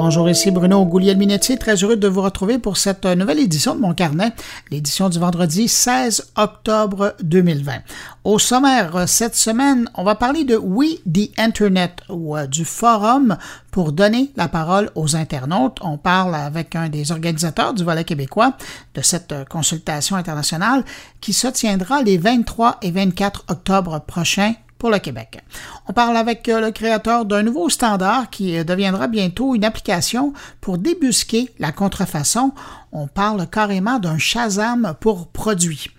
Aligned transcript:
Bonjour, 0.00 0.30
ici 0.30 0.52
Bruno 0.52 0.84
Gouliel-Minetti, 0.84 1.58
très 1.58 1.74
heureux 1.74 1.96
de 1.96 2.06
vous 2.06 2.22
retrouver 2.22 2.60
pour 2.60 2.76
cette 2.76 3.04
nouvelle 3.04 3.40
édition 3.40 3.74
de 3.74 3.80
mon 3.80 3.94
carnet, 3.94 4.32
l'édition 4.70 5.08
du 5.08 5.18
vendredi 5.18 5.66
16 5.66 6.34
octobre 6.36 7.16
2020. 7.20 7.72
Au 8.22 8.38
sommaire, 8.38 9.08
cette 9.08 9.34
semaine, 9.34 9.90
on 9.94 10.04
va 10.04 10.14
parler 10.14 10.44
de 10.44 10.56
We 10.56 10.98
the 11.04 11.36
Internet 11.36 12.02
ou 12.08 12.36
euh, 12.36 12.46
du 12.46 12.64
forum 12.64 13.38
pour 13.72 13.90
donner 13.90 14.30
la 14.36 14.46
parole 14.46 14.88
aux 14.94 15.16
internautes. 15.16 15.78
On 15.80 15.98
parle 15.98 16.36
avec 16.36 16.76
un 16.76 16.88
des 16.88 17.10
organisateurs 17.10 17.74
du 17.74 17.82
volet 17.82 18.04
québécois 18.04 18.52
de 18.94 19.00
cette 19.00 19.32
euh, 19.32 19.44
consultation 19.44 20.14
internationale 20.14 20.84
qui 21.20 21.32
se 21.32 21.48
tiendra 21.48 22.02
les 22.02 22.18
23 22.18 22.78
et 22.82 22.92
24 22.92 23.46
octobre 23.48 24.00
prochains 24.06 24.54
pour 24.78 24.90
le 24.90 24.98
Québec. 24.98 25.42
On 25.88 25.92
parle 25.92 26.16
avec 26.16 26.48
euh, 26.48 26.60
le 26.60 26.70
créateur 26.70 27.24
d'un 27.24 27.42
nouveau 27.42 27.68
standard 27.68 28.30
qui 28.30 28.56
euh, 28.56 28.64
deviendra 28.64 29.08
bientôt 29.08 29.54
une 29.54 29.64
application 29.64 30.32
pour 30.60 30.78
débusquer 30.78 31.50
la 31.58 31.72
contrefaçon. 31.72 32.52
On 32.92 33.06
parle 33.06 33.46
carrément 33.48 33.98
d'un 33.98 34.18
Shazam 34.18 34.94
pour 35.00 35.28
produits. 35.28 35.90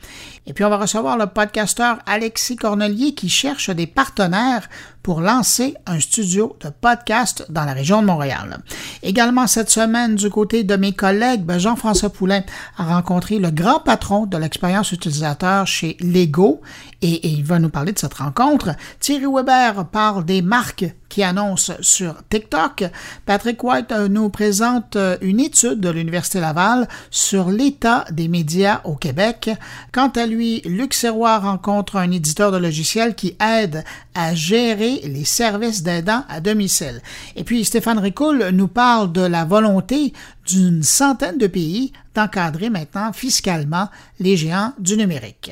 Et 0.47 0.53
puis 0.53 0.63
on 0.63 0.69
va 0.69 0.77
recevoir 0.77 1.15
le 1.17 1.27
podcasteur 1.27 1.99
Alexis 2.07 2.55
Cornelier 2.55 3.13
qui 3.13 3.29
cherche 3.29 3.69
des 3.69 3.85
partenaires 3.85 4.67
pour 5.03 5.21
lancer 5.21 5.75
un 5.85 5.99
studio 5.99 6.57
de 6.61 6.69
podcast 6.69 7.45
dans 7.49 7.65
la 7.65 7.73
région 7.73 8.01
de 8.01 8.07
Montréal. 8.07 8.57
Également 9.03 9.45
cette 9.45 9.69
semaine, 9.69 10.15
du 10.15 10.31
côté 10.31 10.63
de 10.63 10.75
mes 10.75 10.91
collègues, 10.91 11.43
ben, 11.43 11.59
Jean-François 11.59 12.09
Poulain 12.09 12.41
a 12.77 12.83
rencontré 12.83 13.37
le 13.37 13.51
grand 13.51 13.79
patron 13.79 14.25
de 14.25 14.37
l'expérience 14.37 14.91
utilisateur 14.91 15.67
chez 15.67 15.97
Lego 15.99 16.61
et, 17.01 17.27
il 17.29 17.43
va 17.43 17.59
nous 17.59 17.69
parler 17.69 17.91
de 17.91 17.99
cette 17.99 18.15
rencontre. 18.15 18.71
Thierry 18.99 19.25
Weber 19.25 19.85
parle 19.85 20.25
des 20.25 20.41
marques 20.41 20.85
qui 21.07 21.23
annoncent 21.23 21.73
sur 21.81 22.15
TikTok. 22.29 22.85
Patrick 23.25 23.63
White 23.63 23.91
euh, 23.91 24.07
nous 24.07 24.29
présente 24.29 24.95
euh, 24.95 25.17
une 25.21 25.39
étude 25.39 25.79
de 25.79 25.89
l'Université 25.89 26.39
Laval 26.39 26.87
sur 27.09 27.49
l'état 27.49 28.05
des 28.11 28.27
médias 28.27 28.81
au 28.83 28.95
Québec. 28.95 29.49
Quant 29.91 30.09
à 30.09 30.27
lui, 30.27 30.61
Luc 30.65 30.93
Serrois 30.93 31.39
rencontre 31.39 31.95
un 31.95 32.11
éditeur 32.11 32.51
de 32.51 32.57
logiciels 32.57 33.15
qui 33.15 33.35
aide 33.41 33.83
à 34.13 34.35
gérer 34.35 35.01
les 35.05 35.25
services 35.25 35.81
d'aidants 35.81 36.25
à 36.29 36.41
domicile. 36.41 37.01
Et 37.35 37.43
puis 37.43 37.65
Stéphane 37.65 37.99
Ricoul 37.99 38.49
nous 38.53 38.67
parle 38.67 39.11
de 39.11 39.21
la 39.21 39.45
volonté 39.45 40.13
d'une 40.49 40.81
centaine 40.81 41.37
de 41.37 41.47
pays 41.47 41.93
d'encadrer 42.15 42.69
maintenant 42.69 43.13
fiscalement 43.13 43.87
les 44.19 44.35
géants 44.35 44.73
du 44.79 44.97
numérique. 44.97 45.51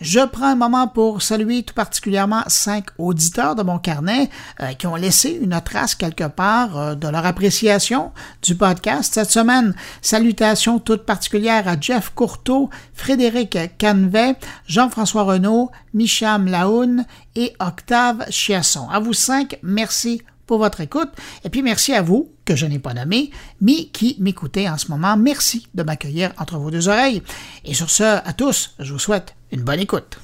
Je 0.00 0.20
prends 0.20 0.46
un 0.46 0.54
moment 0.54 0.88
pour 0.88 1.20
saluer 1.20 1.62
tout 1.62 1.74
particulièrement 1.74 2.42
cinq 2.46 2.86
auditeurs 2.96 3.54
de 3.54 3.62
mon 3.62 3.78
carnet 3.78 4.30
euh, 4.60 4.72
qui 4.72 4.86
ont 4.86 4.96
laissé 4.96 5.38
une 5.40 5.60
trace 5.62 5.94
quelque 5.94 6.26
part 6.26 6.78
euh, 6.78 6.94
de 6.94 7.08
leur 7.08 7.26
appréciation 7.26 8.10
du 8.42 8.54
podcast. 8.54 9.14
Cette 9.14 9.30
semaine, 9.30 9.74
salutations 10.00 10.78
toutes 10.78 11.04
particulières 11.04 11.68
à 11.68 11.78
Jeff 11.78 12.10
Courteau, 12.14 12.70
Frédéric 12.94 13.58
Canvet, 13.78 14.36
Jean-François 14.66 15.24
Renaud, 15.24 15.70
Micham 15.92 16.46
Laoun 16.46 17.04
et 17.36 17.52
Octave 17.60 18.24
Chiasson. 18.30 18.88
À 18.88 18.98
vous 18.98 19.12
cinq, 19.12 19.58
merci 19.62 20.22
pour 20.48 20.58
votre 20.58 20.80
écoute. 20.80 21.10
Et 21.44 21.50
puis 21.50 21.62
merci 21.62 21.94
à 21.94 22.02
vous, 22.02 22.32
que 22.44 22.56
je 22.56 22.66
n'ai 22.66 22.80
pas 22.80 22.94
nommé, 22.94 23.30
mais 23.60 23.84
qui 23.92 24.16
m'écoutez 24.18 24.68
en 24.68 24.78
ce 24.78 24.88
moment. 24.90 25.16
Merci 25.16 25.68
de 25.74 25.84
m'accueillir 25.84 26.32
entre 26.38 26.58
vos 26.58 26.72
deux 26.72 26.88
oreilles. 26.88 27.22
Et 27.64 27.74
sur 27.74 27.90
ce, 27.90 28.02
à 28.02 28.32
tous, 28.32 28.74
je 28.80 28.92
vous 28.92 28.98
souhaite 28.98 29.36
une 29.52 29.62
bonne 29.62 29.78
écoute. 29.78 30.18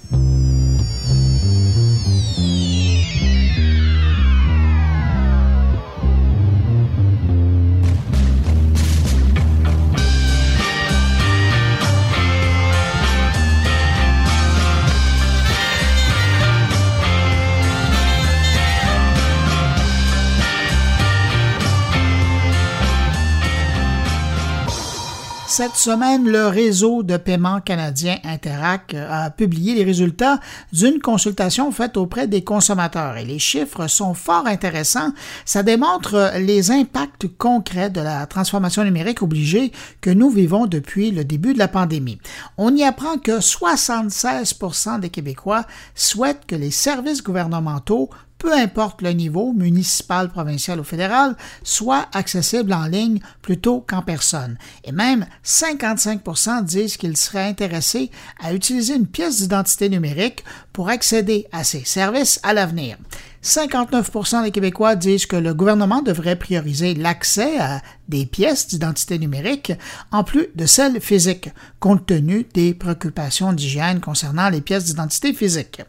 Cette 25.56 25.76
semaine, 25.76 26.28
le 26.28 26.48
réseau 26.48 27.04
de 27.04 27.16
paiement 27.16 27.60
canadien 27.60 28.16
Interac 28.25 28.92
a 28.92 29.31
publié 29.31 29.76
les 29.76 29.84
résultats 29.84 30.41
d'une 30.72 30.98
consultation 30.98 31.70
faite 31.70 31.97
auprès 31.97 32.26
des 32.26 32.42
consommateurs 32.42 33.16
et 33.19 33.25
les 33.25 33.38
chiffres 33.38 33.87
sont 33.87 34.14
fort 34.14 34.48
intéressants. 34.48 35.12
Ça 35.44 35.62
démontre 35.62 36.32
les 36.41 36.72
impacts 36.72 37.28
concrets 37.38 37.88
de 37.88 38.00
la 38.00 38.26
transformation 38.26 38.82
numérique 38.82 39.22
obligée 39.22 39.70
que 40.00 40.10
nous 40.10 40.28
vivons 40.28 40.66
depuis 40.66 41.12
le 41.12 41.25
début 41.25 41.53
de 41.53 41.60
la 41.60 41.69
pandémie. 41.69 42.19
On 42.59 42.75
y 42.75 42.82
apprend 42.82 43.19
que 43.19 43.38
76% 43.38 44.98
des 44.98 45.10
Québécois 45.10 45.66
souhaitent 45.94 46.47
que 46.48 46.56
les 46.56 46.72
services 46.72 47.22
gouvernementaux 47.22 48.10
peu 48.44 48.53
importe 48.53 49.00
le 49.00 49.12
niveau, 49.12 49.55
municipal, 49.55 50.28
provincial 50.28 50.78
ou 50.78 50.84
fédéral, 50.84 51.34
soit 51.62 52.09
accessible 52.12 52.75
en 52.75 52.84
ligne 52.84 53.21
plutôt 53.41 53.81
qu'en 53.81 54.03
personne. 54.03 54.59
Et 54.84 54.93
même 54.93 55.25
55% 55.43 56.62
disent 56.62 56.99
qu'ils 56.99 57.16
seraient 57.16 57.49
intéressés 57.49 58.10
à 58.38 58.53
utiliser 58.53 58.97
une 58.97 59.06
pièce 59.06 59.41
d'identité 59.41 59.88
numérique 59.88 60.44
pour 60.75 60.91
accéder 60.91 61.47
à 61.53 61.65
ces 61.65 61.87
services 61.87 62.38
à 62.43 62.53
l'avenir. 62.53 62.99
59% 63.44 64.43
des 64.43 64.50
Québécois 64.50 64.97
disent 64.97 65.26
que 65.26 65.37
le 65.37 65.53
gouvernement 65.53 66.00
devrait 66.00 66.37
prioriser 66.37 66.94
l'accès 66.94 67.59
à 67.59 67.82
des 68.09 68.25
pièces 68.25 68.69
d'identité 68.69 69.19
numérique 69.19 69.72
en 70.12 70.25
plus 70.25 70.49
de 70.55 70.65
celles 70.65 71.00
physiques, 71.00 71.50
compte 71.78 72.06
tenu 72.06 72.47
des 72.55 72.72
préoccupations 72.72 73.53
d'hygiène 73.53 74.00
concernant 74.00 74.49
les 74.49 74.62
pièces 74.62 74.84
d'identité 74.84 75.34
physiques. 75.34 75.82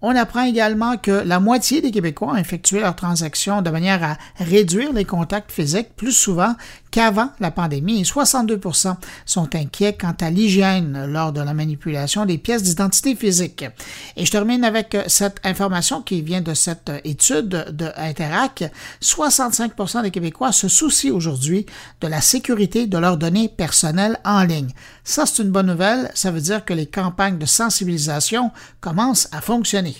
On 0.00 0.14
apprend 0.14 0.44
également 0.44 0.96
que 0.96 1.10
la 1.10 1.40
moitié 1.40 1.80
des 1.80 1.90
Québécois 1.90 2.32
ont 2.32 2.36
effectué 2.36 2.78
leurs 2.78 2.94
transactions 2.94 3.62
de 3.62 3.70
manière 3.70 4.04
à 4.04 4.16
réduire 4.36 4.92
les 4.92 5.04
contacts 5.04 5.50
physiques 5.50 5.96
plus 5.96 6.12
souvent 6.12 6.54
qu'avant 6.90 7.30
la 7.40 7.50
pandémie 7.50 8.00
et 8.00 8.04
62% 8.04 8.96
sont 9.26 9.54
inquiets 9.54 9.96
quant 9.96 10.14
à 10.20 10.30
l'hygiène 10.30 11.06
lors 11.06 11.32
de 11.32 11.40
la 11.40 11.54
manipulation 11.54 12.26
des 12.26 12.38
pièces 12.38 12.62
d'identité 12.62 13.14
physique. 13.14 13.64
Et 14.16 14.24
je 14.24 14.30
termine 14.30 14.64
avec 14.64 14.96
cette 15.06 15.40
information 15.44 16.02
qui 16.02 16.22
vient 16.22 16.40
de 16.40 16.54
cette 16.54 16.90
étude 17.04 17.48
de 17.48 17.90
Interac. 17.96 18.64
65% 19.02 20.02
des 20.02 20.10
Québécois 20.10 20.52
se 20.52 20.68
soucient 20.68 21.14
aujourd'hui 21.14 21.66
de 22.00 22.06
la 22.06 22.20
sécurité 22.20 22.86
de 22.86 22.98
leurs 22.98 23.16
données 23.16 23.48
personnelles 23.48 24.18
en 24.24 24.42
ligne. 24.44 24.70
Ça, 25.04 25.26
c'est 25.26 25.42
une 25.42 25.50
bonne 25.50 25.66
nouvelle. 25.66 26.10
Ça 26.14 26.30
veut 26.30 26.40
dire 26.40 26.64
que 26.64 26.74
les 26.74 26.86
campagnes 26.86 27.38
de 27.38 27.46
sensibilisation 27.46 28.50
commencent 28.80 29.28
à 29.32 29.40
fonctionner. 29.40 29.96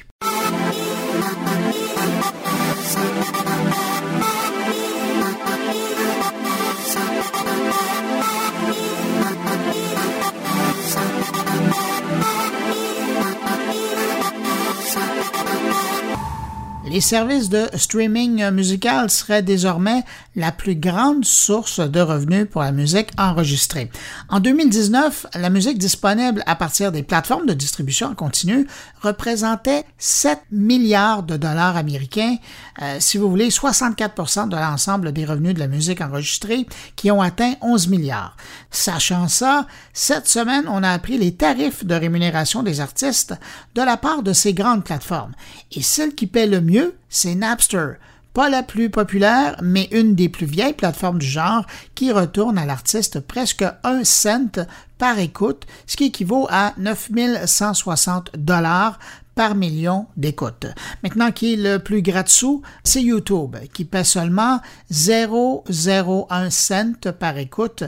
Les 16.90 17.02
services 17.02 17.50
de 17.50 17.68
streaming 17.74 18.50
musical 18.50 19.10
seraient 19.10 19.42
désormais 19.42 20.04
la 20.38 20.52
plus 20.52 20.76
grande 20.76 21.24
source 21.24 21.80
de 21.80 22.00
revenus 22.00 22.46
pour 22.48 22.62
la 22.62 22.70
musique 22.70 23.10
enregistrée. 23.18 23.90
En 24.28 24.38
2019, 24.38 25.26
la 25.34 25.50
musique 25.50 25.78
disponible 25.78 26.44
à 26.46 26.54
partir 26.54 26.92
des 26.92 27.02
plateformes 27.02 27.46
de 27.46 27.54
distribution 27.54 28.06
en 28.06 28.14
continu 28.14 28.66
représentait 29.02 29.84
7 29.98 30.38
milliards 30.52 31.24
de 31.24 31.36
dollars 31.36 31.76
américains, 31.76 32.36
euh, 32.80 32.96
si 33.00 33.18
vous 33.18 33.28
voulez 33.28 33.48
64% 33.48 34.48
de 34.48 34.56
l'ensemble 34.56 35.12
des 35.12 35.24
revenus 35.24 35.54
de 35.54 35.58
la 35.58 35.66
musique 35.66 36.00
enregistrée 36.00 36.66
qui 36.94 37.10
ont 37.10 37.20
atteint 37.20 37.54
11 37.60 37.88
milliards. 37.88 38.36
Sachant 38.70 39.26
ça, 39.26 39.66
cette 39.92 40.28
semaine, 40.28 40.66
on 40.68 40.84
a 40.84 40.90
appris 40.90 41.18
les 41.18 41.34
tarifs 41.34 41.84
de 41.84 41.96
rémunération 41.96 42.62
des 42.62 42.80
artistes 42.80 43.34
de 43.74 43.82
la 43.82 43.96
part 43.96 44.22
de 44.22 44.32
ces 44.32 44.54
grandes 44.54 44.84
plateformes. 44.84 45.32
Et 45.72 45.82
celle 45.82 46.14
qui 46.14 46.28
paie 46.28 46.46
le 46.46 46.60
mieux 46.60 46.94
c'est 47.08 47.34
Napster. 47.34 47.94
Pas 48.38 48.48
la 48.48 48.62
plus 48.62 48.88
populaire, 48.88 49.56
mais 49.64 49.88
une 49.90 50.14
des 50.14 50.28
plus 50.28 50.46
vieilles 50.46 50.72
plateformes 50.72 51.18
du 51.18 51.26
genre 51.26 51.66
qui 51.96 52.12
retourne 52.12 52.56
à 52.56 52.66
l'artiste 52.66 53.18
presque 53.18 53.64
un 53.82 54.04
cent 54.04 54.64
par 54.96 55.18
écoute, 55.18 55.66
ce 55.88 55.96
qui 55.96 56.04
équivaut 56.04 56.46
à 56.48 56.72
9160 56.78 58.30
dollars 58.38 59.00
par 59.38 59.54
million 59.54 60.06
d'écoutes. 60.16 60.66
Maintenant, 61.04 61.30
qui 61.30 61.52
est 61.52 61.56
le 61.56 61.78
plus 61.78 62.02
gratte-sous, 62.02 62.60
c'est 62.82 63.04
YouTube, 63.04 63.54
qui 63.72 63.84
paie 63.84 64.02
seulement 64.02 64.58
0,01 64.90 66.50
cent 66.50 67.12
par 67.16 67.38
écoute 67.38 67.84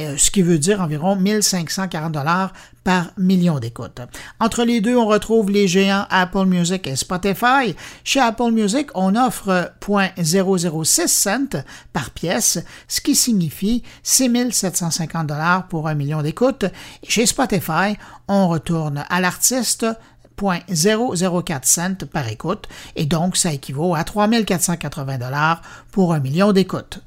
euh, 0.00 0.16
ce 0.16 0.30
qui 0.30 0.42
veut 0.42 0.58
dire 0.58 0.80
environ 0.80 1.16
1540 1.16 2.12
dollars 2.12 2.52
par 2.84 3.10
million 3.16 3.58
d'écoutes. 3.58 4.00
Entre 4.38 4.64
les 4.64 4.80
deux, 4.80 4.96
on 4.96 5.06
retrouve 5.06 5.50
les 5.50 5.66
géants 5.66 6.06
Apple 6.08 6.46
Music 6.46 6.86
et 6.86 6.94
Spotify. 6.94 7.74
Chez 8.04 8.20
Apple 8.20 8.52
Music, 8.52 8.90
on 8.94 9.16
offre 9.16 9.72
0,006 9.80 11.08
cents 11.08 11.62
par 11.92 12.10
pièce, 12.10 12.58
ce 12.86 13.00
qui 13.00 13.14
signifie 13.14 13.82
6750 14.04 15.26
dollars 15.26 15.66
pour 15.66 15.88
un 15.88 15.94
million 15.94 16.22
d'écoutes. 16.22 16.66
Chez 17.02 17.26
Spotify, 17.26 17.96
on 18.28 18.48
retourne 18.48 19.04
à 19.08 19.20
l'artiste 19.20 19.84
0,004 20.68 21.66
cents 21.66 22.06
par 22.12 22.28
écoute 22.28 22.68
et 22.96 23.06
donc 23.06 23.36
ça 23.36 23.52
équivaut 23.52 23.94
à 23.94 24.04
3480 24.04 25.18
dollars 25.18 25.62
pour 25.90 26.12
un 26.12 26.20
million 26.20 26.52
d'écoutes. 26.52 27.00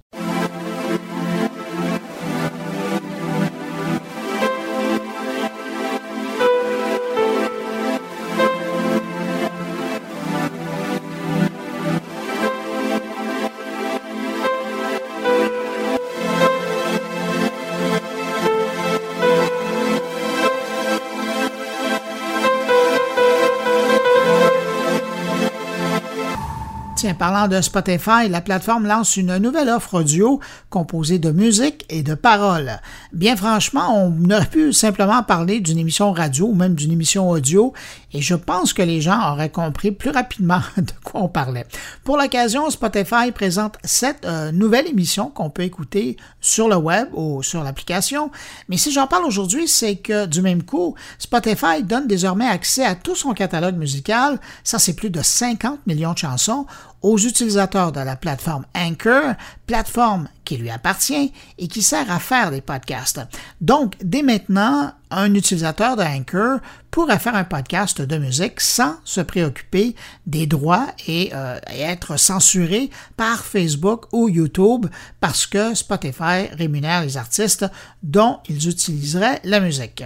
Parlant 27.21 27.47
de 27.47 27.61
Spotify, 27.61 28.27
la 28.31 28.41
plateforme 28.41 28.87
lance 28.87 29.15
une 29.15 29.37
nouvelle 29.37 29.69
offre 29.69 29.93
audio 29.93 30.39
composée 30.71 31.19
de 31.19 31.29
musique 31.29 31.85
et 31.87 32.01
de 32.01 32.15
paroles. 32.15 32.79
Bien 33.13 33.35
franchement, 33.35 33.95
on 33.95 34.31
aurait 34.31 34.47
pu 34.47 34.73
simplement 34.73 35.21
parler 35.21 35.59
d'une 35.59 35.77
émission 35.77 36.13
radio 36.13 36.47
ou 36.47 36.55
même 36.55 36.73
d'une 36.73 36.91
émission 36.91 37.29
audio 37.29 37.73
et 38.13 38.21
je 38.21 38.35
pense 38.35 38.73
que 38.73 38.81
les 38.81 39.01
gens 39.01 39.31
auraient 39.31 39.49
compris 39.49 39.91
plus 39.91 40.09
rapidement 40.09 40.61
de 40.77 40.91
quoi 41.03 41.21
on 41.21 41.27
parlait. 41.27 41.65
Pour 42.03 42.17
l'occasion, 42.17 42.69
Spotify 42.69 43.31
présente 43.33 43.77
cette 43.83 44.25
euh, 44.25 44.51
nouvelle 44.51 44.87
émission 44.87 45.29
qu'on 45.29 45.49
peut 45.49 45.63
écouter 45.63 46.17
sur 46.39 46.67
le 46.67 46.75
web 46.75 47.07
ou 47.13 47.43
sur 47.43 47.63
l'application. 47.63 48.31
Mais 48.69 48.77
si 48.77 48.91
j'en 48.91 49.07
parle 49.07 49.25
aujourd'hui, 49.25 49.67
c'est 49.67 49.95
que 49.95 50.25
du 50.25 50.41
même 50.41 50.63
coup, 50.63 50.95
Spotify 51.19 51.83
donne 51.83 52.07
désormais 52.07 52.47
accès 52.47 52.83
à 52.83 52.95
tout 52.95 53.15
son 53.15 53.33
catalogue 53.33 53.75
musical, 53.75 54.39
ça 54.63 54.79
c'est 54.79 54.95
plus 54.95 55.09
de 55.09 55.21
50 55.21 55.85
millions 55.87 56.13
de 56.13 56.17
chansons, 56.17 56.65
aux 57.01 57.17
utilisateurs 57.17 57.91
de 57.91 57.99
la 57.99 58.15
plateforme 58.15 58.65
Anchor, 58.75 59.33
plateforme 59.65 60.27
qui 60.45 60.57
lui 60.57 60.69
appartient 60.69 61.33
et 61.57 61.67
qui 61.67 61.81
sert 61.81 62.11
à 62.11 62.19
faire 62.19 62.51
des 62.51 62.61
podcasts. 62.61 63.21
Donc, 63.59 63.95
dès 64.03 64.21
maintenant, 64.21 64.91
un 65.11 65.33
utilisateur 65.33 65.95
de 65.95 66.03
Anchor 66.03 66.59
pourrait 66.89 67.19
faire 67.19 67.35
un 67.35 67.45
podcast 67.45 68.01
de 68.01 68.17
musique 68.17 68.59
sans 68.59 68.95
se 69.05 69.21
préoccuper 69.21 69.95
des 70.25 70.45
droits 70.45 70.87
et, 71.07 71.31
euh, 71.33 71.57
être 71.69 72.17
censuré 72.17 72.89
par 73.15 73.45
Facebook 73.45 74.05
ou 74.11 74.27
YouTube 74.27 74.87
parce 75.19 75.45
que 75.45 75.73
Spotify 75.73 76.47
rémunère 76.51 77.03
les 77.03 77.17
artistes 77.17 77.65
dont 78.03 78.39
ils 78.49 78.69
utiliseraient 78.69 79.39
la 79.45 79.61
musique. 79.61 80.03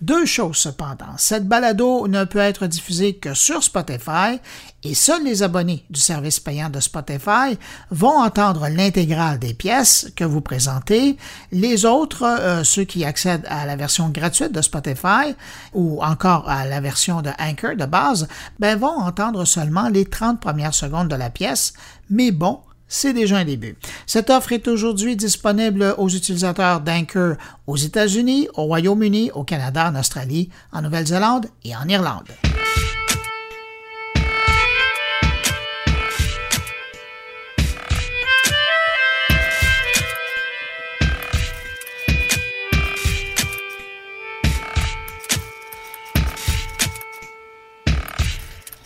Deux 0.00 0.26
choses 0.26 0.58
cependant. 0.58 1.16
Cette 1.16 1.48
balado 1.48 2.06
ne 2.06 2.24
peut 2.24 2.38
être 2.38 2.66
diffusée 2.66 3.14
que 3.14 3.34
sur 3.34 3.64
Spotify 3.64 4.38
et 4.84 4.94
seuls 4.94 5.24
les 5.24 5.42
abonnés 5.42 5.84
du 5.90 6.00
service 6.00 6.38
payant 6.38 6.70
de 6.70 6.80
Spotify 6.80 7.58
vont 7.90 8.22
entendre 8.22 8.68
l'intégrale 8.68 9.38
des 9.38 9.54
pièces 9.54 10.12
que 10.14 10.24
vous 10.24 10.40
présentez. 10.40 11.16
Les 11.50 11.84
autres, 11.84 12.24
euh, 12.24 12.62
ceux 12.64 12.84
qui 12.84 13.04
accèdent 13.04 13.46
à 13.48 13.66
la 13.66 13.76
version 13.76 14.08
gratuite 14.08 14.52
de 14.52 14.62
Spotify 14.62 15.34
ou 15.74 16.02
encore 16.02 16.48
à 16.48 16.64
la 16.64 16.80
version 16.80 17.22
de 17.22 17.30
Anchor 17.40 17.76
de 17.76 17.86
base, 17.86 18.28
ben, 18.58 18.78
vont 18.78 18.86
entendre 18.86 19.44
seulement 19.44 19.88
les 19.88 20.04
30 20.04 20.40
premières 20.40 20.74
secondes 20.74 21.08
de 21.08 21.16
la 21.16 21.30
pièce, 21.30 21.72
mais 22.08 22.30
bon, 22.30 22.60
c'est 22.86 23.12
déjà 23.12 23.38
un 23.38 23.44
début. 23.44 23.76
Cette 24.06 24.30
offre 24.30 24.52
est 24.52 24.66
aujourd'hui 24.66 25.16
disponible 25.16 25.94
aux 25.98 26.08
utilisateurs 26.08 26.80
d'Anchor 26.80 27.34
aux 27.66 27.76
États-Unis, 27.76 28.48
au 28.54 28.64
Royaume-Uni, 28.64 29.30
au 29.34 29.44
Canada, 29.44 29.90
en 29.90 29.98
Australie, 29.98 30.48
en 30.72 30.82
Nouvelle-Zélande 30.82 31.46
et 31.64 31.76
en 31.76 31.86
Irlande. 31.86 32.28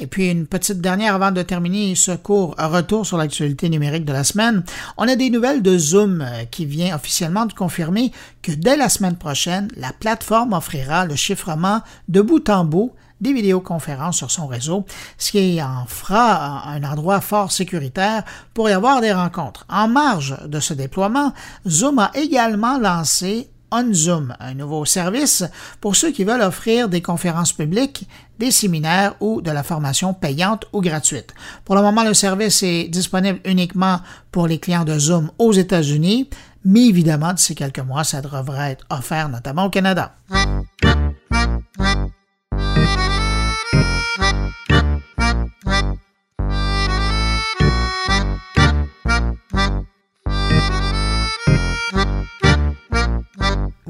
Et 0.02 0.08
puis 0.08 0.32
une 0.32 0.48
petite 0.48 0.80
dernière 0.80 1.14
avant 1.14 1.30
de 1.30 1.42
terminer 1.42 1.94
ce 1.94 2.10
court 2.10 2.56
retour 2.58 3.06
sur 3.06 3.18
l'actualité 3.18 3.68
numérique 3.68 4.04
de 4.04 4.12
la 4.12 4.24
semaine. 4.24 4.64
On 4.96 5.06
a 5.06 5.14
des 5.14 5.30
nouvelles 5.30 5.62
de 5.62 5.78
Zoom 5.78 6.22
euh, 6.22 6.42
qui 6.50 6.66
vient 6.66 6.96
officiellement 6.96 7.46
de 7.46 7.52
confirmer 7.52 8.10
que 8.42 8.50
dès 8.50 8.76
la 8.76 8.88
semaine 8.88 9.14
prochaine, 9.14 9.68
la 9.76 9.92
plateforme 9.92 10.54
offrira 10.54 11.06
le 11.06 11.14
chiffrement 11.14 11.82
de 12.08 12.20
bout 12.20 12.50
en 12.50 12.64
bout 12.64 12.90
des 13.20 13.32
vidéoconférences 13.32 14.16
sur 14.16 14.32
son 14.32 14.48
réseau, 14.48 14.84
ce 15.18 15.30
qui 15.30 15.62
en 15.62 15.86
fera 15.86 16.68
un 16.68 16.82
endroit 16.82 17.20
fort 17.20 17.52
sécuritaire 17.52 18.24
pour 18.54 18.68
y 18.68 18.72
avoir 18.72 19.00
des 19.00 19.12
rencontres. 19.12 19.64
En 19.68 19.86
marge 19.86 20.36
de 20.48 20.58
ce 20.58 20.74
déploiement, 20.74 21.32
Zoom 21.68 22.00
a 22.00 22.10
également 22.14 22.76
lancé 22.76 23.52
OnZoom, 23.72 24.36
un 24.38 24.54
nouveau 24.54 24.84
service 24.84 25.44
pour 25.80 25.96
ceux 25.96 26.12
qui 26.12 26.22
veulent 26.22 26.42
offrir 26.42 26.88
des 26.88 27.02
conférences 27.02 27.52
publiques, 27.52 28.06
des 28.38 28.50
séminaires 28.50 29.14
ou 29.20 29.40
de 29.40 29.50
la 29.50 29.62
formation 29.62 30.14
payante 30.14 30.66
ou 30.72 30.80
gratuite. 30.80 31.34
Pour 31.64 31.74
le 31.74 31.82
moment, 31.82 32.04
le 32.04 32.14
service 32.14 32.62
est 32.62 32.84
disponible 32.88 33.40
uniquement 33.44 34.00
pour 34.30 34.46
les 34.46 34.58
clients 34.58 34.84
de 34.84 34.98
Zoom 34.98 35.30
aux 35.38 35.52
États-Unis, 35.52 36.28
mais 36.64 36.86
évidemment, 36.86 37.32
d'ici 37.32 37.54
quelques 37.54 37.80
mois, 37.80 38.04
ça 38.04 38.20
devrait 38.20 38.72
être 38.72 38.86
offert 38.90 39.28
notamment 39.28 39.64
au 39.64 39.70
Canada. 39.70 40.14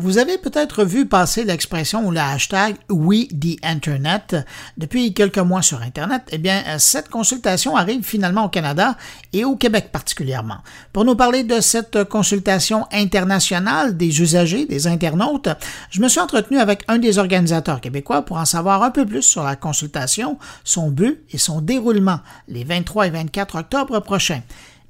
Vous 0.03 0.19
avez 0.19 0.37
peut-être 0.37 0.85
vu 0.85 1.07
passer 1.07 1.45
l'expression 1.45 2.05
ou 2.05 2.11
le 2.11 2.19
hashtag 2.19 2.75
We 2.91 3.29
the 3.29 3.57
Internet 3.63 4.35
depuis 4.77 5.15
quelques 5.15 5.39
mois 5.39 5.63
sur 5.63 5.81
Internet. 5.81 6.23
Eh 6.33 6.39
bien, 6.39 6.61
cette 6.79 7.09
consultation 7.09 7.77
arrive 7.77 8.03
finalement 8.03 8.47
au 8.47 8.49
Canada 8.49 8.97
et 9.33 9.45
au 9.45 9.55
Québec 9.55 9.91
particulièrement. 9.93 10.57
Pour 10.93 11.05
nous 11.05 11.15
parler 11.15 11.45
de 11.45 11.61
cette 11.61 12.03
consultation 12.03 12.85
internationale 12.91 13.97
des 13.97 14.21
usagers, 14.21 14.67
des 14.67 14.89
internautes, 14.89 15.51
je 15.91 16.01
me 16.01 16.09
suis 16.09 16.19
entretenu 16.19 16.59
avec 16.59 16.83
un 16.89 16.99
des 16.99 17.19
organisateurs 17.19 17.81
québécois 17.81 18.23
pour 18.23 18.39
en 18.39 18.45
savoir 18.45 18.83
un 18.83 18.91
peu 18.91 19.07
plus 19.07 19.23
sur 19.23 19.45
la 19.45 19.55
consultation, 19.55 20.37
son 20.65 20.91
but 20.91 21.23
et 21.31 21.39
son 21.39 21.61
déroulement 21.61 22.19
les 22.49 22.65
23 22.65 23.07
et 23.07 23.11
24 23.11 23.55
octobre 23.55 24.01
prochains. 24.01 24.43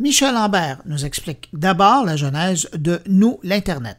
Michel 0.02 0.34
Lambert 0.34 0.78
nous 0.84 1.04
explique 1.04 1.48
d'abord 1.52 2.04
la 2.04 2.16
genèse 2.16 2.68
de 2.76 2.98
Nous 3.08 3.38
l'Internet. 3.44 3.98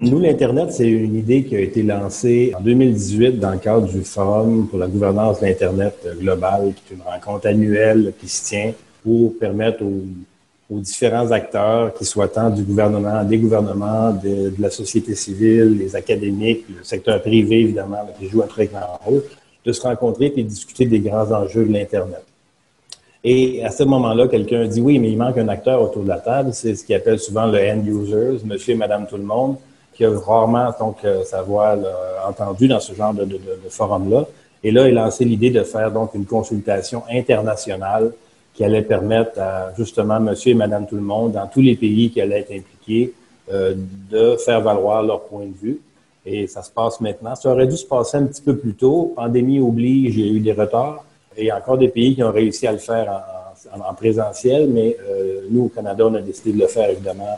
Nous, 0.00 0.18
l'Internet, 0.18 0.70
c'est 0.70 0.86
une 0.86 1.16
idée 1.16 1.44
qui 1.44 1.56
a 1.56 1.60
été 1.60 1.82
lancée 1.82 2.52
en 2.54 2.60
2018 2.60 3.40
dans 3.40 3.52
le 3.52 3.58
cadre 3.58 3.90
du 3.90 4.04
Forum 4.04 4.68
pour 4.68 4.78
la 4.78 4.86
gouvernance 4.86 5.40
de 5.40 5.46
l'Internet 5.46 6.06
global, 6.20 6.74
qui 6.74 6.92
est 6.92 6.96
une 6.96 7.02
rencontre 7.02 7.46
annuelle 7.46 8.12
qui 8.20 8.28
se 8.28 8.44
tient 8.44 8.72
pour 9.02 9.38
permettre 9.38 9.82
aux, 9.82 10.78
différents 10.78 11.30
acteurs, 11.30 11.94
qui 11.94 12.04
soient 12.04 12.28
tant 12.28 12.50
du 12.50 12.62
gouvernement, 12.62 13.24
des 13.24 13.38
gouvernements, 13.38 14.12
de, 14.12 14.52
la 14.58 14.68
société 14.68 15.14
civile, 15.14 15.78
les 15.78 15.96
académiques, 15.96 16.66
le 16.68 16.84
secteur 16.84 17.22
privé, 17.22 17.60
évidemment, 17.60 18.06
qui 18.18 18.28
joue 18.28 18.42
un 18.42 18.46
très 18.46 18.66
grand 18.66 19.00
rôle, 19.02 19.22
de 19.64 19.72
se 19.72 19.80
rencontrer 19.80 20.34
et 20.36 20.42
de 20.42 20.48
discuter 20.48 20.84
des 20.84 21.00
grands 21.00 21.32
enjeux 21.32 21.64
de 21.64 21.72
l'Internet. 21.72 22.26
Et 23.28 23.64
à 23.64 23.70
ce 23.70 23.82
moment-là, 23.82 24.28
quelqu'un 24.28 24.66
dit 24.66 24.80
oui, 24.80 25.00
mais 25.00 25.10
il 25.10 25.18
manque 25.18 25.36
un 25.36 25.48
acteur 25.48 25.82
autour 25.82 26.04
de 26.04 26.08
la 26.08 26.20
table. 26.20 26.50
C'est 26.52 26.76
ce 26.76 26.84
qu'il 26.84 26.94
appelle 26.94 27.18
souvent 27.18 27.46
le 27.46 27.58
end 27.58 27.84
users, 27.84 28.38
monsieur 28.44 28.74
et 28.74 28.76
madame 28.76 29.08
tout 29.08 29.16
le 29.16 29.24
monde 29.24 29.56
qui 29.96 30.04
a 30.04 30.10
rarement 30.16 30.70
donc 30.78 30.98
euh, 31.04 31.24
sa 31.24 31.42
voix 31.42 31.74
entendue 32.28 32.68
dans 32.68 32.80
ce 32.80 32.94
genre 32.94 33.14
de, 33.14 33.40
forum-là. 33.68 34.26
Et 34.62 34.70
là, 34.70 34.88
il 34.88 34.96
a 34.98 35.04
lancé 35.04 35.24
l'idée 35.24 35.50
de 35.50 35.62
faire 35.62 35.90
donc 35.90 36.14
une 36.14 36.26
consultation 36.26 37.02
internationale 37.10 38.12
qui 38.54 38.64
allait 38.64 38.82
permettre 38.82 39.40
à 39.40 39.72
justement 39.76 40.20
monsieur 40.20 40.52
et 40.52 40.54
madame 40.54 40.86
tout 40.86 40.96
le 40.96 41.02
monde 41.02 41.32
dans 41.32 41.46
tous 41.46 41.62
les 41.62 41.74
pays 41.74 42.10
qui 42.10 42.20
allaient 42.20 42.40
être 42.40 42.52
impliqués 42.52 43.12
euh, 43.52 43.74
de 44.10 44.36
faire 44.36 44.60
valoir 44.60 45.02
leur 45.02 45.22
point 45.22 45.46
de 45.46 45.56
vue. 45.60 45.80
Et 46.24 46.46
ça 46.46 46.62
se 46.62 46.70
passe 46.70 47.00
maintenant. 47.00 47.34
Ça 47.34 47.50
aurait 47.50 47.66
dû 47.66 47.76
se 47.76 47.86
passer 47.86 48.18
un 48.18 48.26
petit 48.26 48.42
peu 48.42 48.56
plus 48.56 48.74
tôt. 48.74 49.14
Pandémie 49.16 49.60
oblige, 49.60 50.16
a 50.18 50.20
eu 50.20 50.40
des 50.40 50.52
retards. 50.52 51.04
Et 51.36 51.42
il 51.42 51.46
y 51.46 51.50
a 51.50 51.58
encore 51.58 51.78
des 51.78 51.88
pays 51.88 52.14
qui 52.14 52.22
ont 52.22 52.32
réussi 52.32 52.66
à 52.66 52.72
le 52.72 52.78
faire 52.78 53.22
en, 53.72 53.94
présentiel, 53.94 54.68
mais 54.68 54.96
euh, 55.08 55.40
nous, 55.50 55.64
au 55.64 55.68
Canada, 55.68 56.06
on 56.06 56.14
a 56.14 56.20
décidé 56.20 56.52
de 56.52 56.58
le 56.58 56.66
faire, 56.66 56.90
évidemment, 56.90 57.28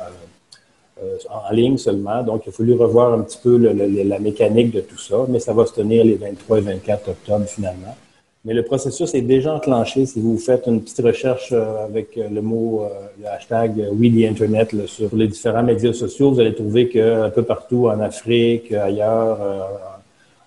euh, 1.01 1.05
euh, 1.05 1.17
en 1.31 1.53
ligne 1.53 1.77
seulement. 1.79 2.23
Donc, 2.23 2.43
il 2.47 2.51
a 2.51 2.53
fallu 2.53 2.75
revoir 2.75 3.13
un 3.13 3.23
petit 3.23 3.39
peu 3.43 3.57
la 3.57 4.19
mécanique 4.19 4.73
de 4.73 4.81
tout 4.81 4.99
ça, 4.99 5.17
mais 5.29 5.39
ça 5.39 5.53
va 5.53 5.67
se 5.67 5.73
tenir 5.73 6.05
les 6.05 6.15
23 6.15 6.59
et 6.59 6.61
24 6.61 7.09
octobre, 7.11 7.47
finalement. 7.47 7.97
Mais 8.45 8.55
le 8.55 8.63
processus 8.63 9.15
est 9.15 9.23
déjà 9.23 9.55
enclenché. 9.55 10.07
Si 10.07 10.21
vous 10.21 10.39
faites 10.39 10.67
une 10.67 10.81
petite 10.81 11.05
recherche 11.05 11.53
avec 11.53 12.17
le 12.17 12.41
mot, 12.41 12.87
le 13.21 13.27
hashtag 13.27 13.85
Internet 14.25 14.87
sur 14.87 15.15
les 15.15 15.27
différents 15.27 15.65
médias 15.65 15.93
sociaux, 15.93 16.31
vous 16.31 16.41
allez 16.41 16.55
trouver 16.55 16.89
qu'un 16.89 17.31
peu 17.31 17.43
partout 17.43 17.89
en 17.89 18.01
Afrique, 18.01 18.73
ailleurs, 18.73 19.39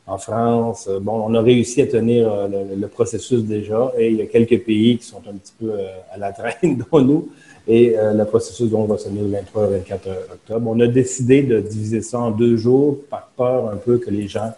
en 0.08 0.18
France. 0.18 0.88
Euh, 0.90 1.00
bon, 1.00 1.24
on 1.28 1.34
a 1.36 1.42
réussi 1.42 1.82
à 1.82 1.88
tenir 1.88 2.32
euh, 2.32 2.48
le, 2.76 2.88
processus 2.88 3.44
déjà 3.44 3.92
et 3.98 4.10
il 4.10 4.18
y 4.18 4.22
a 4.22 4.26
quelques 4.26 4.64
pays 4.64 4.98
qui 4.98 5.06
sont 5.06 5.22
un 5.30 5.34
petit 5.34 5.54
peu 5.60 5.72
euh, 5.72 5.88
à 6.12 6.18
la 6.18 6.32
traîne, 6.32 6.84
dont 6.92 7.02
nous. 7.02 7.30
Et 7.68 7.96
le 7.96 8.24
processus 8.24 8.72
donc, 8.72 8.90
va 8.90 8.98
se 8.98 9.04
tenir 9.04 9.22
le 9.22 9.30
23 9.30 9.68
et 9.68 9.70
24 9.78 10.08
octobre. 10.34 10.72
On 10.72 10.80
a 10.80 10.88
décidé 10.88 11.44
de 11.44 11.60
diviser 11.60 12.02
ça 12.02 12.20
en 12.20 12.32
deux 12.32 12.58
jours 12.58 12.98
par 13.08 13.30
peur 13.38 13.70
un 13.70 13.78
peu 13.78 14.00
que 14.00 14.10
les 14.10 14.28
gens 14.28 14.52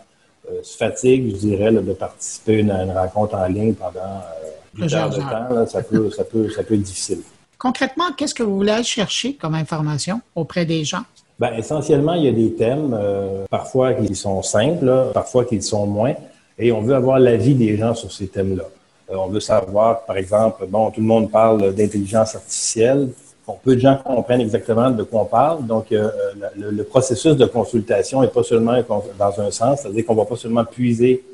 se 0.64 0.78
fatiguent, 0.78 1.32
je 1.32 1.36
dirais, 1.36 1.70
de 1.70 1.94
participer 1.94 2.60
à 2.72 2.84
une, 2.84 2.92
rencontre 2.92 3.36
en 3.36 3.46
ligne 3.48 3.74
pendant 3.74 4.22
plusieurs 4.74 5.10
de 5.10 5.18
temps. 5.18 5.68
ça, 5.68 5.84
peut, 5.84 6.10
ça, 6.12 6.24
peut, 6.24 6.50
ça 6.50 6.64
peut 6.64 6.76
être 6.76 6.82
difficile. 6.82 7.20
Concrètement, 7.58 8.06
qu'est-ce 8.18 8.34
que 8.34 8.42
vous 8.42 8.56
voulez 8.56 8.72
aller 8.72 8.84
chercher 8.84 9.36
comme 9.36 9.56
information 9.56 10.22
auprès 10.34 10.66
des 10.66 10.86
gens? 10.86 11.04
Ben, 11.44 11.56
essentiellement, 11.58 12.14
il 12.14 12.24
y 12.24 12.30
a 12.30 12.32
des 12.32 12.54
thèmes, 12.54 12.98
euh, 12.98 13.44
parfois 13.50 13.94
qui 13.94 14.16
sont 14.16 14.42
simples, 14.42 14.90
parfois 15.14 15.44
qui 15.44 15.62
sont 15.62 15.86
moins, 15.86 16.14
et 16.58 16.72
on 16.72 16.80
veut 16.80 16.96
avoir 16.96 17.20
l'avis 17.20 17.54
des 17.54 17.76
gens 17.76 17.94
sur 17.94 18.14
ces 18.14 18.28
thèmes-là. 18.28 18.64
Euh, 19.12 19.16
on 19.18 19.28
veut 19.28 19.42
savoir, 19.42 20.06
par 20.06 20.16
exemple, 20.16 20.66
bon, 20.70 20.90
tout 20.90 21.02
le 21.02 21.06
monde 21.06 21.30
parle 21.30 21.76
d'intelligence 21.76 22.36
artificielle. 22.36 23.10
Peu 23.62 23.76
de 23.76 23.82
gens 23.82 23.98
comprennent 23.98 24.40
exactement 24.40 24.90
de 24.90 25.04
quoi 25.04 25.24
on 25.24 25.26
parle. 25.26 25.68
Donc, 25.68 25.92
euh, 25.92 26.10
le, 26.56 26.84
processus 26.86 27.36
de 27.36 27.46
consultation 27.46 28.22
n'est 28.22 28.30
pas 28.30 28.44
seulement 28.44 28.82
dans 29.20 29.42
un 29.42 29.52
sens, 29.52 29.82
c'est-à-dire 29.82 30.06
qu'on 30.06 30.16
va 30.16 30.24
pas 30.24 30.38
seulement 30.38 30.64
puiser 30.64 31.26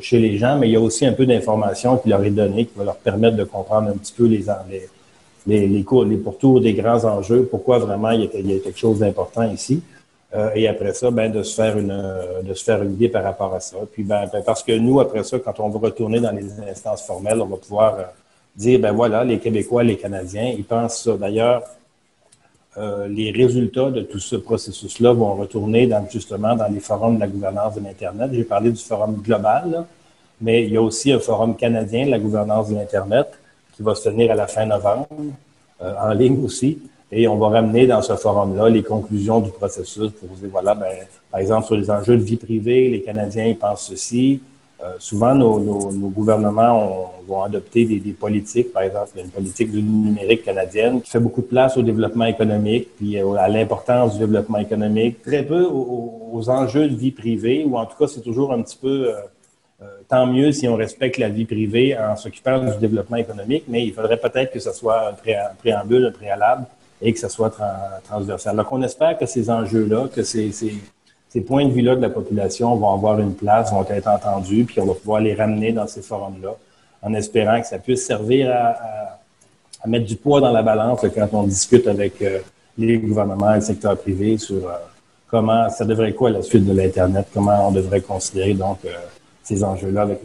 chez 0.00 0.18
les 0.18 0.38
gens, 0.38 0.58
mais 0.58 0.70
il 0.70 0.72
y 0.72 0.76
a 0.76 0.80
aussi 0.80 1.06
un 1.06 1.12
peu 1.12 1.24
d'informations 1.24 1.98
qui 1.98 2.08
leur 2.08 2.24
est 2.24 2.30
donnée, 2.30 2.64
qui 2.64 2.76
va 2.76 2.82
leur 2.82 2.96
permettre 2.96 3.36
de 3.36 3.44
comprendre 3.44 3.90
un 3.90 3.96
petit 3.96 4.12
peu 4.12 4.26
les, 4.26 4.44
les, 4.68 4.88
les, 5.46 5.66
les, 5.66 5.82
cours, 5.82 6.04
les 6.04 6.16
pourtours 6.16 6.60
des 6.60 6.74
grands 6.74 7.04
enjeux, 7.04 7.46
pourquoi 7.50 7.78
vraiment 7.78 8.10
il 8.10 8.22
y 8.22 8.26
a, 8.26 8.30
il 8.38 8.52
y 8.52 8.56
a 8.56 8.58
quelque 8.60 8.78
chose 8.78 8.98
d'important 9.00 9.50
ici. 9.50 9.82
Euh, 10.34 10.50
et 10.54 10.66
après 10.66 10.94
ça, 10.94 11.10
ben, 11.10 11.30
de 11.30 11.42
se 11.42 11.54
faire 11.54 11.76
une 11.76 11.94
de 12.42 12.54
se 12.54 12.64
faire 12.64 12.82
une 12.82 12.92
idée 12.94 13.08
par 13.10 13.22
rapport 13.22 13.54
à 13.54 13.60
ça. 13.60 13.76
Puis 13.92 14.02
ben, 14.02 14.28
ben, 14.32 14.42
parce 14.42 14.62
que 14.62 14.72
nous, 14.72 14.98
après 15.00 15.24
ça, 15.24 15.38
quand 15.38 15.60
on 15.60 15.68
va 15.68 15.78
retourner 15.78 16.20
dans 16.20 16.32
les 16.32 16.46
instances 16.70 17.02
formelles, 17.02 17.40
on 17.40 17.46
va 17.46 17.56
pouvoir 17.56 17.94
euh, 17.98 18.02
dire 18.56 18.80
ben 18.80 18.92
voilà, 18.92 19.24
les 19.24 19.38
Québécois, 19.38 19.82
les 19.82 19.96
Canadiens, 19.96 20.54
ils 20.56 20.64
pensent 20.64 21.02
ça. 21.02 21.16
D'ailleurs, 21.18 21.62
euh, 22.78 23.06
les 23.08 23.30
résultats 23.30 23.90
de 23.90 24.00
tout 24.00 24.18
ce 24.18 24.36
processus-là 24.36 25.12
vont 25.12 25.34
retourner 25.34 25.86
dans, 25.86 26.08
justement 26.08 26.56
dans 26.56 26.68
les 26.68 26.80
forums 26.80 27.16
de 27.16 27.20
la 27.20 27.26
gouvernance 27.26 27.74
de 27.74 27.80
l'Internet. 27.80 28.30
J'ai 28.32 28.44
parlé 28.44 28.70
du 28.70 28.80
forum 28.80 29.16
global, 29.16 29.84
mais 30.40 30.64
il 30.64 30.72
y 30.72 30.78
a 30.78 30.82
aussi 30.82 31.12
un 31.12 31.18
forum 31.18 31.54
canadien 31.56 32.06
de 32.06 32.10
la 32.10 32.18
gouvernance 32.18 32.70
de 32.70 32.76
l'Internet 32.76 33.28
qui 33.74 33.82
va 33.82 33.94
se 33.94 34.08
tenir 34.08 34.30
à 34.30 34.34
la 34.34 34.46
fin 34.46 34.66
novembre, 34.66 35.08
euh, 35.82 35.94
en 36.00 36.12
ligne 36.12 36.44
aussi. 36.44 36.78
Et 37.10 37.28
on 37.28 37.36
va 37.36 37.48
ramener 37.48 37.86
dans 37.86 38.00
ce 38.00 38.14
forum-là 38.16 38.70
les 38.70 38.82
conclusions 38.82 39.40
du 39.40 39.50
processus 39.50 40.10
pour 40.12 40.28
vous 40.30 40.36
dire, 40.36 40.48
voilà, 40.50 40.74
ben, 40.74 40.88
par 41.30 41.40
exemple, 41.40 41.66
sur 41.66 41.76
les 41.76 41.90
enjeux 41.90 42.16
de 42.16 42.22
vie 42.22 42.36
privée, 42.36 42.88
les 42.88 43.02
Canadiens 43.02 43.44
ils 43.44 43.58
pensent 43.58 43.86
ceci. 43.88 44.40
Euh, 44.82 44.94
souvent, 44.98 45.34
nos, 45.34 45.60
nos, 45.60 45.92
nos 45.92 46.08
gouvernements 46.08 47.12
vont 47.28 47.42
adopter 47.42 47.84
des, 47.84 48.00
des, 48.00 48.12
politiques, 48.12 48.72
par 48.72 48.82
exemple, 48.82 49.10
une 49.16 49.28
politique 49.28 49.70
du 49.70 49.80
numérique 49.80 50.42
canadienne 50.42 51.00
qui 51.02 51.10
fait 51.10 51.20
beaucoup 51.20 51.42
de 51.42 51.46
place 51.46 51.76
au 51.76 51.82
développement 51.82 52.24
économique, 52.24 52.88
puis 52.96 53.16
à 53.18 53.48
l'importance 53.48 54.14
du 54.14 54.18
développement 54.18 54.58
économique, 54.58 55.22
très 55.22 55.44
peu 55.44 55.64
aux, 55.64 56.30
aux, 56.32 56.50
enjeux 56.50 56.88
de 56.88 56.96
vie 56.96 57.12
privée, 57.12 57.64
ou 57.64 57.76
en 57.76 57.86
tout 57.86 57.96
cas, 57.96 58.08
c'est 58.08 58.22
toujours 58.22 58.52
un 58.52 58.62
petit 58.62 58.78
peu... 58.80 59.14
Euh, 59.14 59.14
euh, 59.14 59.41
tant 60.12 60.26
mieux 60.26 60.52
si 60.52 60.68
on 60.68 60.76
respecte 60.76 61.16
la 61.16 61.30
vie 61.30 61.46
privée 61.46 61.96
en 61.96 62.16
s'occupant 62.16 62.58
du 62.58 62.76
développement 62.78 63.16
économique, 63.16 63.64
mais 63.66 63.82
il 63.82 63.94
faudrait 63.94 64.18
peut-être 64.18 64.52
que 64.52 64.60
ce 64.60 64.70
soit 64.72 65.08
un, 65.08 65.54
préambule, 65.58 66.06
un 66.06 66.12
préalable 66.12 66.66
et 67.00 67.14
que 67.14 67.18
ce 67.18 67.28
soit 67.28 67.50
transversal. 68.04 68.54
Donc, 68.56 68.70
on 68.72 68.82
espère 68.82 69.16
que 69.16 69.24
ces 69.24 69.48
enjeux-là, 69.48 70.08
que 70.14 70.22
ces, 70.22 70.52
ces, 70.52 71.40
points 71.40 71.64
de 71.64 71.72
vue-là 71.72 71.96
de 71.96 72.02
la 72.02 72.10
population 72.10 72.76
vont 72.76 72.92
avoir 72.92 73.18
une 73.20 73.34
place, 73.34 73.72
vont 73.72 73.86
être 73.88 74.06
entendus, 74.06 74.64
puis 74.64 74.80
on 74.80 74.84
va 74.86 74.92
pouvoir 74.92 75.20
les 75.22 75.32
ramener 75.32 75.72
dans 75.72 75.86
ces 75.86 76.02
forums-là, 76.02 76.54
en 77.00 77.14
espérant 77.14 77.58
que 77.60 77.66
ça 77.66 77.78
puisse 77.78 78.06
servir 78.06 78.50
à, 78.54 79.18
mettre 79.88 80.04
du 80.04 80.16
poids 80.16 80.40
dans 80.42 80.52
la 80.52 80.62
balance 80.62 81.00
quand 81.12 81.28
on 81.32 81.44
discute 81.44 81.88
avec 81.88 82.20
euh, 82.22 82.38
les 82.78 82.98
gouvernements 82.98 83.52
et 83.52 83.56
le 83.56 83.62
secteur 83.62 83.96
privé 83.98 84.38
sur 84.38 84.68
euh, 84.68 84.74
comment 85.26 85.68
ça 85.70 85.84
devrait 85.84 86.10
être 86.10 86.16
quoi 86.16 86.30
la 86.30 86.42
suite 86.42 86.64
de 86.64 86.72
l'Internet, 86.72 87.26
comment 87.32 87.66
on 87.68 87.72
devrait 87.72 88.02
considérer 88.02 88.54
donc 88.54 88.78
ces 89.42 89.64
enjeux-là 89.64 90.02
avec 90.02 90.20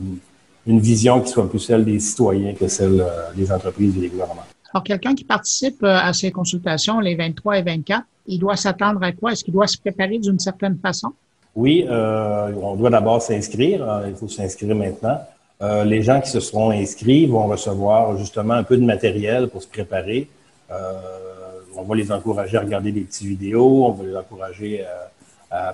une, 0.66 0.80
vision 0.80 1.22
qui 1.22 1.30
soit 1.30 1.50
plus 1.50 1.60
celle 1.60 1.86
des 1.86 2.00
citoyens 2.00 2.54
que 2.54 2.68
celle 2.68 3.00
euh, 3.00 3.32
des 3.36 3.50
entreprises 3.52 3.96
et 3.98 4.02
des 4.02 4.10
gouvernements. 4.10 4.44
Alors, 4.74 4.84
quelqu'un 4.84 5.16
qui 5.16 5.24
participe 5.24 5.82
euh, 5.82 5.96
à 5.96 6.12
ces 6.12 6.30
consultations, 6.30 7.00
les 7.00 7.16
23 7.16 7.60
et 7.60 7.62
24, 7.62 8.04
il 8.28 8.40
doit 8.40 8.58
s'attendre 8.58 9.02
à 9.02 9.14
quoi? 9.14 9.32
Est-ce 9.32 9.46
qu'il 9.46 9.54
doit 9.54 9.68
se 9.68 9.78
préparer 9.78 10.20
d'une 10.20 10.40
certaine 10.40 10.78
façon? 10.78 11.10
Oui, 11.56 11.86
euh, 11.88 12.52
on 12.62 12.76
doit 12.76 12.90
d'abord 12.90 13.22
s'inscrire. 13.22 14.04
Il 14.08 14.16
faut 14.16 14.28
s'inscrire 14.28 14.76
maintenant. 14.76 15.20
les 15.62 16.02
gens 16.04 16.20
qui 16.20 16.30
se 16.30 16.42
seront 16.42 16.72
inscrits 16.72 17.26
vont 17.26 17.48
recevoir 17.48 18.18
justement 18.18 18.54
un 18.56 18.64
peu 18.64 18.78
de 18.78 18.84
matériel 18.84 19.48
pour 19.48 19.64
se 19.64 19.68
préparer. 19.68 20.28
on 20.70 21.84
va 21.84 21.96
les 21.96 22.12
encourager 22.12 22.58
à 22.58 22.62
regarder 22.62 22.92
des 22.92 23.02
petites 23.02 23.28
vidéos, 23.28 23.86
on 23.86 23.92
va 23.92 24.04
les 24.04 24.16
encourager 24.16 24.84
à 24.84 25.10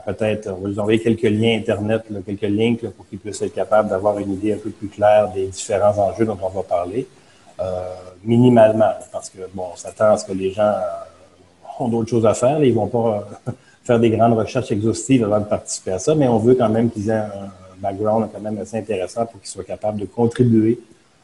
peut-être, 0.05 0.47
on 0.49 0.61
va 0.61 0.69
vous 0.69 0.79
envoyer 0.79 0.99
quelques 0.99 1.23
liens 1.23 1.57
Internet, 1.57 2.03
quelques 2.25 2.41
links 2.43 2.87
pour 2.91 3.07
qu'ils 3.07 3.19
puissent 3.19 3.41
être 3.41 3.53
capables 3.53 3.89
d'avoir 3.89 4.19
une 4.19 4.33
idée 4.33 4.53
un 4.53 4.57
peu 4.57 4.69
plus 4.69 4.87
claire 4.87 5.31
des 5.33 5.47
différents 5.47 5.97
enjeux 5.97 6.25
dont 6.25 6.37
on 6.41 6.49
va 6.49 6.63
parler, 6.63 7.07
euh, 7.59 7.93
minimalement, 8.23 8.93
parce 9.11 9.29
que, 9.29 9.39
bon, 9.53 9.65
on 9.73 9.75
s'attend 9.75 10.13
à 10.13 10.17
ce 10.17 10.25
que 10.25 10.33
les 10.33 10.51
gens 10.51 10.63
euh, 10.63 11.79
ont 11.79 11.87
d'autres 11.87 12.09
choses 12.09 12.25
à 12.25 12.33
faire. 12.33 12.63
ils 12.63 12.73
vont 12.73 12.87
pas 12.87 13.25
euh, 13.47 13.51
faire 13.83 13.99
des 13.99 14.09
grandes 14.09 14.37
recherches 14.37 14.71
exhaustives 14.71 15.23
avant 15.23 15.39
de 15.39 15.45
participer 15.45 15.91
à 15.91 15.99
ça, 15.99 16.15
mais 16.15 16.27
on 16.27 16.39
veut 16.39 16.55
quand 16.55 16.69
même 16.69 16.89
qu'ils 16.89 17.09
aient 17.09 17.13
un 17.13 17.51
background 17.77 18.29
quand 18.33 18.41
même 18.41 18.57
assez 18.59 18.77
intéressant 18.77 19.25
pour 19.25 19.39
qu'ils 19.39 19.49
soient 19.49 19.63
capables 19.63 19.99
de 19.99 20.05
contribuer 20.05 20.79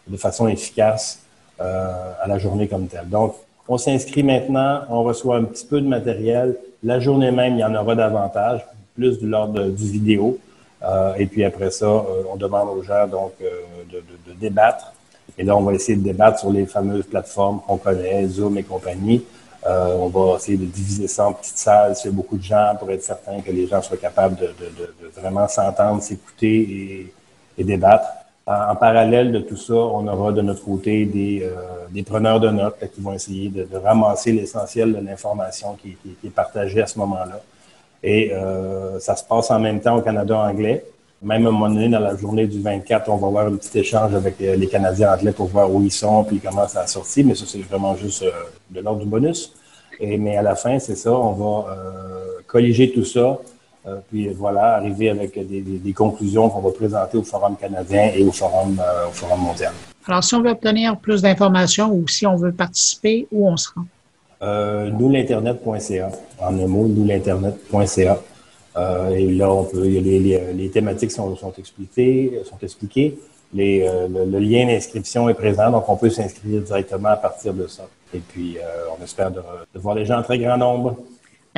de 0.07 0.17
façon 0.17 0.47
efficace 0.47 1.19
à 1.59 2.25
la 2.25 2.39
journée 2.39 2.67
comme 2.67 2.87
telle. 2.87 3.09
Donc, 3.09 3.35
on 3.67 3.77
s'inscrit 3.77 4.23
maintenant, 4.23 4.81
on 4.89 5.03
reçoit 5.03 5.37
un 5.37 5.43
petit 5.43 5.65
peu 5.65 5.81
de 5.81 5.87
matériel. 5.87 6.55
La 6.83 6.99
journée 6.99 7.31
même, 7.31 7.55
il 7.55 7.59
y 7.59 7.63
en 7.63 7.75
aura 7.75 7.93
davantage, 7.93 8.65
plus 8.95 9.19
de 9.19 9.27
l'ordre 9.27 9.65
du 9.65 9.91
vidéo. 9.91 10.37
Euh, 10.81 11.13
et 11.17 11.25
puis 11.25 11.43
après 11.43 11.71
ça, 11.71 11.85
euh, 11.85 12.23
on 12.31 12.37
demande 12.37 12.69
aux 12.69 12.81
gens 12.81 13.05
donc 13.05 13.33
euh, 13.41 13.47
de, 13.91 14.33
débattre. 14.39 14.93
Et 15.37 15.43
là, 15.43 15.57
on 15.57 15.61
va 15.61 15.73
essayer 15.73 15.97
de 15.97 16.03
débattre 16.03 16.39
sur 16.39 16.51
les 16.51 16.65
fameuses 16.65 17.05
plateformes 17.05 17.59
qu'on 17.67 17.77
connaît, 17.77 18.25
Zoom 18.27 18.57
et 18.57 18.63
compagnie. 18.63 19.23
on 19.65 20.07
va 20.07 20.37
essayer 20.37 20.57
de 20.57 20.65
diviser 20.65 21.07
ça 21.07 21.27
en 21.27 21.33
petites 21.33 21.57
salles 21.57 21.95
y 21.95 22.09
beaucoup 22.09 22.37
de 22.37 22.43
gens 22.43 22.75
pour 22.79 22.89
être 22.91 23.03
certain 23.03 23.41
que 23.41 23.51
les 23.51 23.67
gens 23.67 23.81
soient 23.81 23.97
capables 23.97 24.37
de, 24.37 24.49
vraiment 25.19 25.47
s'entendre, 25.47 26.01
s'écouter 26.01 27.13
et 27.57 27.63
débattre. 27.63 28.07
En, 28.49 28.75
parallèle 28.75 29.31
de 29.31 29.39
tout 29.41 29.57
ça, 29.57 29.75
on 29.75 30.07
aura 30.07 30.31
de 30.31 30.41
notre 30.41 30.65
côté 30.65 31.05
des, 31.05 31.43
euh, 31.43 31.85
des 31.91 32.01
preneurs 32.01 32.39
de 32.39 32.49
notes 32.49 32.77
qui 32.95 32.99
vont 32.99 33.13
essayer 33.13 33.49
de, 33.49 33.67
ramasser 33.77 34.31
l'essentiel 34.31 34.91
de 34.91 35.05
l'information 35.05 35.77
qui, 35.79 35.95
est 36.25 36.29
partagée 36.31 36.81
à 36.81 36.87
ce 36.87 36.97
moment-là. 36.97 37.41
Et 38.01 38.33
euh, 38.33 38.99
ça 38.99 39.15
se 39.15 39.23
passe 39.23 39.51
en 39.51 39.59
même 39.59 39.79
temps 39.81 39.97
au 39.97 40.01
Canada 40.01 40.35
anglais. 40.35 40.83
Même 41.21 41.45
à 41.45 41.49
un 41.49 41.51
moment 41.51 41.69
donné, 41.69 41.89
dans 41.89 41.99
la 41.99 42.15
journée 42.15 42.47
du 42.47 42.59
24, 42.59 43.09
on 43.09 43.17
va 43.17 43.27
avoir 43.27 43.45
un 43.45 43.55
petit 43.55 43.77
échange 43.77 44.15
avec 44.15 44.41
euh, 44.41 44.55
les 44.55 44.67
Canadiens 44.67 45.13
anglais 45.13 45.31
pour 45.31 45.45
voir 45.45 45.71
où 45.71 45.83
ils 45.83 45.91
sont 45.91 46.23
puis 46.23 46.39
comment 46.39 46.67
ça 46.67 46.81
a 46.81 46.87
sorti. 46.87 47.23
Mais 47.23 47.35
ça, 47.35 47.45
c'est 47.45 47.59
vraiment 47.59 47.95
juste 47.97 48.25
de 48.71 48.81
l'ordre 48.81 49.01
du 49.01 49.05
bonus. 49.05 49.53
Mais 50.01 50.37
à 50.37 50.41
la 50.41 50.55
fin, 50.55 50.79
c'est 50.79 50.95
ça, 50.95 51.11
on 51.11 51.33
va 51.33 51.75
colliger 52.47 52.91
tout 52.93 53.05
ça 53.05 53.37
puis 54.09 54.29
voilà, 54.29 54.75
arriver 54.75 55.09
avec 55.09 55.39
des, 55.47 55.93
conclusions 55.93 56.49
qu'on 56.49 56.61
va 56.61 56.71
présenter 56.71 57.17
au 57.17 57.23
Forum 57.23 57.55
canadien 57.55 58.11
et 58.15 58.23
au 58.23 58.31
Forum, 58.31 58.79
euh, 58.79 59.07
au 59.07 59.11
Forum 59.11 59.41
mondial. 59.41 59.71
Alors, 60.07 60.23
si 60.23 60.35
on 60.35 60.41
veut 60.41 60.51
obtenir 60.51 60.97
plus 60.97 61.21
d'informations 61.21 61.91
ou 61.91 62.07
si 62.07 62.25
on 62.25 62.35
veut 62.35 62.51
participer, 62.51 63.27
où 63.31 63.47
on 63.47 63.57
se 63.57 63.69
rend? 63.73 63.85
Euh, 64.41 64.89
nous 64.89 65.09
l'internet.ca. 65.09 66.11
En 66.41 66.57
un 66.57 66.67
mot, 66.67 66.87
nous 66.87 67.05
l'internet.ca. 67.05 68.19
Euh, 68.77 69.09
et 69.09 69.27
là, 69.31 69.51
on 69.51 69.65
peut, 69.65 69.83
les, 69.83 70.19
les, 70.53 70.69
thématiques 70.69 71.11
sont, 71.11 71.35
sont 71.35 71.53
expliquées, 71.57 72.41
sont 72.45 72.57
expliquées. 72.61 73.17
Les, 73.53 73.89
le, 74.09 74.39
lien 74.39 74.67
d'inscription 74.67 75.27
est 75.27 75.33
présent, 75.33 75.71
donc 75.71 75.89
on 75.89 75.95
peut 75.95 76.09
s'inscrire 76.09 76.61
directement 76.61 77.09
à 77.09 77.17
partir 77.17 77.53
de 77.53 77.67
ça. 77.67 77.87
Et 78.13 78.19
puis, 78.19 78.57
on 78.97 79.03
espère 79.03 79.31
de, 79.31 79.41
de 79.73 79.79
voir 79.79 79.95
les 79.95 80.05
gens 80.05 80.19
en 80.19 80.23
très 80.23 80.37
grand 80.37 80.57
nombre. 80.57 80.97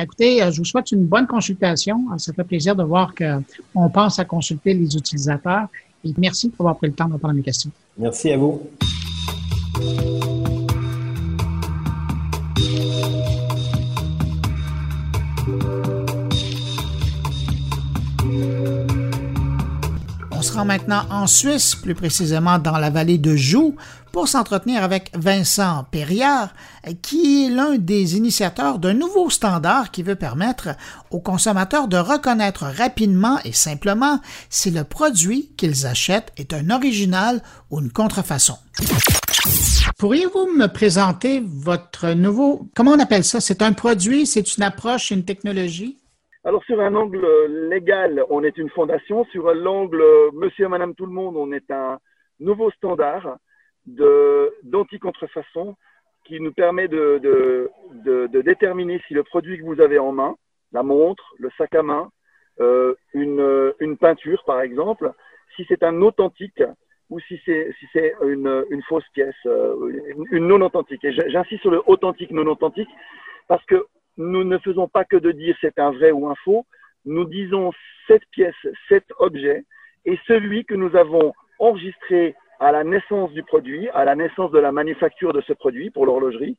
Écoutez, 0.02 0.40
je 0.50 0.58
vous 0.58 0.64
souhaite 0.64 0.90
une 0.90 1.04
bonne 1.04 1.28
consultation. 1.28 1.96
Ça 2.18 2.32
fait 2.32 2.42
plaisir 2.42 2.74
de 2.74 2.82
voir 2.82 3.14
qu'on 3.14 3.88
pense 3.88 4.18
à 4.18 4.24
consulter 4.24 4.74
les 4.74 4.96
utilisateurs. 4.96 5.68
Et 6.04 6.12
merci 6.18 6.48
pour 6.48 6.66
avoir 6.66 6.76
pris 6.76 6.88
le 6.88 6.94
temps 6.94 7.06
de 7.06 7.12
répondre 7.12 7.30
à 7.30 7.34
mes 7.34 7.42
questions. 7.42 7.70
Merci 7.96 8.32
à 8.32 8.36
vous. 8.36 8.62
On 20.32 20.42
se 20.42 20.52
rend 20.52 20.64
maintenant 20.64 21.02
en 21.10 21.28
Suisse, 21.28 21.76
plus 21.76 21.94
précisément 21.94 22.58
dans 22.58 22.78
la 22.78 22.90
vallée 22.90 23.18
de 23.18 23.36
Joux, 23.36 23.76
pour 24.12 24.28
s'entretenir 24.28 24.84
avec 24.84 25.10
Vincent 25.14 25.84
Perriard, 25.90 26.50
qui 27.02 27.46
est 27.46 27.50
l'un 27.50 27.78
des 27.78 28.16
initiateurs 28.16 28.78
d'un 28.78 28.92
nouveau 28.92 29.30
standard 29.30 29.90
qui 29.90 30.02
veut 30.02 30.16
permettre 30.16 30.76
aux 31.10 31.20
consommateurs 31.20 31.88
de 31.88 31.96
reconnaître 31.96 32.64
rapidement 32.64 33.38
et 33.44 33.52
simplement 33.52 34.20
si 34.50 34.70
le 34.70 34.84
produit 34.84 35.52
qu'ils 35.56 35.86
achètent 35.86 36.32
est 36.36 36.52
un 36.52 36.70
original 36.70 37.42
ou 37.70 37.80
une 37.80 37.90
contrefaçon. 37.90 38.54
Pourriez-vous 39.98 40.46
me 40.56 40.66
présenter 40.66 41.42
votre 41.44 42.12
nouveau, 42.12 42.68
comment 42.76 42.92
on 42.92 43.00
appelle 43.00 43.24
ça? 43.24 43.40
C'est 43.40 43.62
un 43.62 43.72
produit, 43.72 44.26
c'est 44.26 44.56
une 44.56 44.62
approche, 44.62 45.10
une 45.10 45.24
technologie? 45.24 45.98
Alors 46.44 46.62
sur 46.64 46.80
un 46.80 46.94
angle 46.94 47.24
légal, 47.70 48.22
on 48.28 48.42
est 48.42 48.58
une 48.58 48.68
fondation. 48.70 49.24
Sur 49.30 49.54
l'angle 49.54 50.02
monsieur 50.34 50.66
et 50.66 50.68
madame 50.68 50.94
tout 50.94 51.06
le 51.06 51.12
monde, 51.12 51.36
on 51.36 51.52
est 51.52 51.70
un 51.70 51.98
nouveau 52.40 52.70
standard 52.72 53.36
d'anti-contrefaçon 53.86 55.76
qui 56.24 56.40
nous 56.40 56.52
permet 56.52 56.88
de, 56.88 57.18
de, 57.22 57.70
de, 58.04 58.26
de, 58.28 58.42
déterminer 58.42 59.02
si 59.08 59.14
le 59.14 59.24
produit 59.24 59.58
que 59.58 59.64
vous 59.64 59.80
avez 59.80 59.98
en 59.98 60.12
main, 60.12 60.36
la 60.72 60.82
montre, 60.82 61.34
le 61.38 61.50
sac 61.58 61.74
à 61.74 61.82
main, 61.82 62.10
euh, 62.60 62.94
une, 63.12 63.72
une, 63.80 63.96
peinture 63.96 64.44
par 64.44 64.60
exemple, 64.60 65.12
si 65.56 65.64
c'est 65.68 65.82
un 65.82 66.00
authentique 66.00 66.62
ou 67.10 67.18
si 67.20 67.40
c'est 67.44 67.74
si 67.78 67.86
c'est 67.92 68.14
une, 68.22 68.64
une, 68.70 68.82
fausse 68.82 69.08
pièce, 69.12 69.34
euh, 69.46 69.74
une, 70.30 70.46
non 70.46 70.60
authentique. 70.60 71.04
Et 71.04 71.12
j'insiste 71.12 71.62
sur 71.62 71.70
le 71.70 71.82
authentique, 71.86 72.30
non 72.30 72.46
authentique, 72.46 72.88
parce 73.48 73.64
que 73.66 73.86
nous 74.16 74.44
ne 74.44 74.58
faisons 74.58 74.86
pas 74.88 75.04
que 75.04 75.16
de 75.16 75.32
dire 75.32 75.56
c'est 75.60 75.78
un 75.78 75.90
vrai 75.90 76.10
ou 76.12 76.28
un 76.28 76.34
faux. 76.36 76.66
Nous 77.04 77.24
disons 77.24 77.72
cette 78.06 78.26
pièce, 78.30 78.54
cet 78.88 79.04
objet 79.18 79.64
est 80.04 80.18
celui 80.26 80.64
que 80.64 80.74
nous 80.74 80.94
avons 80.96 81.32
enregistré 81.58 82.34
à 82.62 82.70
la 82.70 82.84
naissance 82.84 83.32
du 83.32 83.42
produit, 83.42 83.88
à 83.88 84.04
la 84.04 84.14
naissance 84.14 84.52
de 84.52 84.58
la 84.60 84.70
manufacture 84.70 85.32
de 85.32 85.40
ce 85.40 85.52
produit 85.52 85.90
pour 85.90 86.06
l'horlogerie. 86.06 86.56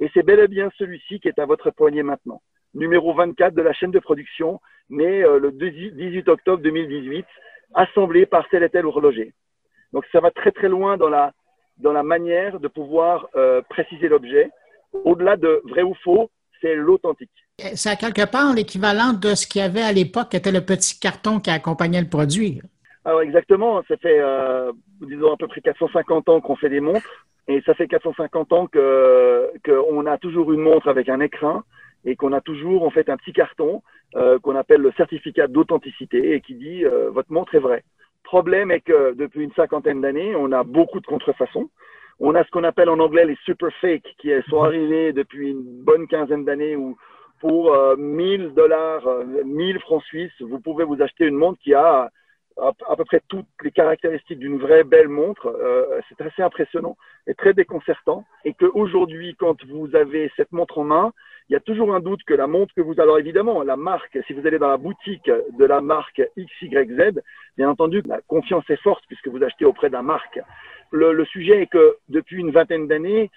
Et 0.00 0.10
c'est 0.14 0.22
bel 0.22 0.40
et 0.40 0.48
bien 0.48 0.70
celui-ci 0.78 1.20
qui 1.20 1.28
est 1.28 1.38
à 1.38 1.44
votre 1.44 1.70
poignet 1.70 2.02
maintenant. 2.02 2.40
Numéro 2.72 3.12
24 3.12 3.54
de 3.54 3.60
la 3.60 3.74
chaîne 3.74 3.90
de 3.90 3.98
production, 3.98 4.60
né 4.88 5.22
euh, 5.22 5.38
le 5.38 5.52
18 5.52 6.26
octobre 6.30 6.62
2018, 6.62 7.26
assemblé 7.74 8.24
par 8.24 8.48
tel 8.48 8.62
et 8.62 8.70
tel 8.70 8.86
horloger. 8.86 9.34
Donc 9.92 10.04
ça 10.10 10.20
va 10.20 10.30
très 10.30 10.52
très 10.52 10.70
loin 10.70 10.96
dans 10.96 11.10
la, 11.10 11.32
dans 11.76 11.92
la 11.92 12.02
manière 12.02 12.58
de 12.58 12.68
pouvoir 12.68 13.28
euh, 13.36 13.60
préciser 13.68 14.08
l'objet. 14.08 14.48
Au-delà 15.04 15.36
de 15.36 15.60
vrai 15.68 15.82
ou 15.82 15.92
faux, 16.02 16.30
c'est 16.62 16.74
l'authentique. 16.74 17.30
C'est 17.74 17.98
quelque 17.98 18.24
part 18.24 18.54
l'équivalent 18.54 19.12
de 19.12 19.34
ce 19.34 19.46
qu'il 19.46 19.60
y 19.60 19.64
avait 19.64 19.82
à 19.82 19.92
l'époque, 19.92 20.30
qui 20.30 20.38
était 20.38 20.50
le 20.50 20.64
petit 20.64 20.98
carton 20.98 21.40
qui 21.40 21.50
accompagnait 21.50 22.00
le 22.00 22.08
produit. 22.08 22.62
Alors 23.04 23.22
exactement, 23.22 23.82
ça 23.88 23.96
fait 23.96 24.20
euh, 24.20 24.70
disons 25.00 25.32
à 25.32 25.36
peu 25.36 25.48
près 25.48 25.60
450 25.60 26.28
ans 26.28 26.40
qu'on 26.40 26.54
fait 26.54 26.68
des 26.68 26.80
montres 26.80 27.26
et 27.48 27.60
ça 27.62 27.74
fait 27.74 27.88
450 27.88 28.52
ans 28.52 28.66
que 28.68 29.50
qu'on 29.64 30.06
a 30.06 30.18
toujours 30.18 30.52
une 30.52 30.60
montre 30.60 30.88
avec 30.88 31.08
un 31.08 31.18
écrin 31.18 31.64
et 32.04 32.14
qu'on 32.14 32.32
a 32.32 32.40
toujours 32.40 32.84
en 32.84 32.90
fait 32.90 33.08
un 33.08 33.16
petit 33.16 33.32
carton 33.32 33.82
euh, 34.14 34.38
qu'on 34.38 34.54
appelle 34.54 34.82
le 34.82 34.92
certificat 34.92 35.48
d'authenticité 35.48 36.34
et 36.34 36.40
qui 36.40 36.54
dit 36.54 36.84
euh, 36.84 37.10
votre 37.10 37.32
montre 37.32 37.56
est 37.56 37.60
vraie. 37.60 37.82
Problème 38.22 38.70
est 38.70 38.80
que 38.80 39.14
depuis 39.14 39.42
une 39.42 39.52
cinquantaine 39.54 40.00
d'années, 40.00 40.36
on 40.36 40.52
a 40.52 40.62
beaucoup 40.62 41.00
de 41.00 41.06
contrefaçons. 41.06 41.70
On 42.20 42.36
a 42.36 42.44
ce 42.44 42.50
qu'on 42.50 42.62
appelle 42.62 42.88
en 42.88 43.00
anglais 43.00 43.24
les 43.24 43.36
super 43.44 43.70
fakes 43.80 44.14
qui 44.18 44.30
sont 44.48 44.62
arrivés 44.62 45.12
depuis 45.12 45.50
une 45.50 45.82
bonne 45.82 46.06
quinzaine 46.06 46.44
d'années 46.44 46.76
où 46.76 46.96
pour 47.40 47.76
1000 47.98 48.54
dollars, 48.54 49.02
1000 49.44 49.80
francs 49.80 50.04
suisses, 50.04 50.40
vous 50.40 50.60
pouvez 50.60 50.84
vous 50.84 51.02
acheter 51.02 51.24
une 51.24 51.34
montre 51.34 51.58
qui 51.60 51.74
a 51.74 52.08
à, 52.58 52.96
peu 52.96 53.04
près 53.04 53.20
toutes 53.28 53.46
les 53.62 53.70
caractéristiques 53.70 54.38
d'une 54.38 54.58
vraie 54.58 54.84
belle 54.84 55.08
montre. 55.08 55.46
Euh, 55.46 56.00
c'est 56.08 56.20
assez 56.24 56.42
impressionnant 56.42 56.96
et 57.26 57.34
très 57.34 57.54
déconcertant. 57.54 58.24
Et 58.44 58.54
qu'aujourd'hui, 58.54 59.36
quand 59.38 59.64
vous 59.66 59.94
avez 59.94 60.30
cette 60.36 60.52
montre 60.52 60.78
en 60.78 60.84
main, 60.84 61.12
il 61.48 61.52
y 61.52 61.56
a 61.56 61.60
toujours 61.60 61.94
un 61.94 62.00
doute 62.00 62.22
que 62.24 62.34
la 62.34 62.46
montre 62.46 62.72
que 62.74 62.80
vous... 62.80 63.00
Alors 63.00 63.18
évidemment, 63.18 63.62
la 63.62 63.76
marque, 63.76 64.18
si 64.26 64.32
vous 64.32 64.46
allez 64.46 64.58
dans 64.58 64.68
la 64.68 64.76
boutique 64.76 65.28
de 65.28 65.64
la 65.64 65.80
marque 65.80 66.22
XYZ, 66.38 67.20
bien 67.56 67.68
entendu, 67.68 68.02
la 68.06 68.20
confiance 68.22 68.68
est 68.70 68.80
forte 68.82 69.04
puisque 69.08 69.28
vous 69.28 69.42
achetez 69.42 69.64
auprès 69.64 69.90
d'un 69.90 70.02
marque. 70.02 70.40
Le, 70.92 71.24
sujet 71.24 71.62
est 71.62 71.66
que 71.66 71.96
depuis 72.08 72.36
une 72.36 72.50
vingtaine 72.50 72.86
d'années, 72.86 73.30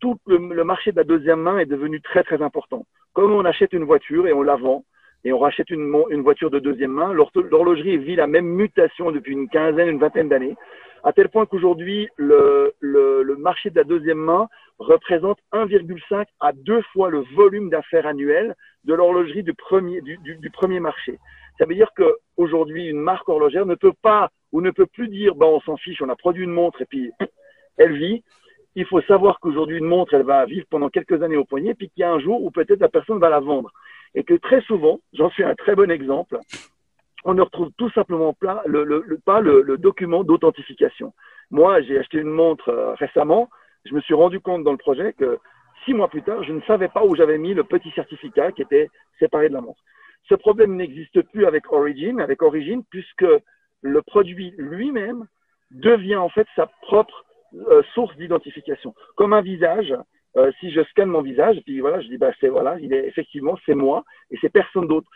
tout 0.00 0.18
le 0.26 0.64
marché 0.64 0.92
de 0.92 0.96
la 0.96 1.04
deuxième 1.04 1.40
main 1.40 1.58
est 1.58 1.66
devenu 1.66 2.00
très 2.00 2.22
très 2.22 2.40
important. 2.42 2.86
Comme 3.14 3.32
on 3.32 3.44
achète 3.44 3.72
une 3.72 3.84
voiture 3.84 4.26
et 4.26 4.32
on 4.32 4.42
la 4.42 4.56
vend, 4.56 4.84
et 5.24 5.32
on 5.32 5.38
rachète 5.38 5.70
une, 5.70 5.92
une 6.10 6.22
voiture 6.22 6.50
de 6.50 6.58
deuxième 6.58 6.92
main. 6.92 7.12
L'horlogerie 7.12 7.98
vit 7.98 8.16
la 8.16 8.26
même 8.26 8.46
mutation 8.46 9.10
depuis 9.10 9.32
une 9.32 9.48
quinzaine, 9.48 9.88
une 9.88 9.98
vingtaine 9.98 10.28
d'années, 10.28 10.54
à 11.02 11.12
tel 11.12 11.28
point 11.28 11.44
qu'aujourd'hui, 11.44 12.08
le, 12.16 12.72
le, 12.80 13.22
le, 13.22 13.36
marché 13.36 13.68
de 13.70 13.76
la 13.76 13.84
deuxième 13.84 14.18
main 14.18 14.48
représente 14.78 15.38
1,5 15.52 16.24
à 16.40 16.52
deux 16.52 16.80
fois 16.92 17.10
le 17.10 17.22
volume 17.34 17.68
d'affaires 17.68 18.06
annuel 18.06 18.54
de 18.84 18.94
l'horlogerie 18.94 19.42
du 19.42 19.52
premier, 19.52 20.00
du, 20.00 20.18
du, 20.18 20.50
premier 20.50 20.80
marché. 20.80 21.18
Ça 21.58 21.66
veut 21.66 21.74
dire 21.74 21.90
qu'aujourd'hui, 21.94 22.88
une 22.88 23.00
marque 23.00 23.28
horlogère 23.28 23.66
ne 23.66 23.74
peut 23.74 23.92
pas 24.02 24.30
ou 24.52 24.62
ne 24.62 24.70
peut 24.70 24.86
plus 24.86 25.08
dire, 25.08 25.34
ben, 25.34 25.46
on 25.46 25.60
s'en 25.60 25.76
fiche, 25.76 26.00
on 26.00 26.08
a 26.08 26.16
produit 26.16 26.44
une 26.44 26.50
montre 26.50 26.80
et 26.80 26.86
puis 26.86 27.12
elle 27.76 27.96
vit. 27.96 28.22
Il 28.74 28.86
faut 28.86 29.02
savoir 29.02 29.38
qu'aujourd'hui, 29.40 29.78
une 29.78 29.84
montre, 29.84 30.14
elle 30.14 30.24
va 30.24 30.46
vivre 30.46 30.66
pendant 30.68 30.88
quelques 30.88 31.22
années 31.22 31.36
au 31.36 31.44
poignet, 31.44 31.74
puis 31.74 31.90
qu'il 31.90 32.00
y 32.00 32.04
a 32.04 32.10
un 32.10 32.18
jour 32.18 32.42
où 32.42 32.50
peut-être 32.50 32.80
la 32.80 32.88
personne 32.88 33.20
va 33.20 33.28
la 33.28 33.40
vendre 33.40 33.70
et 34.14 34.24
que 34.24 34.34
très 34.34 34.60
souvent, 34.62 35.00
j'en 35.12 35.30
suis 35.30 35.44
un 35.44 35.54
très 35.54 35.74
bon 35.74 35.90
exemple, 35.90 36.38
on 37.24 37.34
ne 37.34 37.42
retrouve 37.42 37.70
tout 37.78 37.90
simplement 37.90 38.34
pas 38.34 38.62
le, 38.66 39.76
document 39.78 40.24
d'authentification. 40.24 41.12
Moi, 41.50 41.80
j'ai 41.82 41.98
acheté 41.98 42.18
une 42.18 42.30
montre 42.30 42.68
euh, 42.68 42.94
récemment, 42.94 43.48
je 43.84 43.94
me 43.94 44.00
suis 44.00 44.14
rendu 44.14 44.40
compte 44.40 44.64
dans 44.64 44.72
le 44.72 44.78
projet 44.78 45.12
que 45.12 45.38
six 45.84 45.94
mois 45.94 46.08
plus 46.08 46.22
tard, 46.22 46.42
je 46.44 46.52
ne 46.52 46.60
savais 46.62 46.88
pas 46.88 47.04
où 47.04 47.14
j'avais 47.14 47.38
mis 47.38 47.54
le 47.54 47.64
petit 47.64 47.90
certificat 47.90 48.52
qui 48.52 48.62
était 48.62 48.88
séparé 49.18 49.48
de 49.48 49.54
la 49.54 49.60
montre. 49.60 49.80
Ce 50.28 50.34
problème 50.34 50.76
n'existe 50.76 51.20
plus 51.32 51.46
avec 51.46 51.70
Origin, 51.70 52.20
avec 52.20 52.42
Origin, 52.42 52.82
puisque 52.90 53.26
le 53.82 54.02
produit 54.02 54.54
lui-même 54.56 55.26
devient 55.70 56.16
en 56.16 56.30
fait 56.30 56.46
sa 56.56 56.66
propre 56.82 57.24
euh, 57.54 57.82
source 57.94 58.16
d'identification. 58.16 58.94
Comme 59.16 59.32
un 59.32 59.42
visage, 59.42 59.94
euh, 60.36 60.50
si 60.58 60.72
je 60.72 60.82
scanne 60.84 61.10
mon 61.10 61.22
visage, 61.22 61.60
puis 61.64 61.80
voilà, 61.80 62.00
je 62.00 62.08
dis 62.08 62.18
bah 62.18 62.32
c'est 62.40 62.48
voilà, 62.48 62.76
il 62.80 62.92
est 62.92 63.06
effectivement 63.06 63.56
c'est 63.64 63.74
moi 63.74 64.04
et 64.30 64.38
c'est 64.40 64.48
personne 64.48 64.88
d'autre. 64.88 65.08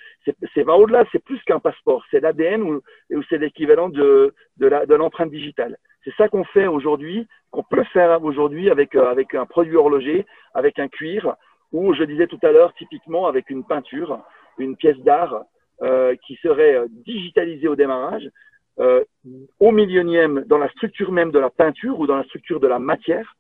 C'est 0.54 0.62
va 0.62 0.76
au-delà, 0.76 1.04
c'est 1.10 1.22
plus 1.22 1.42
qu'un 1.42 1.58
passeport, 1.58 2.04
c'est 2.10 2.20
l'ADN 2.20 2.62
ou, 2.62 2.80
ou 3.10 3.22
c'est 3.28 3.38
l'équivalent 3.38 3.88
de 3.88 4.32
de 4.58 4.94
l'empreinte 4.94 5.30
digitale. 5.30 5.76
C'est 6.04 6.14
ça 6.14 6.28
qu'on 6.28 6.44
fait 6.44 6.68
aujourd'hui, 6.68 7.26
qu'on 7.50 7.64
peut 7.64 7.82
faire 7.92 8.22
aujourd'hui 8.22 8.70
avec 8.70 8.94
euh, 8.94 9.10
avec 9.10 9.34
un 9.34 9.44
produit 9.44 9.76
horloger, 9.76 10.24
avec 10.54 10.78
un 10.78 10.88
cuir 10.88 11.34
ou 11.72 11.92
je 11.94 12.04
disais 12.04 12.28
tout 12.28 12.38
à 12.42 12.52
l'heure 12.52 12.72
typiquement 12.74 13.26
avec 13.26 13.50
une 13.50 13.64
peinture, 13.64 14.20
une 14.58 14.76
pièce 14.76 14.98
d'art 14.98 15.42
euh, 15.82 16.14
qui 16.26 16.36
serait 16.36 16.76
euh, 16.76 16.86
digitalisée 16.90 17.68
au 17.68 17.76
démarrage. 17.76 18.28
Au 19.58 19.72
millionième 19.72 20.44
dans 20.46 20.58
la 20.58 20.68
structure 20.68 21.10
même 21.10 21.32
de 21.32 21.40
la 21.40 21.50
peinture 21.50 21.98
ou 21.98 22.06
dans 22.06 22.16
la 22.16 22.22
structure 22.22 22.60
de 22.60 22.68
la 22.68 22.78
matière, 22.78 23.34